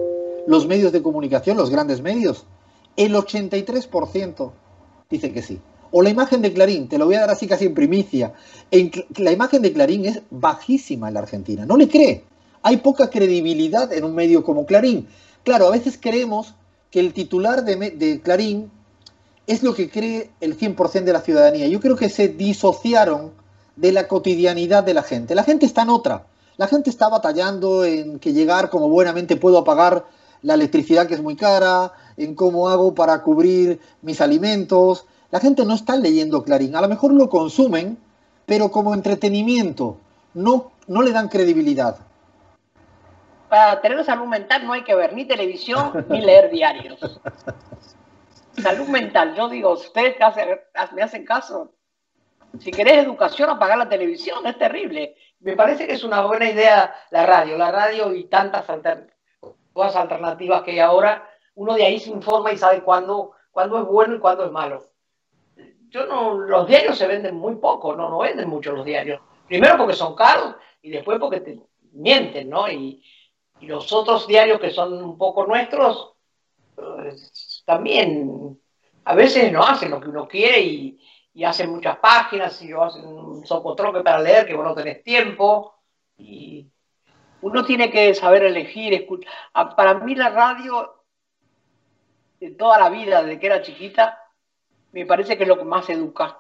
los 0.46 0.66
medios 0.66 0.90
de 0.90 1.02
comunicación, 1.02 1.56
los 1.56 1.70
grandes 1.70 2.02
medios? 2.02 2.44
El 2.96 3.14
83% 3.14 4.50
dice 5.08 5.32
que 5.32 5.40
sí. 5.40 5.60
O 5.92 6.02
la 6.02 6.10
imagen 6.10 6.42
de 6.42 6.52
Clarín, 6.52 6.88
te 6.88 6.98
lo 6.98 7.06
voy 7.06 7.14
a 7.14 7.20
dar 7.20 7.30
así 7.30 7.46
casi 7.46 7.66
en 7.66 7.74
primicia. 7.74 8.34
la 9.16 9.30
imagen 9.30 9.62
de 9.62 9.72
Clarín 9.72 10.04
es 10.04 10.22
bajísima 10.30 11.06
en 11.06 11.14
la 11.14 11.20
Argentina, 11.20 11.64
no 11.64 11.76
le 11.76 11.88
cree. 11.88 12.24
Hay 12.62 12.78
poca 12.78 13.08
credibilidad 13.08 13.92
en 13.92 14.02
un 14.02 14.14
medio 14.14 14.42
como 14.42 14.66
Clarín. 14.66 15.06
Claro, 15.44 15.68
a 15.68 15.70
veces 15.70 15.96
creemos 16.00 16.54
que 16.90 16.98
el 16.98 17.12
titular 17.12 17.64
de, 17.64 17.76
de 17.90 18.20
Clarín 18.20 18.72
es 19.46 19.62
lo 19.62 19.74
que 19.74 19.88
cree 19.88 20.30
el 20.40 20.58
100% 20.58 21.04
de 21.04 21.12
la 21.12 21.20
ciudadanía. 21.20 21.68
Yo 21.68 21.78
creo 21.78 21.94
que 21.94 22.08
se 22.08 22.28
disociaron 22.28 23.30
de 23.76 23.92
la 23.92 24.08
cotidianidad 24.08 24.82
de 24.82 24.94
la 24.94 25.02
gente. 25.04 25.36
La 25.36 25.44
gente 25.44 25.66
está 25.66 25.82
en 25.82 25.90
otra. 25.90 26.26
La 26.56 26.68
gente 26.68 26.90
está 26.90 27.08
batallando 27.08 27.84
en 27.84 28.18
que 28.18 28.32
llegar 28.32 28.70
como 28.70 28.88
buenamente 28.88 29.36
puedo 29.36 29.64
pagar 29.64 30.04
la 30.42 30.54
electricidad 30.54 31.06
que 31.06 31.14
es 31.14 31.22
muy 31.22 31.36
cara, 31.36 31.92
en 32.16 32.34
cómo 32.34 32.68
hago 32.68 32.94
para 32.94 33.22
cubrir 33.22 33.80
mis 34.02 34.20
alimentos. 34.20 35.06
La 35.30 35.40
gente 35.40 35.64
no 35.64 35.74
está 35.74 35.96
leyendo 35.96 36.44
Clarín. 36.44 36.76
A 36.76 36.80
lo 36.80 36.88
mejor 36.88 37.12
lo 37.12 37.28
consumen, 37.28 37.98
pero 38.46 38.70
como 38.70 38.94
entretenimiento. 38.94 39.96
No, 40.34 40.70
no 40.86 41.02
le 41.02 41.12
dan 41.12 41.28
credibilidad. 41.28 41.96
Para 43.48 43.80
tener 43.80 44.04
salud 44.04 44.26
mental 44.26 44.66
no 44.66 44.72
hay 44.72 44.84
que 44.84 44.94
ver 44.94 45.12
ni 45.12 45.24
televisión 45.24 46.06
ni 46.08 46.20
leer 46.20 46.50
diarios. 46.50 47.00
Salud 48.62 48.86
mental, 48.88 49.34
yo 49.34 49.48
digo, 49.48 49.72
ustedes 49.72 50.16
me 50.94 51.02
hacen 51.02 51.24
caso. 51.24 51.72
Si 52.60 52.70
querés 52.70 53.04
educación, 53.04 53.50
apagar 53.50 53.78
la 53.78 53.88
televisión, 53.88 54.46
es 54.46 54.56
terrible 54.56 55.16
me 55.44 55.56
parece 55.56 55.86
que 55.86 55.92
es 55.92 56.02
una 56.02 56.22
buena 56.22 56.50
idea 56.50 56.94
la 57.10 57.26
radio, 57.26 57.58
la 57.58 57.70
radio 57.70 58.14
y 58.14 58.24
tantas 58.24 58.66
alternativas 59.94 60.62
que 60.62 60.72
hay 60.72 60.78
ahora, 60.78 61.28
uno 61.54 61.74
de 61.74 61.84
ahí 61.84 62.00
se 62.00 62.10
informa 62.10 62.50
y 62.50 62.56
sabe 62.56 62.82
cuándo, 62.82 63.32
cuándo 63.52 63.78
es 63.78 63.84
bueno 63.84 64.14
y 64.14 64.18
cuándo 64.18 64.46
es 64.46 64.50
malo. 64.50 64.82
Yo 65.90 66.06
no, 66.06 66.34
los 66.34 66.66
diarios 66.66 66.96
se 66.96 67.06
venden 67.06 67.36
muy 67.36 67.56
poco, 67.56 67.94
no, 67.94 68.08
no 68.08 68.20
venden 68.20 68.48
mucho 68.48 68.72
los 68.72 68.86
diarios. 68.86 69.20
Primero 69.46 69.76
porque 69.76 69.92
son 69.92 70.14
caros 70.14 70.56
y 70.80 70.90
después 70.90 71.18
porque 71.20 71.40
te 71.40 71.60
mienten, 71.92 72.48
¿no? 72.48 72.68
Y, 72.70 73.02
los 73.60 73.90
otros 73.94 74.26
diarios 74.26 74.60
que 74.60 74.70
son 74.70 74.92
un 75.02 75.16
poco 75.16 75.46
nuestros, 75.46 76.12
pues, 76.74 77.62
también 77.64 78.60
a 79.04 79.14
veces 79.14 79.50
no 79.50 79.62
hacen 79.62 79.90
lo 79.90 80.00
que 80.00 80.08
uno 80.08 80.28
quiere 80.28 80.60
y, 80.60 81.00
y 81.34 81.42
hacen 81.42 81.68
muchas 81.70 81.98
páginas 81.98 82.62
y 82.62 82.72
hacen 82.72 83.06
un 83.06 83.44
socotroque 83.44 84.02
para 84.02 84.20
leer 84.20 84.46
que 84.46 84.54
vos 84.54 84.64
no 84.64 84.74
tenés 84.74 85.02
tiempo. 85.02 85.74
Y 86.16 86.70
uno 87.42 87.64
tiene 87.64 87.90
que 87.90 88.14
saber 88.14 88.44
elegir, 88.44 88.94
escuchar. 88.94 89.32
Para 89.76 89.94
mí 89.94 90.14
la 90.14 90.30
radio, 90.30 91.02
de 92.38 92.52
toda 92.52 92.78
la 92.78 92.88
vida, 92.88 93.22
desde 93.22 93.40
que 93.40 93.46
era 93.46 93.62
chiquita, 93.62 94.18
me 94.92 95.04
parece 95.06 95.36
que 95.36 95.42
es 95.42 95.48
lo 95.48 95.58
que 95.58 95.64
más 95.64 95.90
educa. 95.90 96.38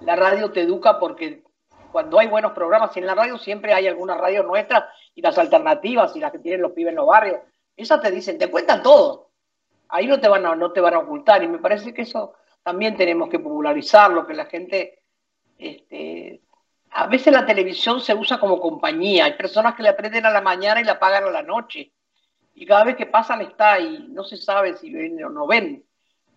La 0.00 0.16
radio 0.16 0.50
te 0.50 0.62
educa 0.62 0.98
porque 0.98 1.44
cuando 1.92 2.18
hay 2.18 2.28
buenos 2.28 2.52
programas, 2.52 2.96
y 2.96 3.00
en 3.00 3.06
la 3.06 3.14
radio 3.14 3.36
siempre 3.36 3.74
hay 3.74 3.86
algunas 3.86 4.16
radios 4.16 4.46
nuestras 4.46 4.84
y 5.14 5.20
las 5.20 5.36
alternativas 5.36 6.16
y 6.16 6.20
las 6.20 6.32
que 6.32 6.38
tienen 6.38 6.62
los 6.62 6.72
pibes 6.72 6.92
en 6.92 6.96
los 6.96 7.06
barrios, 7.06 7.40
esas 7.76 8.00
te 8.00 8.10
dicen, 8.10 8.38
te 8.38 8.50
cuentan 8.50 8.82
todo. 8.82 9.28
Ahí 9.90 10.06
no 10.06 10.18
te 10.18 10.28
van 10.28 10.46
a, 10.46 10.56
no 10.56 10.72
te 10.72 10.80
van 10.80 10.94
a 10.94 11.00
ocultar 11.00 11.42
y 11.42 11.48
me 11.48 11.58
parece 11.58 11.92
que 11.92 12.02
eso 12.02 12.32
también 12.62 12.96
tenemos 12.96 13.28
que 13.28 13.38
popularizarlo, 13.38 14.26
que 14.26 14.34
la 14.34 14.46
gente, 14.46 15.02
este, 15.58 16.42
a 16.90 17.06
veces 17.06 17.32
la 17.32 17.46
televisión 17.46 18.00
se 18.00 18.14
usa 18.14 18.38
como 18.38 18.60
compañía, 18.60 19.24
hay 19.24 19.34
personas 19.34 19.74
que 19.74 19.82
le 19.82 19.88
aprenden 19.88 20.26
a 20.26 20.30
la 20.30 20.40
mañana 20.40 20.80
y 20.80 20.84
la 20.84 20.92
apagan 20.92 21.24
a 21.24 21.30
la 21.30 21.42
noche, 21.42 21.92
y 22.54 22.66
cada 22.66 22.84
vez 22.84 22.96
que 22.96 23.06
pasan 23.06 23.40
está 23.40 23.80
y 23.80 24.08
no 24.08 24.24
se 24.24 24.36
sabe 24.36 24.76
si 24.76 24.92
ven 24.92 25.22
o 25.24 25.30
no 25.30 25.46
ven. 25.46 25.84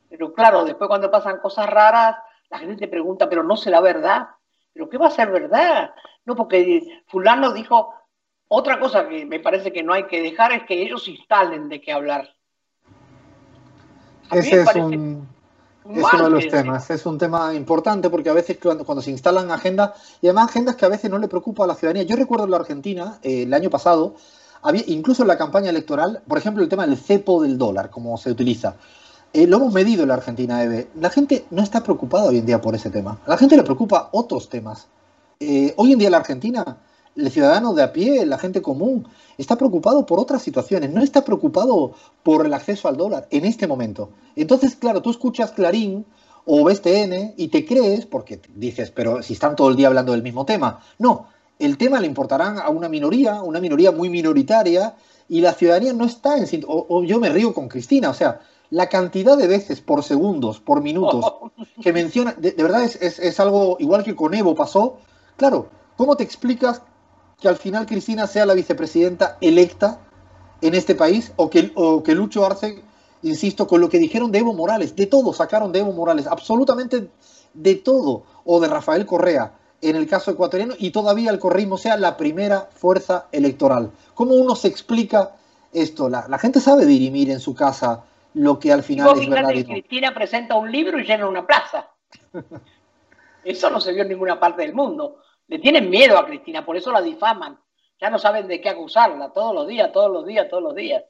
Pero 0.09 0.33
claro, 0.33 0.63
después 0.63 0.87
cuando 0.87 1.11
pasan 1.11 1.39
cosas 1.39 1.69
raras, 1.69 2.15
la 2.49 2.59
gente 2.59 2.77
te 2.77 2.87
pregunta, 2.87 3.27
pero 3.27 3.43
no 3.43 3.57
será 3.57 3.81
verdad. 3.81 4.29
¿Pero 4.71 4.89
qué 4.89 4.97
va 4.97 5.07
a 5.07 5.11
ser 5.11 5.29
verdad? 5.29 5.93
No, 6.23 6.35
porque 6.35 7.03
fulano 7.07 7.51
dijo 7.51 7.93
otra 8.47 8.79
cosa 8.79 9.07
que 9.09 9.25
me 9.25 9.39
parece 9.39 9.73
que 9.73 9.83
no 9.83 9.93
hay 9.93 10.05
que 10.05 10.21
dejar 10.21 10.51
es 10.53 10.63
que 10.63 10.81
ellos 10.81 11.07
instalen 11.07 11.67
de 11.67 11.81
qué 11.81 11.91
hablar. 11.91 12.33
Ese 14.31 14.61
es 14.61 14.75
un, 14.75 15.27
es 15.93 16.03
uno 16.13 16.23
de 16.23 16.29
los 16.29 16.47
temas, 16.47 16.89
es 16.89 17.05
un 17.05 17.17
tema 17.17 17.53
importante 17.53 18.09
porque 18.09 18.29
a 18.29 18.33
veces 18.33 18.57
cuando, 18.61 19.01
se 19.01 19.11
instalan 19.11 19.51
agendas, 19.51 19.91
y 20.21 20.27
además 20.27 20.49
agendas 20.49 20.75
que 20.75 20.85
a 20.85 20.89
veces 20.89 21.11
no 21.11 21.19
le 21.19 21.27
preocupa 21.27 21.63
a 21.63 21.67
la 21.67 21.75
ciudadanía. 21.75 22.03
Yo 22.03 22.15
recuerdo 22.15 22.45
en 22.45 22.51
la 22.51 22.57
Argentina, 22.57 23.19
eh, 23.21 23.43
el 23.43 23.53
año 23.53 23.69
pasado, 23.69 24.15
había 24.61 24.83
incluso 24.87 25.21
en 25.21 25.27
la 25.27 25.37
campaña 25.37 25.69
electoral, 25.69 26.21
por 26.27 26.37
ejemplo, 26.37 26.63
el 26.63 26.69
tema 26.69 26.87
del 26.87 26.97
cepo 26.97 27.41
del 27.41 27.57
dólar, 27.57 27.89
como 27.89 28.17
se 28.17 28.31
utiliza. 28.31 28.75
Eh, 29.31 29.47
lo 29.47 29.57
hemos 29.57 29.73
medido 29.73 30.03
en 30.03 30.09
la 30.09 30.15
Argentina, 30.15 30.63
Eve. 30.63 30.87
La 30.95 31.09
gente 31.09 31.45
no 31.51 31.61
está 31.61 31.83
preocupada 31.83 32.25
hoy 32.25 32.37
en 32.37 32.45
día 32.45 32.61
por 32.61 32.73
ese 32.73 32.89
tema. 32.89 33.19
A 33.25 33.29
la 33.31 33.37
gente 33.37 33.55
le 33.57 33.63
preocupa 33.63 34.09
otros 34.11 34.49
temas. 34.49 34.87
Eh, 35.39 35.73
hoy 35.77 35.91
en 35.91 35.99
día 35.99 36.07
en 36.07 36.13
la 36.13 36.19
Argentina 36.19 36.77
el 37.15 37.31
ciudadano 37.31 37.73
de 37.73 37.83
a 37.83 37.93
pie, 37.93 38.25
la 38.25 38.37
gente 38.37 38.61
común, 38.61 39.07
está 39.37 39.55
preocupado 39.57 40.05
por 40.05 40.19
otras 40.19 40.41
situaciones, 40.41 40.91
no 40.91 41.01
está 41.01 41.23
preocupado 41.23 41.93
por 42.23 42.45
el 42.45 42.53
acceso 42.53 42.87
al 42.87 42.97
dólar 42.97 43.27
en 43.31 43.45
este 43.45 43.67
momento. 43.67 44.09
Entonces, 44.35 44.75
claro, 44.75 45.01
tú 45.01 45.11
escuchas 45.11 45.51
Clarín 45.51 46.05
o 46.45 46.63
ves 46.63 46.81
TN 46.81 47.33
y 47.37 47.47
te 47.47 47.65
crees, 47.65 48.05
porque 48.05 48.41
dices, 48.53 48.91
pero 48.91 49.23
si 49.23 49.33
están 49.33 49.55
todo 49.55 49.69
el 49.69 49.75
día 49.75 49.87
hablando 49.87 50.11
del 50.11 50.23
mismo 50.23 50.45
tema. 50.45 50.79
No, 50.99 51.27
el 51.57 51.77
tema 51.77 51.99
le 51.99 52.07
importará 52.07 52.59
a 52.59 52.69
una 52.69 52.89
minoría, 52.89 53.41
una 53.41 53.59
minoría 53.59 53.91
muy 53.91 54.09
minoritaria, 54.09 54.95
y 55.27 55.41
la 55.41 55.53
ciudadanía 55.53 55.93
no 55.93 56.05
está 56.05 56.37
en... 56.37 56.45
O, 56.67 56.85
o 56.87 57.03
yo 57.03 57.19
me 57.19 57.29
río 57.29 57.53
con 57.53 57.67
Cristina, 57.67 58.09
o 58.09 58.13
sea, 58.13 58.41
la 58.69 58.89
cantidad 58.89 59.37
de 59.37 59.47
veces 59.47 59.81
por 59.81 60.03
segundos, 60.03 60.59
por 60.59 60.81
minutos, 60.81 61.33
que 61.81 61.93
menciona, 61.93 62.33
de, 62.33 62.51
verdad 62.51 62.83
es, 62.83 62.95
es 63.01 63.39
algo 63.39 63.77
igual 63.79 64.03
que 64.03 64.15
con 64.15 64.33
Evo 64.33 64.53
pasó. 64.53 64.97
Claro, 65.37 65.69
¿cómo 65.97 66.15
te 66.15 66.23
explicas 66.23 66.81
que 67.39 67.47
al 67.47 67.57
final 67.57 67.85
Cristina 67.85 68.27
sea 68.27 68.45
la 68.45 68.53
vicepresidenta 68.53 69.37
electa 69.41 69.99
en 70.61 70.73
este 70.73 70.95
país 70.95 71.33
o 71.35 71.49
que, 71.49 71.71
o 71.75 72.01
que 72.03 72.15
Lucho 72.15 72.45
Arce, 72.45 72.81
insisto, 73.23 73.67
con 73.67 73.81
lo 73.81 73.89
que 73.89 73.99
dijeron 73.99 74.31
de 74.31 74.39
Evo 74.39 74.53
Morales, 74.53 74.95
de 74.95 75.05
todo 75.05 75.33
sacaron 75.33 75.71
de 75.71 75.79
Evo 75.79 75.91
Morales, 75.91 76.27
absolutamente 76.27 77.09
de 77.53 77.75
todo, 77.75 78.23
o 78.43 78.59
de 78.59 78.67
Rafael 78.67 79.05
Correa 79.05 79.53
en 79.81 79.95
el 79.95 80.07
caso 80.07 80.31
ecuatoriano 80.31 80.73
y 80.77 80.91
todavía 80.91 81.31
el 81.31 81.39
correísmo 81.39 81.77
sea 81.77 81.97
la 81.97 82.17
primera 82.17 82.69
fuerza 82.73 83.27
electoral. 83.31 83.91
¿Cómo 84.13 84.33
uno 84.35 84.55
se 84.55 84.67
explica 84.67 85.31
esto? 85.73 86.09
La, 86.09 86.39
gente 86.39 86.59
sabe 86.59 86.85
dirimir 86.85 87.29
en 87.29 87.39
su 87.39 87.53
casa 87.53 88.03
lo 88.33 88.59
que 88.59 88.71
al 88.71 88.83
final 88.83 89.19
es 89.19 89.29
verdad. 89.29 89.49
Cristina 89.49 90.13
presenta 90.13 90.55
un 90.55 90.71
libro 90.71 90.99
y 90.99 91.03
llena 91.03 91.27
una 91.27 91.45
plaza. 91.45 91.89
Eso 93.43 93.69
no 93.69 93.79
se 93.79 93.93
vio 93.93 94.03
en 94.03 94.09
ninguna 94.09 94.39
parte 94.39 94.63
del 94.63 94.73
mundo. 94.73 95.17
Le 95.47 95.59
tienen 95.59 95.89
miedo 95.89 96.17
a 96.17 96.25
Cristina, 96.25 96.65
por 96.65 96.75
eso 96.75 96.91
la 96.91 97.01
difaman. 97.01 97.59
Ya 97.99 98.09
no 98.09 98.19
saben 98.19 98.47
de 98.47 98.59
qué 98.59 98.69
acusarla, 98.69 99.31
todos 99.31 99.53
los 99.53 99.67
días, 99.67 99.91
todos 99.91 100.11
los 100.11 100.25
días, 100.25 100.49
todos 100.49 100.63
los 100.63 100.75
días. 100.75 101.03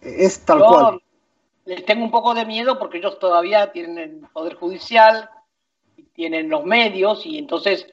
Es 0.00 0.44
tal 0.44 0.60
cual. 0.64 1.00
Les 1.64 1.84
tengo 1.84 2.04
un 2.04 2.10
poco 2.10 2.34
de 2.34 2.44
miedo 2.44 2.78
porque 2.78 2.98
ellos 2.98 3.18
todavía 3.18 3.72
tienen 3.72 3.98
el 3.98 4.28
Poder 4.32 4.54
Judicial, 4.54 5.30
tienen 6.12 6.48
los 6.48 6.64
medios 6.64 7.24
y 7.24 7.38
entonces 7.38 7.86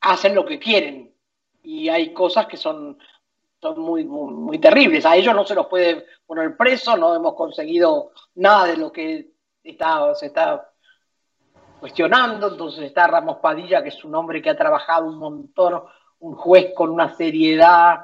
hacen 0.00 0.34
lo 0.34 0.46
que 0.46 0.58
quieren. 0.58 1.14
Y 1.62 1.88
hay 1.90 2.14
cosas 2.14 2.46
que 2.46 2.56
son, 2.56 2.98
son 3.60 3.80
muy, 3.80 4.04
muy, 4.04 4.58
terribles. 4.58 5.04
A 5.04 5.16
ellos 5.16 5.34
no 5.34 5.44
se 5.44 5.54
los 5.54 5.66
puede 5.66 6.06
poner 6.26 6.56
preso, 6.56 6.96
no 6.96 7.14
hemos 7.14 7.34
conseguido 7.34 8.12
nada 8.36 8.66
de 8.66 8.76
lo 8.78 8.90
que 8.90 9.30
está, 9.62 10.14
se 10.14 10.26
está 10.26 10.69
cuestionando. 11.80 12.48
Entonces 12.48 12.84
está 12.84 13.06
Ramos 13.06 13.38
Padilla, 13.38 13.82
que 13.82 13.88
es 13.88 14.04
un 14.04 14.14
hombre 14.14 14.40
que 14.40 14.50
ha 14.50 14.56
trabajado 14.56 15.06
un 15.06 15.18
montón, 15.18 15.82
un 16.20 16.34
juez 16.34 16.72
con 16.74 16.90
una 16.90 17.16
seriedad, 17.16 18.00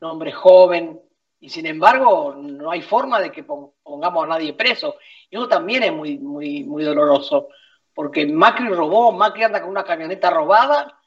un 0.00 0.08
hombre 0.08 0.32
joven, 0.32 1.00
y 1.40 1.48
sin 1.48 1.66
embargo 1.66 2.34
no 2.36 2.70
hay 2.70 2.82
forma 2.82 3.20
de 3.20 3.30
que 3.30 3.44
pongamos 3.44 4.24
a 4.24 4.26
nadie 4.26 4.52
preso. 4.52 4.96
Y 5.30 5.36
eso 5.36 5.48
también 5.48 5.84
es 5.84 5.92
muy, 5.92 6.18
muy, 6.18 6.64
muy 6.64 6.84
doloroso 6.84 7.48
porque 7.96 8.26
Macri 8.26 8.68
robó, 8.68 9.10
Macri 9.10 9.42
anda 9.42 9.62
con 9.62 9.70
una 9.70 9.82
camioneta 9.82 10.28
robada 10.28 11.00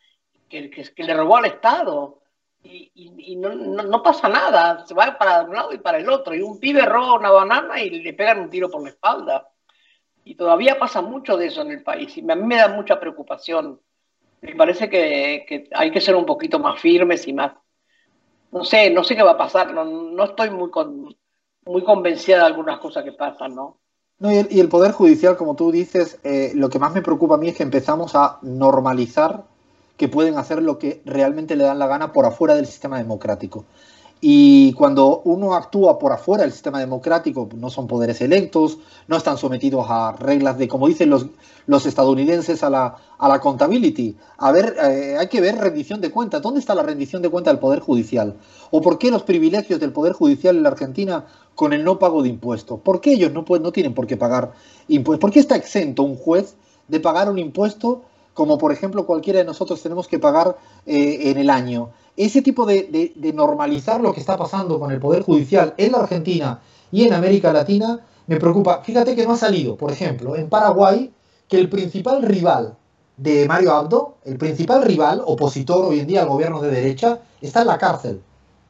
que, 0.49 0.71
le 0.97 1.13
robó 1.13 1.37
al 1.37 1.45
Estado. 1.45 2.23
Y, 2.63 3.35
no, 3.37 4.01
pasa 4.01 4.27
nada, 4.27 4.83
se 4.87 4.95
va 4.95 5.15
para 5.15 5.43
un 5.43 5.53
lado 5.53 5.71
y 5.71 5.77
para 5.77 5.99
el 5.99 6.09
otro. 6.09 6.33
Y 6.33 6.41
un 6.41 6.59
pibe 6.59 6.83
roba 6.87 7.13
una 7.13 7.29
banana 7.29 7.79
y 7.79 7.91
le 7.91 8.13
pegan 8.13 8.39
un 8.39 8.49
tiro 8.49 8.71
por 8.71 8.81
la 8.81 8.89
espalda. 8.89 9.48
Y 10.23 10.35
todavía 10.35 10.77
pasa 10.77 11.01
mucho 11.01 11.37
de 11.37 11.47
eso 11.47 11.61
en 11.61 11.71
el 11.71 11.83
país. 11.83 12.17
Y 12.17 12.29
a 12.29 12.35
mí 12.35 12.43
me 12.43 12.57
da 12.57 12.67
mucha 12.67 12.99
preocupación. 12.99 13.79
Me 14.41 14.55
parece 14.55 14.89
que, 14.89 15.67
hay 15.73 15.91
que 15.91 16.01
ser 16.01 16.15
un 16.15 16.25
poquito 16.25 16.59
más 16.59 16.79
firmes 16.79 17.27
y 17.27 17.33
más. 17.33 17.53
No 18.51 18.63
sé, 18.63 18.89
no 18.89 19.03
sé 19.03 19.15
qué 19.15 19.23
va 19.23 19.31
a 19.31 19.37
pasar. 19.37 19.73
No, 19.73 20.23
estoy 20.23 20.49
muy, 20.49 20.69
muy 21.65 21.83
convencida 21.83 22.37
de 22.37 22.45
algunas 22.45 22.79
cosas 22.79 23.03
que 23.03 23.11
pasan, 23.11 23.55
¿no? 23.55 23.77
No, 24.19 24.31
y, 24.31 24.59
el, 24.59 24.69
Poder 24.69 24.91
Judicial, 24.91 25.37
como 25.37 25.55
tú 25.55 25.71
dices, 25.71 26.19
eh, 26.23 26.51
lo 26.53 26.69
que 26.69 26.79
más 26.79 26.93
me 26.93 27.01
preocupa 27.01 27.35
a 27.35 27.37
mí 27.37 27.49
es 27.49 27.55
que 27.55 27.63
empezamos 27.63 28.15
a 28.15 28.39
normalizar 28.41 29.45
que 29.95 30.07
pueden 30.07 30.37
hacer 30.37 30.61
lo 30.61 30.79
que 30.79 31.01
realmente 31.05 31.55
le 31.55 31.65
dan 31.65 31.79
la 31.79 31.87
gana 31.87 32.13
por 32.13 32.25
afuera 32.25 32.55
del 32.55 32.65
sistema 32.65 32.97
democrático. 32.97 33.65
Y 34.21 34.73
cuando 34.73 35.21
uno 35.23 35.55
actúa 35.55 35.97
por 35.97 36.11
afuera 36.11 36.43
del 36.43 36.51
sistema 36.51 36.79
democrático, 36.79 37.47
no 37.55 37.69
son 37.69 37.87
poderes 37.87 38.19
electos, 38.19 38.77
no 39.07 39.15
están 39.15 39.37
sometidos 39.37 39.85
a 39.87 40.11
reglas 40.11 40.57
de, 40.57 40.67
como 40.67 40.89
dicen 40.89 41.09
los, 41.09 41.27
los 41.67 41.85
estadounidenses, 41.85 42.61
a 42.63 42.69
la, 42.69 42.97
a 43.17 43.27
la 43.29 43.35
accountability. 43.35 44.17
A 44.37 44.51
ver, 44.51 44.75
eh, 44.83 45.15
hay 45.17 45.27
que 45.27 45.39
ver 45.39 45.55
rendición 45.55 46.01
de 46.01 46.11
cuentas. 46.11 46.41
¿Dónde 46.41 46.59
está 46.59 46.75
la 46.75 46.83
rendición 46.83 47.21
de 47.21 47.29
cuentas 47.29 47.53
del 47.53 47.59
Poder 47.59 47.79
Judicial? 47.79 48.35
¿O 48.71 48.81
por 48.81 48.97
qué 48.97 49.09
los 49.09 49.23
privilegios 49.23 49.79
del 49.79 49.93
Poder 49.93 50.11
Judicial 50.11 50.57
en 50.57 50.63
la 50.63 50.69
Argentina 50.69 51.25
con 51.55 51.71
el 51.71 51.85
no 51.85 51.97
pago 51.97 52.21
de 52.21 52.27
impuestos? 52.27 52.81
¿Por 52.81 52.99
qué 52.99 53.13
ellos 53.13 53.31
no, 53.31 53.45
pueden, 53.45 53.63
no 53.63 53.71
tienen 53.71 53.93
por 53.93 54.05
qué 54.05 54.17
pagar 54.17 54.51
impuestos? 54.89 55.21
¿Por 55.21 55.31
qué 55.31 55.39
está 55.39 55.55
exento 55.55 56.03
un 56.03 56.17
juez 56.17 56.55
de 56.89 56.99
pagar 56.99 57.29
un 57.29 57.39
impuesto 57.39 58.01
como, 58.33 58.57
por 58.57 58.71
ejemplo, 58.71 59.05
cualquiera 59.05 59.39
de 59.39 59.45
nosotros 59.45 59.81
tenemos 59.81 60.07
que 60.07 60.19
pagar 60.19 60.57
eh, 60.85 61.31
en 61.31 61.37
el 61.37 61.49
año? 61.49 61.89
ese 62.19 62.41
tipo 62.41 62.65
de, 62.65 63.13
normalizar 63.33 64.01
lo 64.01 64.13
que 64.13 64.19
está 64.19 64.35
pasando 64.35 64.77
con 64.77 64.91
el 64.91 64.99
Poder 64.99 65.23
Judicial 65.23 65.73
en 65.77 65.93
la 65.93 65.99
Argentina 65.99 66.59
y 66.91 67.05
en 67.05 67.13
América 67.13 67.53
Latina 67.53 68.01
me 68.27 68.35
preocupa. 68.35 68.81
Fíjate 68.83 69.15
que 69.15 69.25
no 69.25 69.31
ha 69.31 69.37
salido, 69.37 69.77
por 69.77 69.89
ejemplo, 69.89 70.35
en 70.35 70.49
Paraguay, 70.49 71.13
que 71.47 71.57
el 71.57 71.69
principal 71.69 72.21
rival 72.21 72.75
de 73.15 73.47
Mario 73.47 73.73
Abdo, 73.73 74.15
el 74.25 74.37
principal 74.37 74.83
rival, 74.83 75.21
opositor 75.25 75.85
hoy 75.85 76.01
en 76.01 76.07
día 76.07 76.23
al 76.23 76.27
gobierno 76.27 76.59
de 76.61 76.71
derecha, 76.71 77.21
está 77.39 77.61
en 77.61 77.67
la 77.67 77.77
cárcel. 77.77 78.21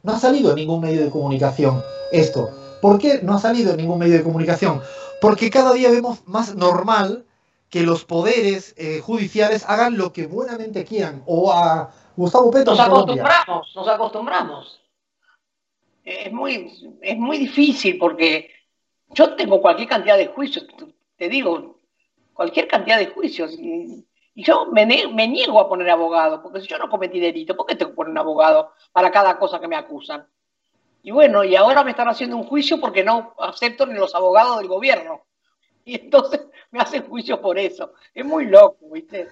No 0.04 0.12
ha 0.12 0.18
salido 0.20 0.50
en 0.50 0.56
ningún 0.56 0.80
medio 0.80 1.02
de 1.02 1.10
comunicación 1.10 1.82
esto. 2.12 2.50
¿Por 2.80 2.98
qué 2.98 3.20
no 3.20 3.34
ha 3.34 3.40
salido 3.40 3.72
en 3.72 3.78
ningún 3.78 3.98
medio 3.98 4.14
de 4.14 4.22
comunicación? 4.22 4.80
Porque 5.20 5.50
cada 5.50 5.72
día 5.72 5.90
vemos 5.90 6.20
más 6.24 6.54
normal 6.54 7.24
que 7.70 7.82
los 7.82 8.04
poderes 8.04 8.74
eh, 8.76 9.00
judiciales 9.00 9.64
hagan 9.66 9.96
lo 9.96 10.12
que 10.12 10.26
buenamente 10.26 10.84
quieran 10.84 11.22
o 11.26 11.52
a 11.52 11.92
Gustavo 12.16 12.50
Petro. 12.50 12.74
Nos 12.74 12.80
acostumbramos, 12.80 13.76
nos 13.76 13.88
acostumbramos. 13.88 14.80
Es 16.04 16.32
muy, 16.32 16.98
es 17.00 17.16
muy 17.16 17.38
difícil 17.38 17.96
porque 17.96 18.50
yo 19.10 19.36
tengo 19.36 19.60
cualquier 19.60 19.88
cantidad 19.88 20.16
de 20.16 20.26
juicios, 20.26 20.66
te 21.16 21.28
digo, 21.28 21.78
cualquier 22.34 22.66
cantidad 22.66 22.98
de 22.98 23.06
juicios. 23.06 23.52
Y, 23.52 24.06
yo 24.34 24.66
me, 24.66 24.86
niego 24.86 25.60
a 25.60 25.68
poner 25.68 25.90
abogado, 25.90 26.42
porque 26.42 26.62
si 26.62 26.66
yo 26.66 26.78
no 26.78 26.88
cometí 26.88 27.20
delito, 27.20 27.54
¿por 27.54 27.66
qué 27.66 27.74
tengo 27.74 27.90
que 27.90 27.96
poner 27.96 28.12
un 28.12 28.18
abogado 28.18 28.72
para 28.90 29.10
cada 29.10 29.38
cosa 29.38 29.60
que 29.60 29.68
me 29.68 29.76
acusan? 29.76 30.26
Y 31.02 31.10
bueno, 31.10 31.44
y 31.44 31.56
ahora 31.56 31.84
me 31.84 31.90
están 31.90 32.08
haciendo 32.08 32.36
un 32.36 32.44
juicio 32.44 32.80
porque 32.80 33.04
no 33.04 33.34
acepto 33.38 33.84
ni 33.84 33.94
los 33.94 34.14
abogados 34.14 34.58
del 34.58 34.68
gobierno. 34.68 35.26
Y 35.84 35.96
entonces 35.96 36.42
me 36.70 36.80
hacen 36.80 37.08
juicio 37.08 37.40
por 37.40 37.58
eso. 37.58 37.94
Es 38.14 38.24
muy 38.24 38.46
loco, 38.46 38.90
¿viste? 38.92 39.28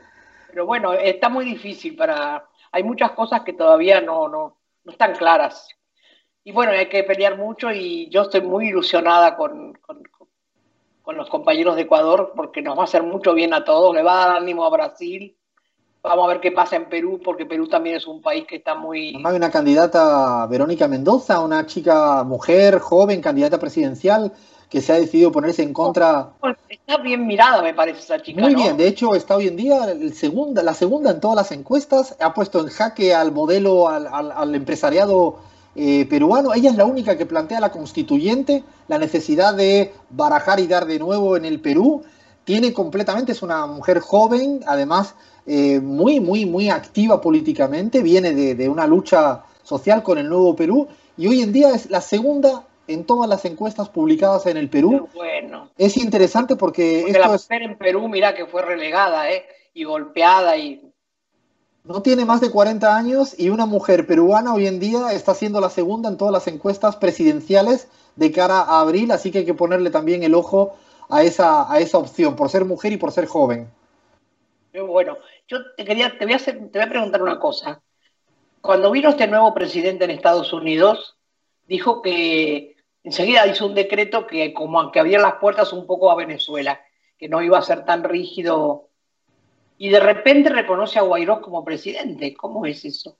Pero 0.48 0.66
bueno, 0.66 0.92
está 0.92 1.28
muy 1.28 1.44
difícil 1.44 1.94
para, 1.94 2.48
hay 2.72 2.82
muchas 2.82 3.12
cosas 3.12 3.42
que 3.42 3.52
todavía 3.52 4.00
no, 4.00 4.28
no, 4.28 4.56
no 4.84 4.92
están 4.92 5.14
claras. 5.14 5.68
Y 6.44 6.52
bueno, 6.52 6.72
hay 6.72 6.88
que 6.88 7.04
pelear 7.04 7.37
mucho 7.37 7.70
y 7.70 8.08
yo 8.08 8.22
estoy 8.22 8.40
muy 8.40 8.68
ilusionada 8.68 9.37
con, 9.37 9.74
con, 9.82 10.02
los 11.16 11.30
compañeros 11.30 11.74
de 11.74 11.82
Ecuador 11.82 12.32
porque 12.37 12.61
nos 12.61 12.76
va 12.76 12.82
a 12.82 12.84
hacer 12.84 13.02
mucho 13.02 13.32
bien 13.32 13.54
a 13.54 13.64
todos, 13.64 13.94
le 13.94 14.02
va 14.02 14.12
a 14.12 14.26
dar 14.28 14.37
ánimo 14.37 14.64
a 14.64 14.70
Brasil. 14.70 15.34
Vamos 16.02 16.24
a 16.24 16.28
ver 16.28 16.40
qué 16.40 16.52
pasa 16.52 16.76
en 16.76 16.88
Perú, 16.88 17.20
porque 17.24 17.46
Perú 17.46 17.66
también 17.66 17.96
es 17.96 18.06
un 18.06 18.20
país 18.20 18.46
que 18.46 18.56
está 18.56 18.74
muy... 18.74 19.20
Hay 19.24 19.37
una 19.37 19.50
candidata, 19.50 20.46
Verónica 20.46 20.87
Mendoza, 20.87 21.40
una 21.40 21.66
chica 21.66 22.22
mujer, 22.24 22.78
joven, 22.78 23.22
candidata 23.22 23.58
presidencial, 23.58 24.32
que 24.68 24.83
se 24.83 24.92
ha 24.92 24.96
decidido 24.96 25.33
ponerse 25.33 25.62
en 25.62 25.72
contra. 25.72 26.31
Está 26.68 26.98
bien 26.98 27.26
mirada, 27.26 27.62
me 27.62 27.74
parece, 27.74 28.00
esa 28.00 28.22
chica. 28.22 28.40
Muy 28.40 28.54
bien, 28.54 28.76
de 28.76 28.87
hecho, 28.87 29.14
está 29.14 29.37
hoy 29.37 29.48
en 29.48 29.57
día 29.57 29.90
el 29.90 30.14
segunda, 30.14 30.62
la 30.62 30.74
segunda 30.74 31.11
en 31.11 31.20
todas 31.20 31.37
las 31.37 31.52
encuestas, 31.52 32.16
ha 32.20 32.35
puesto 32.35 32.61
en 32.61 32.68
jaque 32.68 33.14
al 33.14 33.33
modelo, 33.33 33.88
al, 33.88 34.54
empresariado 34.54 35.38
eh, 35.74 36.07
peruano. 36.09 36.52
Ella 36.52 36.70
es 36.70 36.76
la 36.76 36.85
única 36.85 37.16
que 37.16 37.26
plantea 37.26 37.61
la 37.61 37.72
constituyente, 37.72 38.62
la 38.88 38.98
necesidad 38.98 39.54
de 39.54 39.94
barajar 40.11 40.61
y 40.61 40.66
dar 40.66 40.87
de 40.87 40.98
nuevo 40.98 41.37
en 41.37 41.44
el 41.44 41.61
Perú. 41.61 42.02
Tiene 42.44 42.72
completamente, 42.72 43.33
es 43.33 43.42
una 43.42 43.66
mujer 43.66 44.00
joven, 44.00 44.61
además 44.66 45.14
eh, 45.46 45.81
muy, 45.81 46.20
muy, 46.20 46.44
muy 46.44 46.68
activa 46.68 47.20
políticamente, 47.20 48.02
viene 48.02 48.35
de, 48.35 48.54
de 48.54 48.68
una 48.68 48.87
lucha 48.87 49.44
social 49.62 50.02
con 50.02 50.18
el 50.18 50.28
nuevo 50.28 50.57
Perú 50.57 50.88
y 51.18 51.26
hoy 51.26 51.42
en 51.42 51.52
día 51.52 51.74
es 51.74 51.90
la 51.90 52.00
segunda 52.00 52.64
en 52.88 53.05
todas 53.05 53.29
las 53.29 53.44
encuestas 53.44 53.88
publicadas 53.88 54.46
en 54.46 54.57
el 54.57 54.68
Perú. 54.68 55.09
bueno. 55.14 55.70
Es 55.79 55.96
interesante 55.96 56.57
porque, 56.57 57.03
porque 57.03 57.11
esto 57.12 57.20
la 57.20 57.29
mujer 57.29 57.62
en 57.62 57.79
Perú, 57.79 58.09
mira 58.09 58.35
que 58.35 58.46
fue 58.46 58.62
relegada, 58.62 59.31
¿eh? 59.31 59.46
Y 59.74 59.85
golpeada 59.85 60.57
y... 60.57 60.83
No 61.85 62.03
tiene 62.03 62.24
más 62.24 62.40
de 62.40 62.51
40 62.51 62.96
años 62.96 63.38
y 63.38 63.51
una 63.51 63.64
mujer 63.64 64.07
peruana 64.07 64.53
hoy 64.53 64.66
en 64.66 64.81
día 64.81 65.12
está 65.12 65.35
siendo 65.35 65.61
la 65.61 65.70
segunda 65.70 66.09
en 66.09 66.18
todas 66.18 66.33
las 66.33 66.46
encuestas 66.48 66.96
presidenciales 66.96 67.88
de 68.16 68.33
cara 68.33 68.61
a 68.61 68.81
abril, 68.81 69.11
así 69.12 69.31
que 69.31 69.38
hay 69.38 69.46
que 69.46 69.55
ponerle 69.55 69.90
también 69.90 70.22
el 70.22 70.35
ojo 70.35 70.77
a 71.09 71.22
esa, 71.22 71.72
a 71.72 71.79
esa 71.79 71.98
opción, 71.98 72.37
por 72.37 72.51
ser 72.51 72.64
mujer 72.64 72.92
y 72.92 72.96
por 72.96 73.12
ser 73.12 73.27
joven. 73.27 73.70
Bueno, 74.74 75.18
yo 75.46 75.59
te 75.77 75.85
quería, 75.85 76.18
te 76.18 76.24
voy 76.24 76.35
a 76.35 76.37
hacer, 76.37 76.59
te 76.70 76.79
voy 76.79 76.87
a 76.87 76.90
preguntar 76.90 77.22
una 77.22 77.38
cosa. 77.38 77.81
Cuando 78.61 78.90
vino 78.90 79.09
este 79.09 79.27
nuevo 79.27 79.55
presidente 79.55 80.05
en 80.05 80.11
Estados 80.11 80.53
Unidos, 80.53 81.16
dijo 81.66 82.03
que 82.03 82.77
enseguida 83.08 83.46
hizo 83.46 83.66
un 83.66 83.74
decreto 83.74 84.26
que 84.26 84.52
como 84.52 84.92
que 84.92 85.00
abría 85.00 85.18
las 85.18 85.34
puertas 85.34 85.72
un 85.72 85.86
poco 85.86 86.10
a 86.10 86.14
Venezuela, 86.14 86.78
que 87.18 87.28
no 87.28 87.42
iba 87.42 87.58
a 87.58 87.62
ser 87.62 87.84
tan 87.84 88.04
rígido. 88.04 88.88
Y 89.78 89.88
de 89.88 90.00
repente 90.00 90.50
reconoce 90.50 90.98
a 90.98 91.02
Guairó 91.02 91.40
como 91.40 91.64
presidente. 91.64 92.34
¿Cómo 92.34 92.66
es 92.66 92.84
eso? 92.84 93.16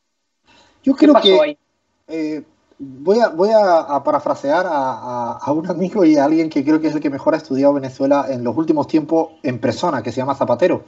Yo 0.83 0.95
creo 0.95 1.15
que 1.15 1.59
eh, 2.07 2.43
voy, 2.79 3.19
a, 3.21 3.29
voy 3.29 3.51
a, 3.53 4.03
parafrasear 4.05 4.67
a, 4.69 5.53
un 5.53 5.71
amigo 5.71 6.05
y 6.05 6.17
a 6.17 6.25
alguien 6.25 6.51
que 6.51 6.65
creo 6.65 6.81
que 6.81 6.89
es 6.89 6.95
el 6.95 7.01
que 7.01 7.11
mejor 7.11 7.35
ha 7.35 7.39
estudiado 7.39 7.73
Venezuela 7.73 8.27
en 8.29 8.45
los 8.45 8.57
últimos 8.57 8.87
tiempos 8.89 9.31
en 9.43 9.59
persona, 9.59 10.03
que 10.03 10.13
se 10.13 10.19
llama 10.19 10.35
Zapatero, 10.35 10.85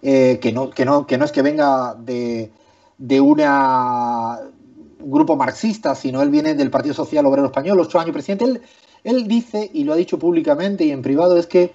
eh, 0.00 0.38
que, 0.40 0.52
no, 0.52 0.70
que, 0.70 0.84
no, 0.84 1.06
que 1.06 1.18
no 1.18 1.24
es 1.24 1.32
que 1.32 1.42
venga 1.42 1.94
de, 1.94 2.50
de 2.96 3.20
una 3.20 4.40
grupo 5.00 5.36
marxista, 5.36 5.94
sino 5.94 6.22
él 6.22 6.30
viene 6.30 6.54
del 6.54 6.70
Partido 6.70 6.94
Social 6.94 7.26
Obrero 7.26 7.46
Español, 7.46 7.80
ocho 7.80 7.98
años 8.00 8.12
presidente. 8.12 8.44
Él, 8.44 8.62
él 9.04 9.28
dice, 9.28 9.70
y 9.72 9.84
lo 9.84 9.92
ha 9.92 9.96
dicho 9.96 10.18
públicamente 10.18 10.84
y 10.84 10.90
en 10.90 11.02
privado, 11.02 11.36
es 11.36 11.46
que 11.46 11.72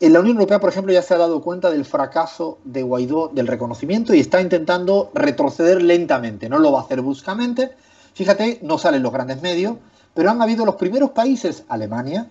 en 0.00 0.12
la 0.12 0.20
Unión 0.20 0.36
Europea, 0.36 0.60
por 0.60 0.70
ejemplo, 0.70 0.92
ya 0.92 1.02
se 1.02 1.14
ha 1.14 1.18
dado 1.18 1.42
cuenta 1.42 1.70
del 1.70 1.84
fracaso 1.84 2.58
de 2.64 2.82
Guaidó 2.82 3.28
del 3.34 3.48
reconocimiento 3.48 4.14
y 4.14 4.20
está 4.20 4.40
intentando 4.40 5.10
retroceder 5.12 5.82
lentamente. 5.82 6.48
No 6.48 6.60
lo 6.60 6.70
va 6.70 6.80
a 6.80 6.82
hacer 6.82 7.00
bruscamente. 7.00 7.72
Fíjate, 8.14 8.60
no 8.62 8.78
salen 8.78 9.02
los 9.02 9.12
grandes 9.12 9.42
medios, 9.42 9.76
pero 10.14 10.30
han 10.30 10.40
habido 10.40 10.64
los 10.64 10.76
primeros 10.76 11.10
países, 11.10 11.64
Alemania, 11.68 12.28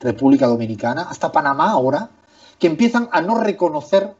República 0.00 0.46
Dominicana, 0.46 1.06
hasta 1.08 1.32
Panamá 1.32 1.70
ahora, 1.70 2.10
que 2.58 2.66
empiezan 2.66 3.08
a 3.10 3.22
no 3.22 3.40
reconocer 3.40 4.14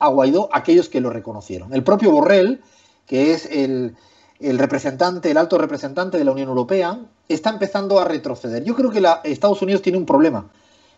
a 0.00 0.08
Guaidó 0.08 0.48
aquellos 0.52 0.88
que 0.88 1.00
lo 1.00 1.10
reconocieron. 1.10 1.72
El 1.72 1.84
propio 1.84 2.10
Borrell, 2.10 2.62
que 3.06 3.32
es 3.32 3.46
el, 3.46 3.94
el 4.40 4.58
representante, 4.58 5.30
el 5.30 5.36
alto 5.36 5.58
representante 5.58 6.18
de 6.18 6.24
la 6.24 6.32
Unión 6.32 6.48
Europea, 6.48 6.98
está 7.28 7.50
empezando 7.50 7.98
a 7.98 8.04
retroceder. 8.04 8.64
Yo 8.64 8.74
creo 8.74 8.90
que 8.90 9.00
la, 9.00 9.20
Estados 9.24 9.62
Unidos 9.62 9.82
tiene 9.82 9.98
un 9.98 10.06
problema 10.06 10.50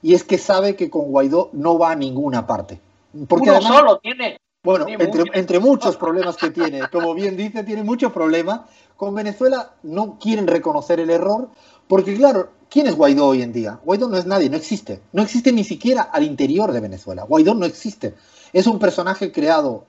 y 0.03 0.14
es 0.14 0.25
que 0.25 0.38
sabe 0.38 0.77
que 0.77 0.90
con 0.90 1.11
Guaidó 1.11 1.51
no 1.53 1.79
va 1.79 1.92
a 1.92 1.96
ninguna 1.96 2.46
parte. 2.46 2.81
Porque 3.29 3.51
Uno 3.51 3.62
solo 3.62 3.99
tiene. 3.99 4.38
Bueno, 4.62 4.87
entre, 4.88 5.25
entre, 5.35 5.61
muchos 5.61 5.96
problemas 5.96 6.37
que 6.37 6.51
tiene, 6.51 6.81
como 6.90 7.14
bien 7.14 7.37
dice, 7.37 7.62
tiene 7.62 7.85
muchos 7.85 8.12
problemas. 8.12 8.62
Con 8.96 9.14
Venezuela 9.14 9.75
no 9.85 10.18
quieren 10.18 10.46
reconocer 10.46 10.99
el 10.99 11.11
error, 11.11 11.51
porque 11.87 12.16
claro, 12.16 12.51
¿quién 12.68 12.88
es 12.88 12.96
Guaidó 12.96 13.27
hoy 13.27 13.42
en 13.42 13.53
día? 13.53 13.79
Guaidó 13.85 14.09
no 14.09 14.16
es 14.16 14.27
nadie, 14.27 14.51
no 14.51 14.57
existe. 14.57 15.01
No 15.12 15.22
existe 15.22 15.53
ni 15.53 15.62
siquiera 15.62 16.03
al 16.03 16.25
interior 16.25 16.72
de 16.72 16.81
Venezuela. 16.81 17.22
Guaidó 17.22 17.55
no 17.55 17.64
existe. 17.64 18.14
Es 18.53 18.66
un 18.66 18.79
personaje 18.79 19.31
creado 19.31 19.85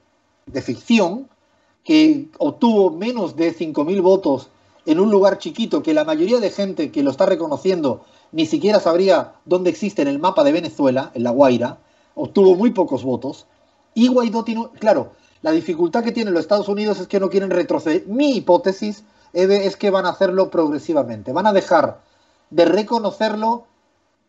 de 0.46 0.62
ficción 0.62 1.28
que 1.88 2.28
obtuvo 2.38 2.90
menos 2.90 3.38
de 3.38 3.56
5.000 3.56 4.02
votos 4.02 4.50
en 4.86 5.00
un 5.00 5.10
lugar 5.10 5.38
chiquito 5.38 5.82
que 5.82 5.94
la 5.94 6.04
mayoría 6.04 6.42
de 6.42 6.50
gente 6.50 6.92
que 6.92 7.02
lo 7.02 7.12
está 7.12 7.26
reconociendo 7.26 8.04
ni 8.34 8.46
siquiera 8.46 8.82
sabría 8.82 9.36
dónde 9.46 9.70
existe 9.70 10.02
en 10.02 10.10
el 10.10 10.20
mapa 10.20 10.44
de 10.44 10.52
Venezuela, 10.52 11.12
en 11.14 11.24
La 11.24 11.32
Guaira, 11.32 11.78
obtuvo 12.14 12.56
muy 12.56 12.72
pocos 12.72 13.06
votos. 13.06 13.46
Y 13.94 14.10
Guaidó 14.10 14.44
tiene, 14.44 14.68
claro, 14.80 15.14
la 15.42 15.52
dificultad 15.52 16.04
que 16.04 16.12
tienen 16.12 16.34
los 16.34 16.42
Estados 16.42 16.68
Unidos 16.68 17.00
es 17.00 17.08
que 17.08 17.22
no 17.22 17.30
quieren 17.30 17.52
retroceder. 17.52 18.06
Mi 18.06 18.36
hipótesis, 18.36 19.06
es 19.32 19.78
que 19.78 19.90
van 19.90 20.06
a 20.06 20.10
hacerlo 20.10 20.52
progresivamente. 20.52 21.32
Van 21.32 21.48
a 21.48 21.54
dejar 21.54 22.02
de 22.50 22.66
reconocerlo, 22.66 23.64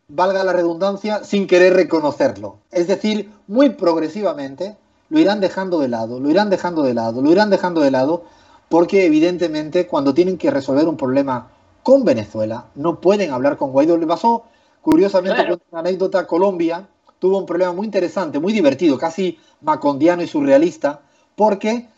valga 0.07 0.45
la 0.45 0.53
redundancia, 0.53 1.25
sin 1.25 1.45
querer 1.45 1.73
reconocerlo. 1.73 2.59
Es 2.71 2.87
decir, 2.87 3.33
muy 3.47 3.71
progresivamente 3.71 4.77
lo 5.09 5.19
irán 5.19 5.39
dejando 5.39 5.79
de 5.79 5.87
lado, 5.87 6.19
lo 6.19 6.29
irán 6.29 6.49
dejando 6.49 6.83
de 6.83 6.93
lado, 6.93 7.21
lo 7.21 7.31
irán 7.31 7.49
dejando 7.49 7.81
de 7.81 7.91
lado, 7.91 8.23
porque 8.69 9.05
evidentemente 9.05 9.87
cuando 9.87 10.13
tienen 10.13 10.37
que 10.37 10.51
resolver 10.51 10.87
un 10.87 10.97
problema 10.97 11.49
con 11.83 12.05
Venezuela, 12.05 12.65
no 12.75 13.01
pueden 13.01 13.31
hablar 13.31 13.57
con 13.57 13.71
Guaidó. 13.71 13.97
Le 13.97 14.05
pasó, 14.05 14.43
curiosamente, 14.81 15.41
una 15.71 15.79
anécdota, 15.79 16.27
Colombia 16.27 16.87
tuvo 17.17 17.37
un 17.37 17.45
problema 17.45 17.73
muy 17.73 17.85
interesante, 17.85 18.39
muy 18.39 18.53
divertido, 18.53 18.97
casi 18.97 19.37
macondiano 19.61 20.21
y 20.21 20.27
surrealista, 20.27 21.01
porque 21.35 21.89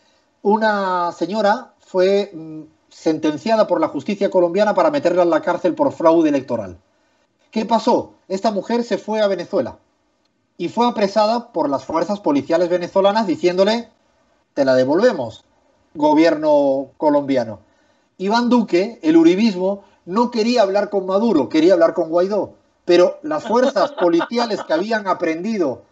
una 0.42 1.12
señora 1.12 1.74
fue 1.78 2.30
mm, 2.32 2.62
sentenciada 2.88 3.66
por 3.66 3.80
la 3.80 3.88
justicia 3.88 4.30
colombiana 4.30 4.74
para 4.74 4.90
meterla 4.90 5.22
en 5.22 5.30
la 5.30 5.42
cárcel 5.42 5.74
por 5.74 5.92
fraude 5.92 6.30
electoral. 6.30 6.78
¿Qué 7.50 7.66
pasó? 7.66 8.14
Esta 8.28 8.50
mujer 8.50 8.82
se 8.82 8.98
fue 8.98 9.20
a 9.20 9.28
Venezuela 9.28 9.76
y 10.56 10.68
fue 10.68 10.86
apresada 10.86 11.52
por 11.52 11.68
las 11.68 11.84
fuerzas 11.84 12.20
policiales 12.20 12.68
venezolanas 12.68 13.26
diciéndole, 13.26 13.88
te 14.54 14.64
la 14.64 14.74
devolvemos, 14.74 15.44
gobierno 15.94 16.90
colombiano. 16.96 17.60
Iván 18.18 18.48
Duque, 18.48 18.98
el 19.02 19.16
uribismo, 19.16 19.84
no 20.04 20.30
quería 20.30 20.62
hablar 20.62 20.90
con 20.90 21.06
Maduro, 21.06 21.48
quería 21.48 21.74
hablar 21.74 21.94
con 21.94 22.08
Guaidó, 22.08 22.54
pero 22.84 23.18
las 23.22 23.44
fuerzas 23.44 23.92
policiales 24.00 24.62
que 24.62 24.72
habían 24.72 25.06
aprendido 25.08 25.82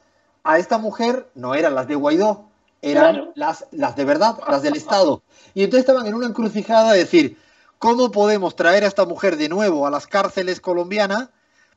a 0.45 0.59
esta 0.59 0.79
mujer 0.79 1.29
no 1.35 1.55
eran 1.55 1.75
las 1.75 1.89
de 1.89 1.95
Guaidó, 1.95 2.45
eran 2.83 3.31
las, 3.35 3.67
las 3.73 3.95
de 3.97 4.05
verdad, 4.05 4.39
las 4.49 4.63
del 4.63 4.77
Estado. 4.77 5.23
Y 5.55 5.65
entonces 5.65 5.87
estaban 5.87 6.07
en 6.07 6.15
una 6.15 6.27
encrucijada 6.27 6.93
de 6.93 7.01
decir, 7.01 7.39
¿cómo 7.79 8.11
podemos 8.11 8.57
traer 8.57 8.85
a 8.85 8.87
esta 8.87 9.05
mujer 9.05 9.37
de 9.37 9.49
nuevo 9.49 9.87
a 9.87 9.91
las 9.91 10.07
cárceles 10.07 10.61
colombianas? 10.61 11.29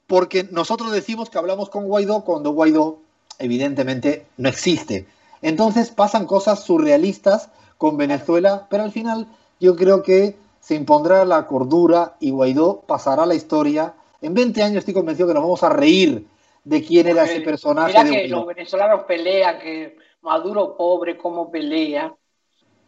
Porque 0.08 0.48
nosotros 0.52 0.92
decimos 0.92 1.30
que 1.30 1.38
hablamos 1.38 1.70
con 1.70 1.86
Guaidó 1.86 2.24
cuando 2.24 2.52
Guaidó 2.52 3.00
evidentemente 3.40 4.26
no 4.38 4.50
existe. 4.50 5.06
Entonces 5.42 5.92
pasan 5.92 6.26
cosas 6.26 6.64
surrealistas 6.64 7.50
con 7.78 7.98
Venezuela, 7.98 8.68
pero 8.70 8.84
al 8.84 8.92
final 8.92 9.28
yo 9.60 9.76
creo 9.76 10.04
que 10.04 10.36
se 10.60 10.76
impondrá 10.76 11.26
la 11.26 11.48
cordura 11.48 12.16
y 12.20 12.32
Guaidó 12.32 12.82
pasará 12.88 13.26
la 13.26 13.36
historia. 13.36 13.94
En 14.22 14.34
20 14.34 14.64
años 14.64 14.78
estoy 14.78 14.94
convencido 14.94 15.28
que 15.28 15.34
nos 15.34 15.44
vamos 15.44 15.64
a 15.64 15.70
reír 15.70 16.26
de 16.64 16.84
quién 16.84 17.08
era 17.08 17.26
ese 17.26 17.42
personaje. 17.42 18.02
Mira 18.04 18.22
que 18.22 18.28
los 18.30 18.46
venezolanos 18.46 19.04
pelean, 19.04 19.60
que 19.60 19.98
Maduro 20.22 20.78
pobre, 20.78 21.18
cómo 21.18 21.52
pelea. 21.52 22.16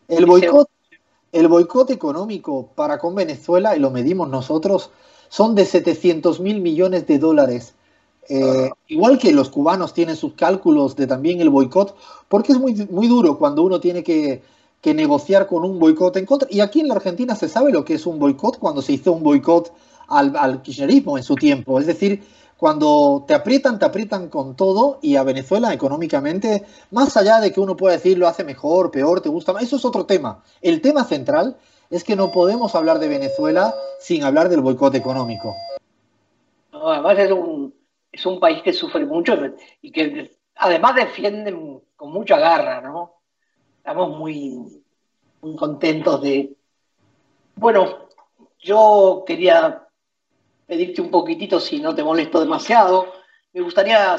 El 0.07 0.25
boicot, 0.25 0.69
el 1.33 1.47
boicot 1.49 1.89
económico 1.89 2.69
para 2.75 2.97
con 2.97 3.13
Venezuela, 3.15 3.75
y 3.75 3.79
lo 3.79 3.91
medimos 3.91 4.29
nosotros, 4.29 4.91
son 5.35 5.53
de 5.53 5.65
700 5.65 6.39
mil 6.39 6.61
millones 6.61 7.07
de 7.07 7.19
dólares. 7.19 7.73
Eh. 8.29 8.69
Igual 8.87 9.17
que 9.19 9.33
los 9.33 9.49
cubanos 9.49 9.93
tienen 9.93 10.15
sus 10.15 10.31
cálculos 10.31 10.95
de 10.95 11.07
también 11.07 11.41
el 11.41 11.49
boicot, 11.49 11.93
porque 12.29 12.53
es 12.53 12.57
muy, 12.57 12.73
muy 12.89 13.09
duro 13.09 13.37
cuando 13.37 13.61
uno 13.61 13.81
tiene 13.81 14.01
que, 14.01 14.41
que 14.79 14.93
negociar 14.93 15.45
con 15.47 15.65
un 15.65 15.77
boicot 15.77 16.15
en 16.15 16.25
contra. 16.25 16.47
Y 16.49 16.61
aquí 16.61 16.79
en 16.79 16.87
la 16.87 16.95
Argentina 16.95 17.35
se 17.35 17.49
sabe 17.49 17.73
lo 17.73 17.83
que 17.83 17.95
es 17.95 18.05
un 18.05 18.17
boicot 18.17 18.59
cuando 18.59 18.81
se 18.81 18.93
hizo 18.93 19.11
un 19.11 19.23
boicot 19.23 19.73
al, 20.07 20.37
al 20.37 20.61
kirchnerismo 20.61 21.17
en 21.17 21.25
su 21.25 21.35
tiempo. 21.35 21.81
Es 21.81 21.85
decir, 21.85 22.23
cuando 22.57 23.25
te 23.27 23.33
aprietan, 23.33 23.79
te 23.79 23.85
aprietan 23.85 24.29
con 24.29 24.55
todo 24.55 24.99
y 25.01 25.17
a 25.17 25.23
Venezuela 25.23 25.73
económicamente, 25.73 26.63
más 26.91 27.17
allá 27.17 27.39
de 27.39 27.51
que 27.51 27.59
uno 27.59 27.75
pueda 27.75 27.95
decir 27.95 28.17
lo 28.17 28.27
hace 28.27 28.43
mejor, 28.43 28.91
peor, 28.91 29.21
te 29.21 29.29
gusta 29.29 29.53
más, 29.53 29.63
eso 29.63 29.75
es 29.75 29.85
otro 29.85 30.05
tema. 30.05 30.41
El 30.61 30.81
tema 30.81 31.03
central 31.03 31.57
es 31.89 32.03
que 32.03 32.15
no 32.15 32.31
podemos 32.31 32.73
hablar 32.75 32.99
de 32.99 33.09
Venezuela 33.09 33.73
sin 33.99 34.23
hablar 34.23 34.49
del 34.49 34.61
boicot 34.61 34.95
económico. 34.95 35.53
además 36.71 37.19
es 37.19 37.31
un, 37.31 37.73
es 38.11 38.25
un 38.25 38.39
país 38.39 38.61
que 38.63 38.73
sufre 38.73 39.05
mucho 39.05 39.33
y 39.81 39.91
que 39.91 40.31
además 40.55 40.95
defiende 40.95 41.53
con 41.95 42.11
mucha 42.11 42.37
garra, 42.37 42.81
¿no? 42.81 43.15
Estamos 43.77 44.17
muy, 44.17 44.81
muy 45.41 45.55
contentos 45.55 46.21
de... 46.21 46.53
Bueno, 47.55 48.07
yo 48.59 49.23
quería 49.27 49.84
pedirte 50.65 51.01
un 51.01 51.11
poquitito, 51.11 51.59
si 51.59 51.79
no 51.79 51.93
te 51.93 52.03
molesto 52.03 52.39
demasiado. 52.39 53.13
Me 53.53 53.61
gustaría 53.61 54.15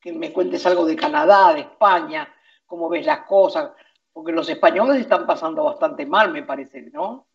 que 0.00 0.12
me 0.12 0.32
cuentes 0.32 0.66
algo 0.66 0.84
de 0.84 0.96
Canadá, 0.96 1.54
de 1.54 1.60
España, 1.60 2.28
cómo 2.66 2.88
ves 2.88 3.06
las 3.06 3.20
cosas, 3.20 3.70
porque 4.12 4.32
los 4.32 4.48
españoles 4.48 5.00
están 5.00 5.26
pasando 5.26 5.64
bastante 5.64 6.04
mal, 6.06 6.32
me 6.32 6.42
parece, 6.42 6.90
¿no? 6.92 7.26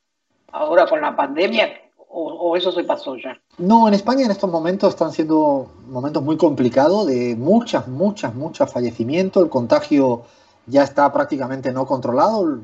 Ahora 0.51 0.87
con 0.87 1.01
la 1.01 1.15
pandemia, 1.15 1.89
o, 2.11 2.55
eso 2.55 2.71
se 2.71 2.83
pasó 2.83 3.15
ya. 3.15 3.39
No, 3.57 3.87
en 3.87 3.93
España 3.93 4.25
en 4.25 4.31
estos 4.31 4.49
momentos 4.49 4.89
están 4.89 5.11
siendo 5.11 5.71
momentos 5.87 6.23
muy 6.23 6.37
complicados, 6.37 7.05
de 7.05 7.35
muchas, 7.35 7.87
muchas, 7.87 8.33
muchos 8.33 8.71
fallecimientos, 8.71 9.43
el 9.43 9.49
contagio 9.49 10.23
ya 10.65 10.83
está 10.83 11.11
prácticamente 11.11 11.71
no 11.71 11.85
controlado. 11.85 12.59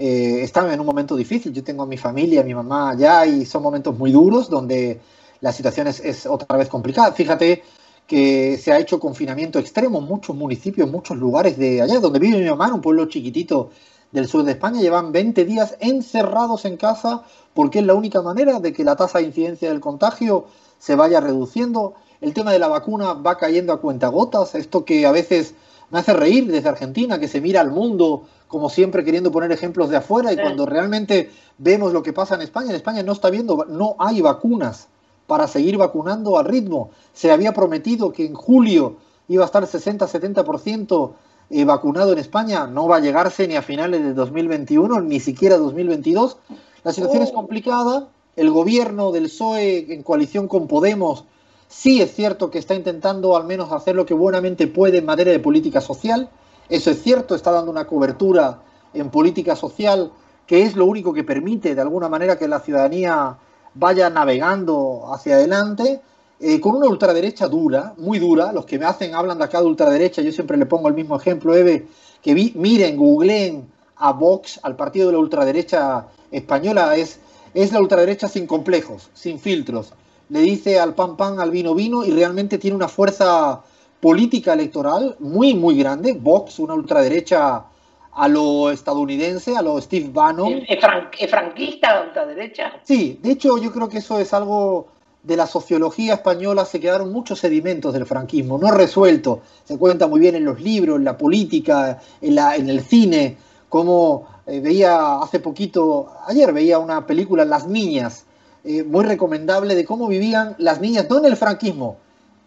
Eh, 0.00 0.48
en 0.54 0.80
un 0.80 0.86
momento 0.86 1.16
difícil. 1.16 1.52
Yo 1.52 1.64
tengo 1.64 1.82
a 1.82 1.86
mi 1.86 1.96
familia, 1.96 2.42
a 2.42 2.44
mi 2.44 2.54
mamá 2.54 2.90
allá 2.90 3.26
y 3.26 3.44
son 3.44 3.62
momentos 3.62 3.98
muy 3.98 4.12
duros 4.12 4.48
donde 4.48 5.00
la 5.40 5.52
situación 5.52 5.88
es, 5.88 6.24
otra 6.26 6.56
vez 6.56 6.68
complicada. 6.68 7.12
Fíjate 7.12 7.64
que 8.06 8.56
se 8.58 8.72
ha 8.72 8.78
hecho 8.78 9.00
confinamiento 9.00 9.58
extremo 9.58 9.98
en 9.98 10.04
muchos 10.04 10.36
municipios, 10.36 10.90
muchos 10.90 11.16
lugares 11.16 11.58
de 11.58 11.82
allá, 11.82 11.98
donde 11.98 12.20
vive 12.20 12.38
mi 12.38 12.48
mamá, 12.48 12.72
un 12.72 12.80
pueblo 12.80 13.06
chiquitito 13.06 13.70
del 14.12 14.28
sur 14.28 14.44
de 14.44 14.52
España, 14.52 14.80
llevan 14.80 15.12
20 15.12 15.44
días 15.44 15.76
encerrados 15.80 16.64
en 16.64 16.76
casa 16.76 17.24
porque 17.52 17.80
es 17.80 17.84
la 17.84 17.94
única 17.94 18.22
manera 18.22 18.60
de 18.60 18.72
que 18.72 18.84
la 18.84 18.96
tasa 18.96 19.18
de 19.18 19.24
incidencia 19.24 19.68
del 19.68 19.80
contagio 19.80 20.46
se 20.78 20.94
vaya 20.94 21.20
reduciendo. 21.20 21.94
El 22.20 22.34
tema 22.34 22.52
de 22.52 22.60
la 22.60 22.68
vacuna 22.68 23.14
va 23.14 23.36
cayendo 23.36 23.72
a 23.72 23.80
cuentagotas, 23.80 24.54
esto 24.54 24.84
que 24.84 25.06
a 25.06 25.12
veces 25.12 25.54
me 25.90 25.98
hace 25.98 26.12
reír 26.12 26.50
desde 26.50 26.68
Argentina, 26.68 27.18
que 27.18 27.28
se 27.28 27.40
mira 27.40 27.60
al 27.60 27.70
mundo 27.70 28.24
como 28.48 28.70
siempre 28.70 29.04
queriendo 29.04 29.30
poner 29.30 29.52
ejemplos 29.52 29.90
de 29.90 29.96
afuera 29.96 30.32
y 30.32 30.36
cuando 30.36 30.66
realmente 30.66 31.30
vemos 31.58 31.92
lo 31.92 32.02
que 32.02 32.12
pasa 32.12 32.34
en 32.34 32.42
España, 32.42 32.70
en 32.70 32.76
España 32.76 33.02
no 33.02 33.12
está 33.12 33.30
viendo, 33.30 33.66
no 33.68 33.94
hay 33.98 34.20
vacunas 34.20 34.88
para 35.26 35.46
seguir 35.46 35.76
vacunando 35.76 36.38
al 36.38 36.46
ritmo. 36.46 36.90
Se 37.12 37.30
había 37.30 37.52
prometido 37.52 38.12
que 38.12 38.24
en 38.24 38.34
julio 38.34 38.96
iba 39.28 39.44
a 39.44 39.46
estar 39.46 39.62
60-70% 39.62 41.12
eh, 41.50 41.64
vacunado 41.64 42.12
en 42.12 42.18
España, 42.18 42.66
no 42.66 42.88
va 42.88 42.96
a 42.96 43.00
llegarse 43.00 43.46
ni 43.46 43.56
a 43.56 43.62
finales 43.62 44.02
de 44.02 44.14
2021, 44.14 45.02
ni 45.02 45.20
siquiera 45.20 45.58
2022. 45.58 46.38
La 46.84 46.92
situación 46.92 47.22
es 47.22 47.30
oh. 47.30 47.34
complicada, 47.34 48.08
el 48.36 48.50
gobierno 48.50 49.12
del 49.12 49.24
PSOE 49.24 49.92
en 49.92 50.02
coalición 50.02 50.48
con 50.48 50.66
Podemos 50.66 51.24
sí 51.68 52.00
es 52.00 52.14
cierto 52.14 52.50
que 52.50 52.58
está 52.58 52.74
intentando 52.74 53.36
al 53.36 53.44
menos 53.44 53.72
hacer 53.72 53.94
lo 53.94 54.06
que 54.06 54.14
buenamente 54.14 54.66
puede 54.66 54.98
en 54.98 55.04
materia 55.04 55.32
de 55.32 55.38
política 55.38 55.80
social, 55.80 56.30
eso 56.68 56.90
es 56.90 57.02
cierto, 57.02 57.34
está 57.34 57.50
dando 57.50 57.70
una 57.70 57.86
cobertura 57.86 58.60
en 58.94 59.10
política 59.10 59.56
social 59.56 60.10
que 60.46 60.62
es 60.62 60.74
lo 60.76 60.86
único 60.86 61.12
que 61.12 61.24
permite 61.24 61.74
de 61.74 61.80
alguna 61.82 62.08
manera 62.08 62.38
que 62.38 62.48
la 62.48 62.60
ciudadanía 62.60 63.36
vaya 63.74 64.08
navegando 64.08 65.04
hacia 65.12 65.34
adelante, 65.36 66.00
eh, 66.40 66.58
con 66.58 66.76
una 66.76 66.88
ultraderecha 66.88 67.46
dura, 67.48 67.92
muy 67.98 68.18
dura. 68.18 68.50
Los 68.52 68.64
que 68.64 68.78
me 68.78 68.86
hacen 68.86 69.14
hablan 69.14 69.36
de 69.36 69.44
acá 69.44 69.60
de 69.60 69.66
ultraderecha, 69.66 70.22
yo 70.22 70.32
siempre 70.32 70.56
le 70.56 70.64
pongo 70.64 70.88
el 70.88 70.94
mismo 70.94 71.16
ejemplo, 71.16 71.54
Eve, 71.54 71.86
que 72.22 72.32
vi, 72.32 72.52
miren, 72.56 72.96
googleen 72.96 73.68
a 73.96 74.12
Vox, 74.12 74.58
al 74.62 74.74
partido 74.74 75.08
de 75.08 75.12
la 75.12 75.18
ultraderecha 75.18 76.06
española, 76.30 76.96
es, 76.96 77.20
es 77.52 77.72
la 77.72 77.80
ultraderecha 77.80 78.26
sin 78.26 78.46
complejos, 78.46 79.10
sin 79.12 79.38
filtros. 79.38 79.92
Le 80.30 80.40
dice 80.40 80.80
al 80.80 80.94
pan 80.94 81.16
pan, 81.16 81.40
al 81.40 81.50
vino 81.50 81.74
vino 81.74 82.04
y 82.04 82.10
realmente 82.10 82.56
tiene 82.56 82.76
una 82.76 82.88
fuerza 82.88 83.62
política 84.00 84.52
electoral 84.52 85.16
muy, 85.18 85.54
muy 85.54 85.76
grande. 85.78 86.12
Vox, 86.12 86.58
una 86.58 86.74
ultraderecha 86.74 87.64
a 88.12 88.28
lo 88.28 88.70
estadounidense, 88.70 89.56
a 89.56 89.62
lo 89.62 89.80
Steve 89.80 90.08
Bannon. 90.12 90.62
¿Es, 90.68 91.30
franquista 91.30 91.94
la 91.94 92.02
ultraderecha? 92.08 92.72
Sí, 92.82 93.18
de 93.22 93.32
hecho 93.32 93.58
yo 93.58 93.72
creo 93.72 93.88
que 93.88 93.98
eso 93.98 94.18
es 94.18 94.34
algo 94.34 94.88
de 95.22 95.36
la 95.36 95.46
sociología 95.46 96.14
española, 96.14 96.64
se 96.64 96.80
quedaron 96.80 97.12
muchos 97.12 97.40
sedimentos 97.40 97.92
del 97.92 98.06
franquismo, 98.06 98.58
no 98.58 98.70
resuelto. 98.70 99.42
Se 99.64 99.76
cuenta 99.78 100.06
muy 100.06 100.20
bien 100.20 100.34
en 100.34 100.44
los 100.44 100.60
libros, 100.60 100.98
en 100.98 101.04
la 101.04 101.18
política, 101.18 102.00
en, 102.20 102.34
la, 102.34 102.56
en 102.56 102.68
el 102.68 102.80
cine, 102.80 103.36
como 103.68 104.26
eh, 104.46 104.60
veía 104.60 105.18
hace 105.20 105.40
poquito, 105.40 106.12
ayer 106.26 106.52
veía 106.52 106.78
una 106.78 107.06
película, 107.06 107.44
Las 107.44 107.66
Niñas, 107.66 108.24
eh, 108.64 108.82
muy 108.82 109.04
recomendable 109.04 109.74
de 109.74 109.84
cómo 109.84 110.08
vivían 110.08 110.54
las 110.58 110.80
niñas, 110.80 111.06
no 111.08 111.18
en 111.18 111.26
el 111.26 111.36
franquismo, 111.36 111.96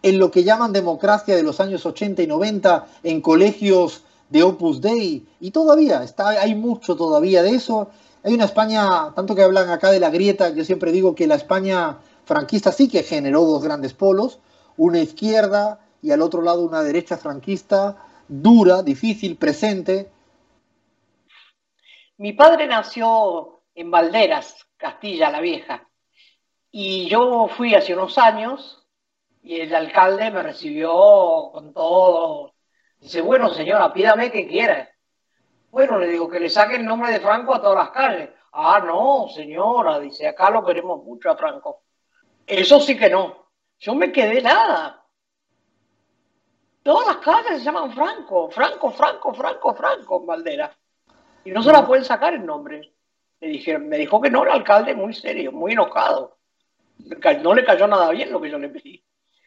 en 0.02 0.18
lo 0.18 0.30
que 0.30 0.44
llaman 0.44 0.72
democracia 0.72 1.36
de 1.36 1.42
los 1.42 1.60
años 1.60 1.86
80 1.86 2.22
y 2.22 2.26
90, 2.26 2.86
en 3.04 3.20
colegios 3.20 4.04
de 4.28 4.42
Opus 4.42 4.80
Dei, 4.80 5.26
y 5.40 5.50
todavía, 5.50 6.02
está, 6.02 6.30
hay 6.30 6.54
mucho 6.54 6.96
todavía 6.96 7.42
de 7.42 7.50
eso. 7.50 7.90
Hay 8.24 8.34
una 8.34 8.46
España, 8.46 9.12
tanto 9.14 9.34
que 9.34 9.42
hablan 9.42 9.68
acá 9.70 9.90
de 9.90 10.00
la 10.00 10.10
grieta, 10.10 10.50
yo 10.50 10.64
siempre 10.64 10.90
digo 10.90 11.14
que 11.14 11.26
la 11.26 11.34
España 11.34 11.98
franquista 12.24 12.72
sí 12.72 12.88
que 12.88 13.02
generó 13.02 13.42
dos 13.44 13.62
grandes 13.62 13.94
polos, 13.94 14.38
una 14.76 15.00
izquierda 15.00 15.80
y 16.00 16.10
al 16.10 16.22
otro 16.22 16.42
lado 16.42 16.62
una 16.62 16.82
derecha 16.82 17.16
franquista 17.16 17.96
dura, 18.26 18.82
difícil, 18.82 19.36
presente. 19.36 20.10
Mi 22.16 22.32
padre 22.32 22.66
nació 22.66 23.62
en 23.74 23.90
Valderas, 23.90 24.66
Castilla 24.76 25.30
la 25.30 25.40
Vieja, 25.40 25.88
y 26.70 27.08
yo 27.08 27.48
fui 27.48 27.74
hace 27.74 27.92
unos 27.92 28.16
años 28.18 28.81
y 29.42 29.60
el 29.60 29.74
alcalde 29.74 30.30
me 30.30 30.42
recibió 30.42 31.50
con 31.52 31.74
todo. 31.74 32.54
Dice, 33.00 33.20
bueno, 33.20 33.50
señora, 33.50 33.92
pídame 33.92 34.30
que 34.30 34.46
quiera. 34.46 34.88
Bueno, 35.70 35.98
le 35.98 36.08
digo 36.08 36.28
que 36.28 36.38
le 36.38 36.48
saque 36.48 36.76
el 36.76 36.84
nombre 36.84 37.10
de 37.12 37.20
Franco 37.20 37.54
a 37.54 37.60
todas 37.60 37.76
las 37.76 37.90
calles. 37.90 38.30
Ah, 38.52 38.80
no, 38.84 39.26
señora, 39.28 39.98
dice, 39.98 40.28
acá 40.28 40.50
lo 40.50 40.64
queremos 40.64 41.02
mucho 41.02 41.30
a 41.30 41.36
Franco. 41.36 41.82
Eso 42.46 42.78
sí 42.80 42.96
que 42.96 43.10
no. 43.10 43.48
Yo 43.78 43.94
me 43.94 44.12
quedé 44.12 44.40
nada. 44.40 45.04
Todas 46.82 47.06
las 47.08 47.16
calles 47.16 47.58
se 47.58 47.64
llaman 47.64 47.92
Franco, 47.92 48.48
Franco, 48.50 48.90
Franco, 48.90 49.34
Franco, 49.34 49.74
Franco 49.74 50.24
Valdera. 50.24 50.76
Y 51.44 51.50
no 51.50 51.62
se 51.62 51.72
la 51.72 51.86
pueden 51.86 52.04
sacar 52.04 52.34
el 52.34 52.46
nombre. 52.46 52.94
Me, 53.40 53.48
dijeron, 53.48 53.88
me 53.88 53.98
dijo 53.98 54.20
que 54.20 54.30
no, 54.30 54.44
el 54.44 54.50
alcalde 54.50 54.94
muy 54.94 55.14
serio, 55.14 55.50
muy 55.50 55.72
enojado. 55.72 56.38
No 57.42 57.54
le 57.54 57.64
cayó 57.64 57.88
nada 57.88 58.10
bien 58.10 58.30
lo 58.30 58.40
que 58.40 58.50
yo 58.50 58.58
le 58.58 58.68
pedí. 58.68 59.04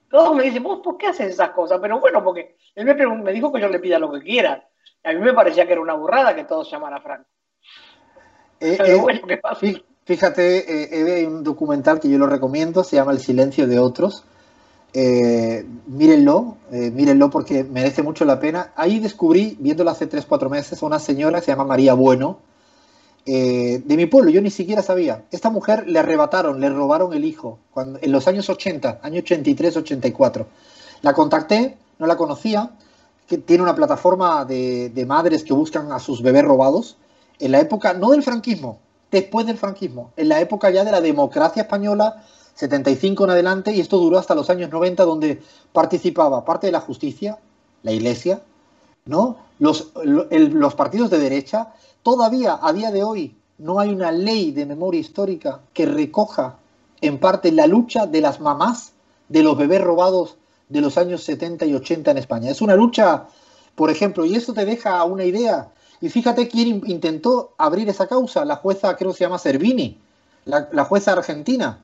Todos 0.09 0.35
me 0.35 0.43
dicen, 0.43 0.63
vos, 0.63 0.79
¿por 0.83 0.97
qué 0.97 1.07
haces 1.07 1.33
esas 1.33 1.49
cosas? 1.49 1.79
Pero 1.81 1.99
bueno, 1.99 2.23
porque 2.23 2.57
él 2.75 2.85
me, 2.85 2.93
me 2.93 3.33
dijo 3.33 3.51
que 3.51 3.61
yo 3.61 3.67
le 3.67 3.79
pida 3.79 3.99
lo 3.99 4.11
que 4.11 4.21
quiera. 4.21 4.67
A 5.03 5.13
mí 5.13 5.19
me 5.19 5.33
parecía 5.33 5.65
que 5.65 5.73
era 5.73 5.81
una 5.81 5.93
burrada 5.93 6.35
que 6.35 6.45
todos 6.45 6.69
llamaran 6.69 6.99
a 6.99 7.01
Franco. 7.01 7.29
Eh, 8.59 8.75
Pero 8.77 8.97
eh, 8.97 9.01
bueno, 9.01 9.21
¿qué 9.27 9.37
pasa? 9.37 9.65
Fíjate, 10.05 10.99
eh, 10.99 11.15
hay 11.15 11.25
un 11.25 11.43
documental 11.43 11.99
que 11.99 12.09
yo 12.09 12.17
lo 12.17 12.27
recomiendo, 12.27 12.83
se 12.83 12.95
llama 12.95 13.11
El 13.11 13.19
silencio 13.19 13.67
de 13.67 13.79
otros. 13.79 14.23
Eh, 14.97 15.65
mírenlo, 15.87 16.57
eh, 16.71 16.89
mírenlo 16.89 17.29
porque 17.29 17.65
merece 17.65 18.01
mucho 18.01 18.23
la 18.23 18.39
pena. 18.39 18.71
Ahí 18.77 18.99
descubrí, 18.99 19.57
viéndolo 19.59 19.89
hace 19.89 20.07
3-4 20.07 20.49
meses, 20.49 20.81
a 20.81 20.85
una 20.85 20.99
señora 20.99 21.39
que 21.39 21.45
se 21.45 21.51
llama 21.51 21.65
María 21.65 21.95
Bueno, 21.95 22.39
de 23.25 23.97
mi 23.97 24.05
pueblo, 24.05 24.29
yo 24.29 24.41
ni 24.41 24.51
siquiera 24.51 24.81
sabía. 24.81 25.23
Esta 25.31 25.49
mujer 25.49 25.87
le 25.87 25.99
arrebataron, 25.99 26.59
le 26.59 26.69
robaron 26.69 27.13
el 27.13 27.25
hijo 27.25 27.57
cuando, 27.71 27.99
en 28.01 28.11
los 28.11 28.27
años 28.27 28.49
80, 28.49 28.99
año 29.01 29.21
83-84. 29.21 30.45
La 31.01 31.13
contacté, 31.13 31.77
no 31.97 32.05
la 32.07 32.17
conocía, 32.17 32.71
que 33.27 33.39
tiene 33.39 33.63
una 33.63 33.75
plataforma 33.75 34.45
de, 34.45 34.89
de 34.89 35.05
madres 35.05 35.43
que 35.43 35.53
buscan 35.53 35.91
a 35.91 35.99
sus 35.99 36.21
bebés 36.21 36.43
robados 36.43 36.97
en 37.39 37.51
la 37.51 37.59
época, 37.59 37.93
no 37.93 38.11
del 38.11 38.23
franquismo, 38.23 38.79
después 39.11 39.45
del 39.45 39.57
franquismo, 39.57 40.11
en 40.15 40.29
la 40.29 40.39
época 40.39 40.69
ya 40.69 40.83
de 40.83 40.91
la 40.91 41.01
democracia 41.01 41.63
española, 41.63 42.23
75 42.55 43.23
en 43.25 43.29
adelante, 43.29 43.71
y 43.73 43.79
esto 43.79 43.97
duró 43.97 44.17
hasta 44.17 44.35
los 44.35 44.49
años 44.49 44.69
90, 44.71 45.03
donde 45.03 45.41
participaba 45.73 46.45
parte 46.45 46.67
de 46.67 46.71
la 46.71 46.79
justicia, 46.79 47.37
la 47.83 47.91
iglesia, 47.91 48.41
¿no? 49.05 49.37
Los, 49.59 49.91
los 49.95 50.75
partidos 50.75 51.09
de 51.09 51.19
derecha. 51.19 51.73
Todavía 52.05 52.59
a 52.61 52.71
día 52.71 52.91
de 52.91 53.01
hoy 53.01 53.35
no 53.57 53.79
hay 53.79 53.89
una 53.89 54.11
ley 54.11 54.51
de 54.51 54.67
memoria 54.67 55.01
histórica 55.01 55.61
que 55.73 55.87
recoja 55.87 56.59
en 57.01 57.17
parte 57.17 57.51
la 57.51 57.65
lucha 57.65 58.05
de 58.05 58.21
las 58.21 58.39
mamás 58.39 58.91
de 59.27 59.41
los 59.41 59.57
bebés 59.57 59.81
robados 59.81 60.37
de 60.69 60.81
los 60.81 60.99
años 60.99 61.23
70 61.23 61.65
y 61.65 61.73
80 61.73 62.11
en 62.11 62.17
España. 62.19 62.51
Es 62.51 62.61
una 62.61 62.75
lucha, 62.75 63.25
por 63.73 63.89
ejemplo, 63.89 64.23
y 64.23 64.35
esto 64.35 64.53
te 64.53 64.65
deja 64.65 65.03
una 65.03 65.25
idea 65.25 65.71
y 65.99 66.09
fíjate 66.09 66.47
quién 66.47 66.83
intentó 66.85 67.55
abrir 67.57 67.89
esa 67.89 68.05
causa, 68.05 68.45
la 68.45 68.57
jueza 68.57 68.95
creo 68.95 69.09
que 69.09 69.17
se 69.17 69.23
llama 69.23 69.39
Servini, 69.39 69.97
la, 70.45 70.85
jueza 70.85 71.13
argentina. 71.13 71.83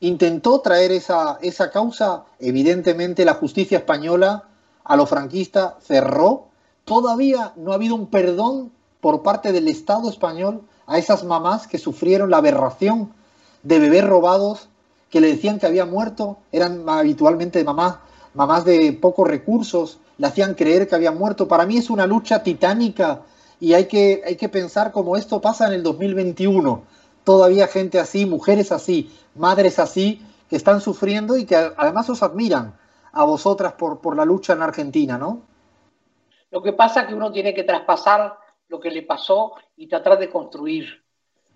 Intentó 0.00 0.60
traer 0.62 0.92
esa, 0.92 1.36
esa 1.42 1.70
causa, 1.70 2.24
evidentemente 2.38 3.26
la 3.26 3.34
justicia 3.34 3.76
española 3.76 4.44
a 4.84 4.96
los 4.96 5.06
franquistas 5.06 5.74
cerró. 5.82 6.46
Todavía 6.86 7.52
no 7.56 7.72
ha 7.72 7.74
habido 7.74 7.94
un 7.94 8.06
perdón 8.06 8.72
por 9.06 9.22
parte 9.22 9.52
del 9.52 9.68
Estado 9.68 10.10
español 10.10 10.62
a 10.88 10.98
esas 10.98 11.22
mamás 11.22 11.68
que 11.68 11.78
sufrieron 11.78 12.28
la 12.28 12.38
aberración 12.38 13.12
de 13.62 13.78
bebés 13.78 14.02
robados 14.02 14.68
que 15.10 15.20
le 15.20 15.28
decían 15.28 15.60
que 15.60 15.66
había 15.66 15.86
muerto, 15.86 16.38
eran 16.50 16.82
habitualmente 16.88 17.62
mamás, 17.62 17.98
mamás 18.34 18.64
de 18.64 18.92
pocos 19.00 19.28
recursos, 19.28 20.00
le 20.18 20.26
hacían 20.26 20.54
creer 20.54 20.88
que 20.88 20.96
había 20.96 21.12
muerto. 21.12 21.46
Para 21.46 21.66
mí 21.66 21.76
es 21.76 21.88
una 21.88 22.04
lucha 22.04 22.42
titánica 22.42 23.20
y 23.60 23.74
hay 23.74 23.84
que, 23.84 24.24
hay 24.26 24.34
que 24.34 24.48
pensar 24.48 24.90
cómo 24.90 25.16
esto 25.16 25.40
pasa 25.40 25.68
en 25.68 25.74
el 25.74 25.84
2021. 25.84 26.82
Todavía 27.22 27.68
gente 27.68 28.00
así, 28.00 28.26
mujeres 28.26 28.72
así, 28.72 29.16
madres 29.36 29.78
así, 29.78 30.20
que 30.50 30.56
están 30.56 30.80
sufriendo 30.80 31.36
y 31.36 31.44
que 31.44 31.54
además 31.54 32.10
os 32.10 32.24
admiran 32.24 32.74
a 33.12 33.22
vosotras 33.22 33.74
por, 33.74 34.00
por 34.00 34.16
la 34.16 34.24
lucha 34.24 34.54
en 34.54 34.62
Argentina, 34.62 35.16
¿no? 35.16 35.42
Lo 36.50 36.60
que 36.60 36.72
pasa 36.72 37.02
es 37.02 37.06
que 37.06 37.14
uno 37.14 37.30
tiene 37.30 37.54
que 37.54 37.62
traspasar 37.62 38.45
lo 38.68 38.80
que 38.80 38.90
le 38.90 39.02
pasó 39.02 39.54
y 39.76 39.88
tratar 39.88 40.18
de 40.18 40.30
construir. 40.30 41.04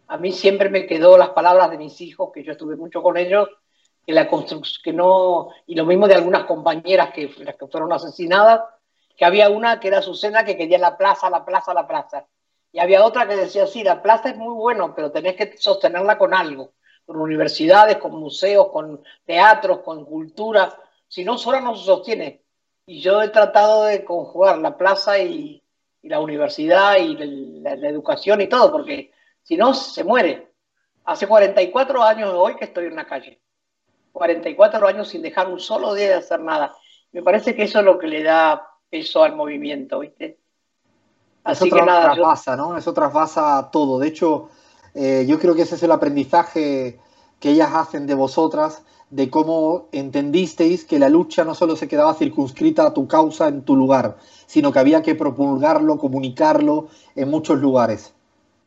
A 0.08 0.16
mí 0.16 0.32
siempre 0.32 0.70
me 0.70 0.86
quedó 0.86 1.16
las 1.16 1.30
palabras 1.30 1.70
de 1.70 1.78
mis 1.78 2.00
hijos, 2.00 2.30
que 2.32 2.42
yo 2.42 2.52
estuve 2.52 2.76
mucho 2.76 3.02
con 3.02 3.16
ellos, 3.16 3.48
que 4.04 4.12
la 4.12 4.28
construcción, 4.28 4.82
que 4.82 4.92
no, 4.92 5.50
y 5.66 5.74
lo 5.74 5.84
mismo 5.84 6.08
de 6.08 6.14
algunas 6.14 6.44
compañeras 6.44 7.12
que, 7.12 7.28
fueron 7.28 7.92
asesinadas, 7.92 8.62
que 9.16 9.24
había 9.24 9.50
una 9.50 9.78
que 9.78 9.88
era 9.88 10.02
Susana 10.02 10.44
que 10.44 10.56
quería 10.56 10.78
la 10.78 10.96
plaza, 10.96 11.30
la 11.30 11.44
plaza, 11.44 11.74
la 11.74 11.86
plaza. 11.86 12.26
Y 12.72 12.78
había 12.78 13.04
otra 13.04 13.26
que 13.28 13.36
decía, 13.36 13.66
sí, 13.66 13.82
la 13.82 14.02
plaza 14.02 14.30
es 14.30 14.36
muy 14.36 14.54
bueno, 14.54 14.94
pero 14.94 15.10
tenés 15.10 15.36
que 15.36 15.56
sostenerla 15.58 16.18
con 16.18 16.34
algo, 16.34 16.72
con 17.04 17.16
universidades, 17.16 17.98
con 17.98 18.12
museos, 18.12 18.68
con 18.72 19.02
teatros, 19.24 19.80
con 19.80 20.04
cultura, 20.04 20.76
si 21.08 21.24
no, 21.24 21.36
sola 21.36 21.60
no 21.60 21.76
se 21.76 21.84
sostiene. 21.84 22.44
Y 22.86 23.00
yo 23.00 23.22
he 23.22 23.28
tratado 23.28 23.84
de 23.84 24.04
conjugar 24.04 24.58
la 24.58 24.76
plaza 24.76 25.18
y, 25.18 25.62
la 26.02 26.20
universidad 26.20 26.96
y 26.96 27.16
la, 27.60 27.76
la, 27.76 27.88
educación 27.88 28.40
y 28.40 28.48
todo, 28.48 28.70
porque 28.72 29.12
si 29.42 29.56
no, 29.56 29.74
se 29.74 30.04
muere. 30.04 30.50
Hace 31.04 31.26
44 31.26 32.02
años 32.02 32.32
de 32.32 32.38
hoy 32.38 32.56
que 32.56 32.64
estoy 32.64 32.86
en 32.86 32.96
la 32.96 33.06
calle. 33.06 33.40
44 34.12 34.86
años 34.86 35.08
sin 35.08 35.22
dejar 35.22 35.48
un 35.48 35.60
solo 35.60 35.94
día 35.94 36.08
de 36.08 36.14
hacer 36.14 36.40
nada. 36.40 36.74
Me 37.12 37.22
parece 37.22 37.54
que 37.54 37.64
eso 37.64 37.80
es 37.80 37.84
lo 37.84 37.98
que 37.98 38.06
le 38.06 38.22
da 38.22 38.68
peso 38.88 39.22
al 39.22 39.34
movimiento, 39.34 40.00
¿viste? 40.00 40.38
Así 41.44 41.68
eso 41.68 41.76
que 41.76 41.82
nada. 41.82 42.12
Traspasa, 42.12 42.56
¿no? 42.56 42.76
Eso 42.76 42.92
traspasa 42.92 43.70
todo. 43.72 43.98
De 43.98 44.08
hecho, 44.08 44.50
eh, 44.94 45.24
yo 45.26 45.38
creo 45.38 45.54
que 45.54 45.62
ese 45.62 45.76
es 45.76 45.82
el 45.82 45.92
aprendizaje 45.92 47.00
que 47.40 47.50
ellas 47.50 47.70
hacen 47.74 48.06
de 48.06 48.14
vosotras, 48.14 48.82
de 49.10 49.28
cómo 49.28 49.88
entendisteis 49.90 50.84
que 50.84 50.98
la 51.00 51.08
lucha 51.08 51.44
no 51.44 51.54
solo 51.54 51.74
se 51.74 51.88
quedaba 51.88 52.14
circunscrita 52.14 52.86
a 52.86 52.94
tu 52.94 53.08
causa 53.08 53.48
en 53.48 53.64
tu 53.64 53.74
lugar, 53.74 54.16
sino 54.46 54.72
que 54.72 54.78
había 54.78 55.02
que 55.02 55.16
propulgarlo, 55.16 55.98
comunicarlo 55.98 56.88
en 57.16 57.28
muchos 57.28 57.58
lugares. 57.58 58.14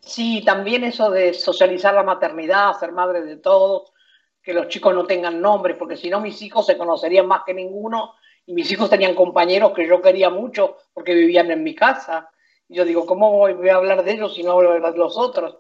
Sí, 0.02 0.44
también 0.46 0.84
eso 0.84 1.10
de 1.10 1.34
socializar 1.34 1.94
la 1.94 2.04
maternidad, 2.04 2.78
ser 2.78 2.92
madre 2.92 3.22
de 3.22 3.38
todos, 3.38 3.94
que 4.42 4.54
los 4.54 4.68
chicos 4.68 4.94
no 4.94 5.06
tengan 5.06 5.40
nombres, 5.40 5.78
porque 5.78 5.96
si 5.96 6.10
no 6.10 6.20
mis 6.20 6.42
hijos 6.42 6.66
se 6.66 6.78
conocerían 6.78 7.26
más 7.26 7.44
que 7.46 7.54
ninguno 7.54 8.16
y 8.46 8.54
mis 8.54 8.70
hijos 8.70 8.90
tenían 8.90 9.16
compañeros 9.16 9.72
que 9.72 9.88
yo 9.88 10.02
quería 10.02 10.30
mucho 10.30 10.76
porque 10.94 11.14
vivían 11.14 11.50
en 11.52 11.64
mi 11.64 11.74
casa. 11.74 12.30
Y 12.68 12.76
yo 12.76 12.84
digo, 12.84 13.06
¿cómo 13.06 13.32
voy 13.32 13.70
a 13.70 13.76
hablar 13.76 14.04
de 14.04 14.12
ellos 14.12 14.34
si 14.34 14.44
no 14.44 14.52
hablar 14.52 14.92
de 14.92 14.98
los 14.98 15.18
otros? 15.18 15.56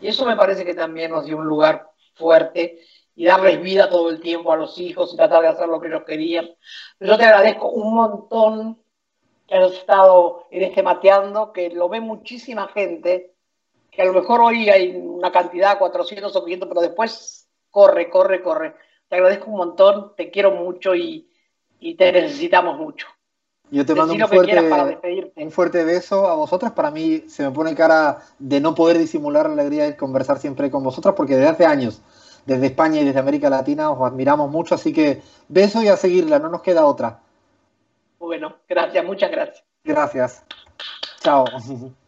Y 0.00 0.06
eso 0.06 0.24
me 0.24 0.36
parece 0.36 0.64
que 0.64 0.74
también 0.74 1.10
nos 1.10 1.24
dio 1.24 1.36
un 1.36 1.46
lugar 1.46 1.90
fuerte 2.18 2.80
y 3.14 3.24
darles 3.24 3.60
vida 3.60 3.88
todo 3.88 4.10
el 4.10 4.20
tiempo 4.20 4.52
a 4.52 4.56
los 4.56 4.78
hijos 4.78 5.12
y 5.12 5.16
tratar 5.16 5.42
de 5.42 5.48
hacer 5.48 5.68
lo 5.68 5.80
que 5.80 5.88
ellos 5.88 6.04
querían. 6.06 6.50
Yo 7.00 7.16
te 7.16 7.24
agradezco 7.24 7.70
un 7.70 7.94
montón 7.94 8.82
que 9.46 9.56
has 9.56 9.72
estado 9.72 10.46
en 10.50 10.62
este 10.62 10.82
mateando, 10.82 11.52
que 11.52 11.70
lo 11.70 11.88
ve 11.88 12.00
muchísima 12.00 12.68
gente, 12.68 13.34
que 13.90 14.02
a 14.02 14.04
lo 14.04 14.12
mejor 14.12 14.40
hoy 14.40 14.68
hay 14.68 14.94
una 14.94 15.32
cantidad, 15.32 15.78
400 15.78 16.36
o 16.36 16.44
500, 16.44 16.68
pero 16.68 16.80
después 16.80 17.48
corre, 17.70 18.10
corre, 18.10 18.42
corre. 18.42 18.74
Te 19.08 19.16
agradezco 19.16 19.50
un 19.50 19.56
montón, 19.56 20.14
te 20.16 20.30
quiero 20.30 20.52
mucho 20.52 20.94
y, 20.94 21.28
y 21.80 21.96
te 21.96 22.12
necesitamos 22.12 22.78
mucho. 22.78 23.08
Yo 23.70 23.84
te 23.84 23.94
mando 23.94 24.14
un 24.14 24.20
fuerte, 24.20 25.30
un 25.36 25.50
fuerte 25.50 25.84
beso 25.84 26.26
a 26.28 26.34
vosotras. 26.34 26.72
Para 26.72 26.90
mí 26.90 27.24
se 27.28 27.42
me 27.42 27.50
pone 27.50 27.74
cara 27.74 28.22
de 28.38 28.60
no 28.60 28.74
poder 28.74 28.98
disimular 28.98 29.46
la 29.46 29.52
alegría 29.52 29.84
de 29.84 29.96
conversar 29.96 30.38
siempre 30.38 30.70
con 30.70 30.82
vosotras, 30.82 31.14
porque 31.14 31.36
desde 31.36 31.50
hace 31.50 31.66
años, 31.66 32.00
desde 32.46 32.66
España 32.66 33.00
y 33.00 33.04
desde 33.04 33.20
América 33.20 33.50
Latina, 33.50 33.90
os 33.90 34.10
admiramos 34.10 34.50
mucho. 34.50 34.74
Así 34.74 34.92
que 34.92 35.20
beso 35.48 35.82
y 35.82 35.88
a 35.88 35.96
seguirla, 35.96 36.38
no 36.38 36.48
nos 36.48 36.62
queda 36.62 36.86
otra. 36.86 37.20
Bueno, 38.18 38.56
gracias, 38.68 39.04
muchas 39.04 39.30
gracias. 39.30 39.64
Gracias. 39.84 40.44
Chao. 41.20 41.44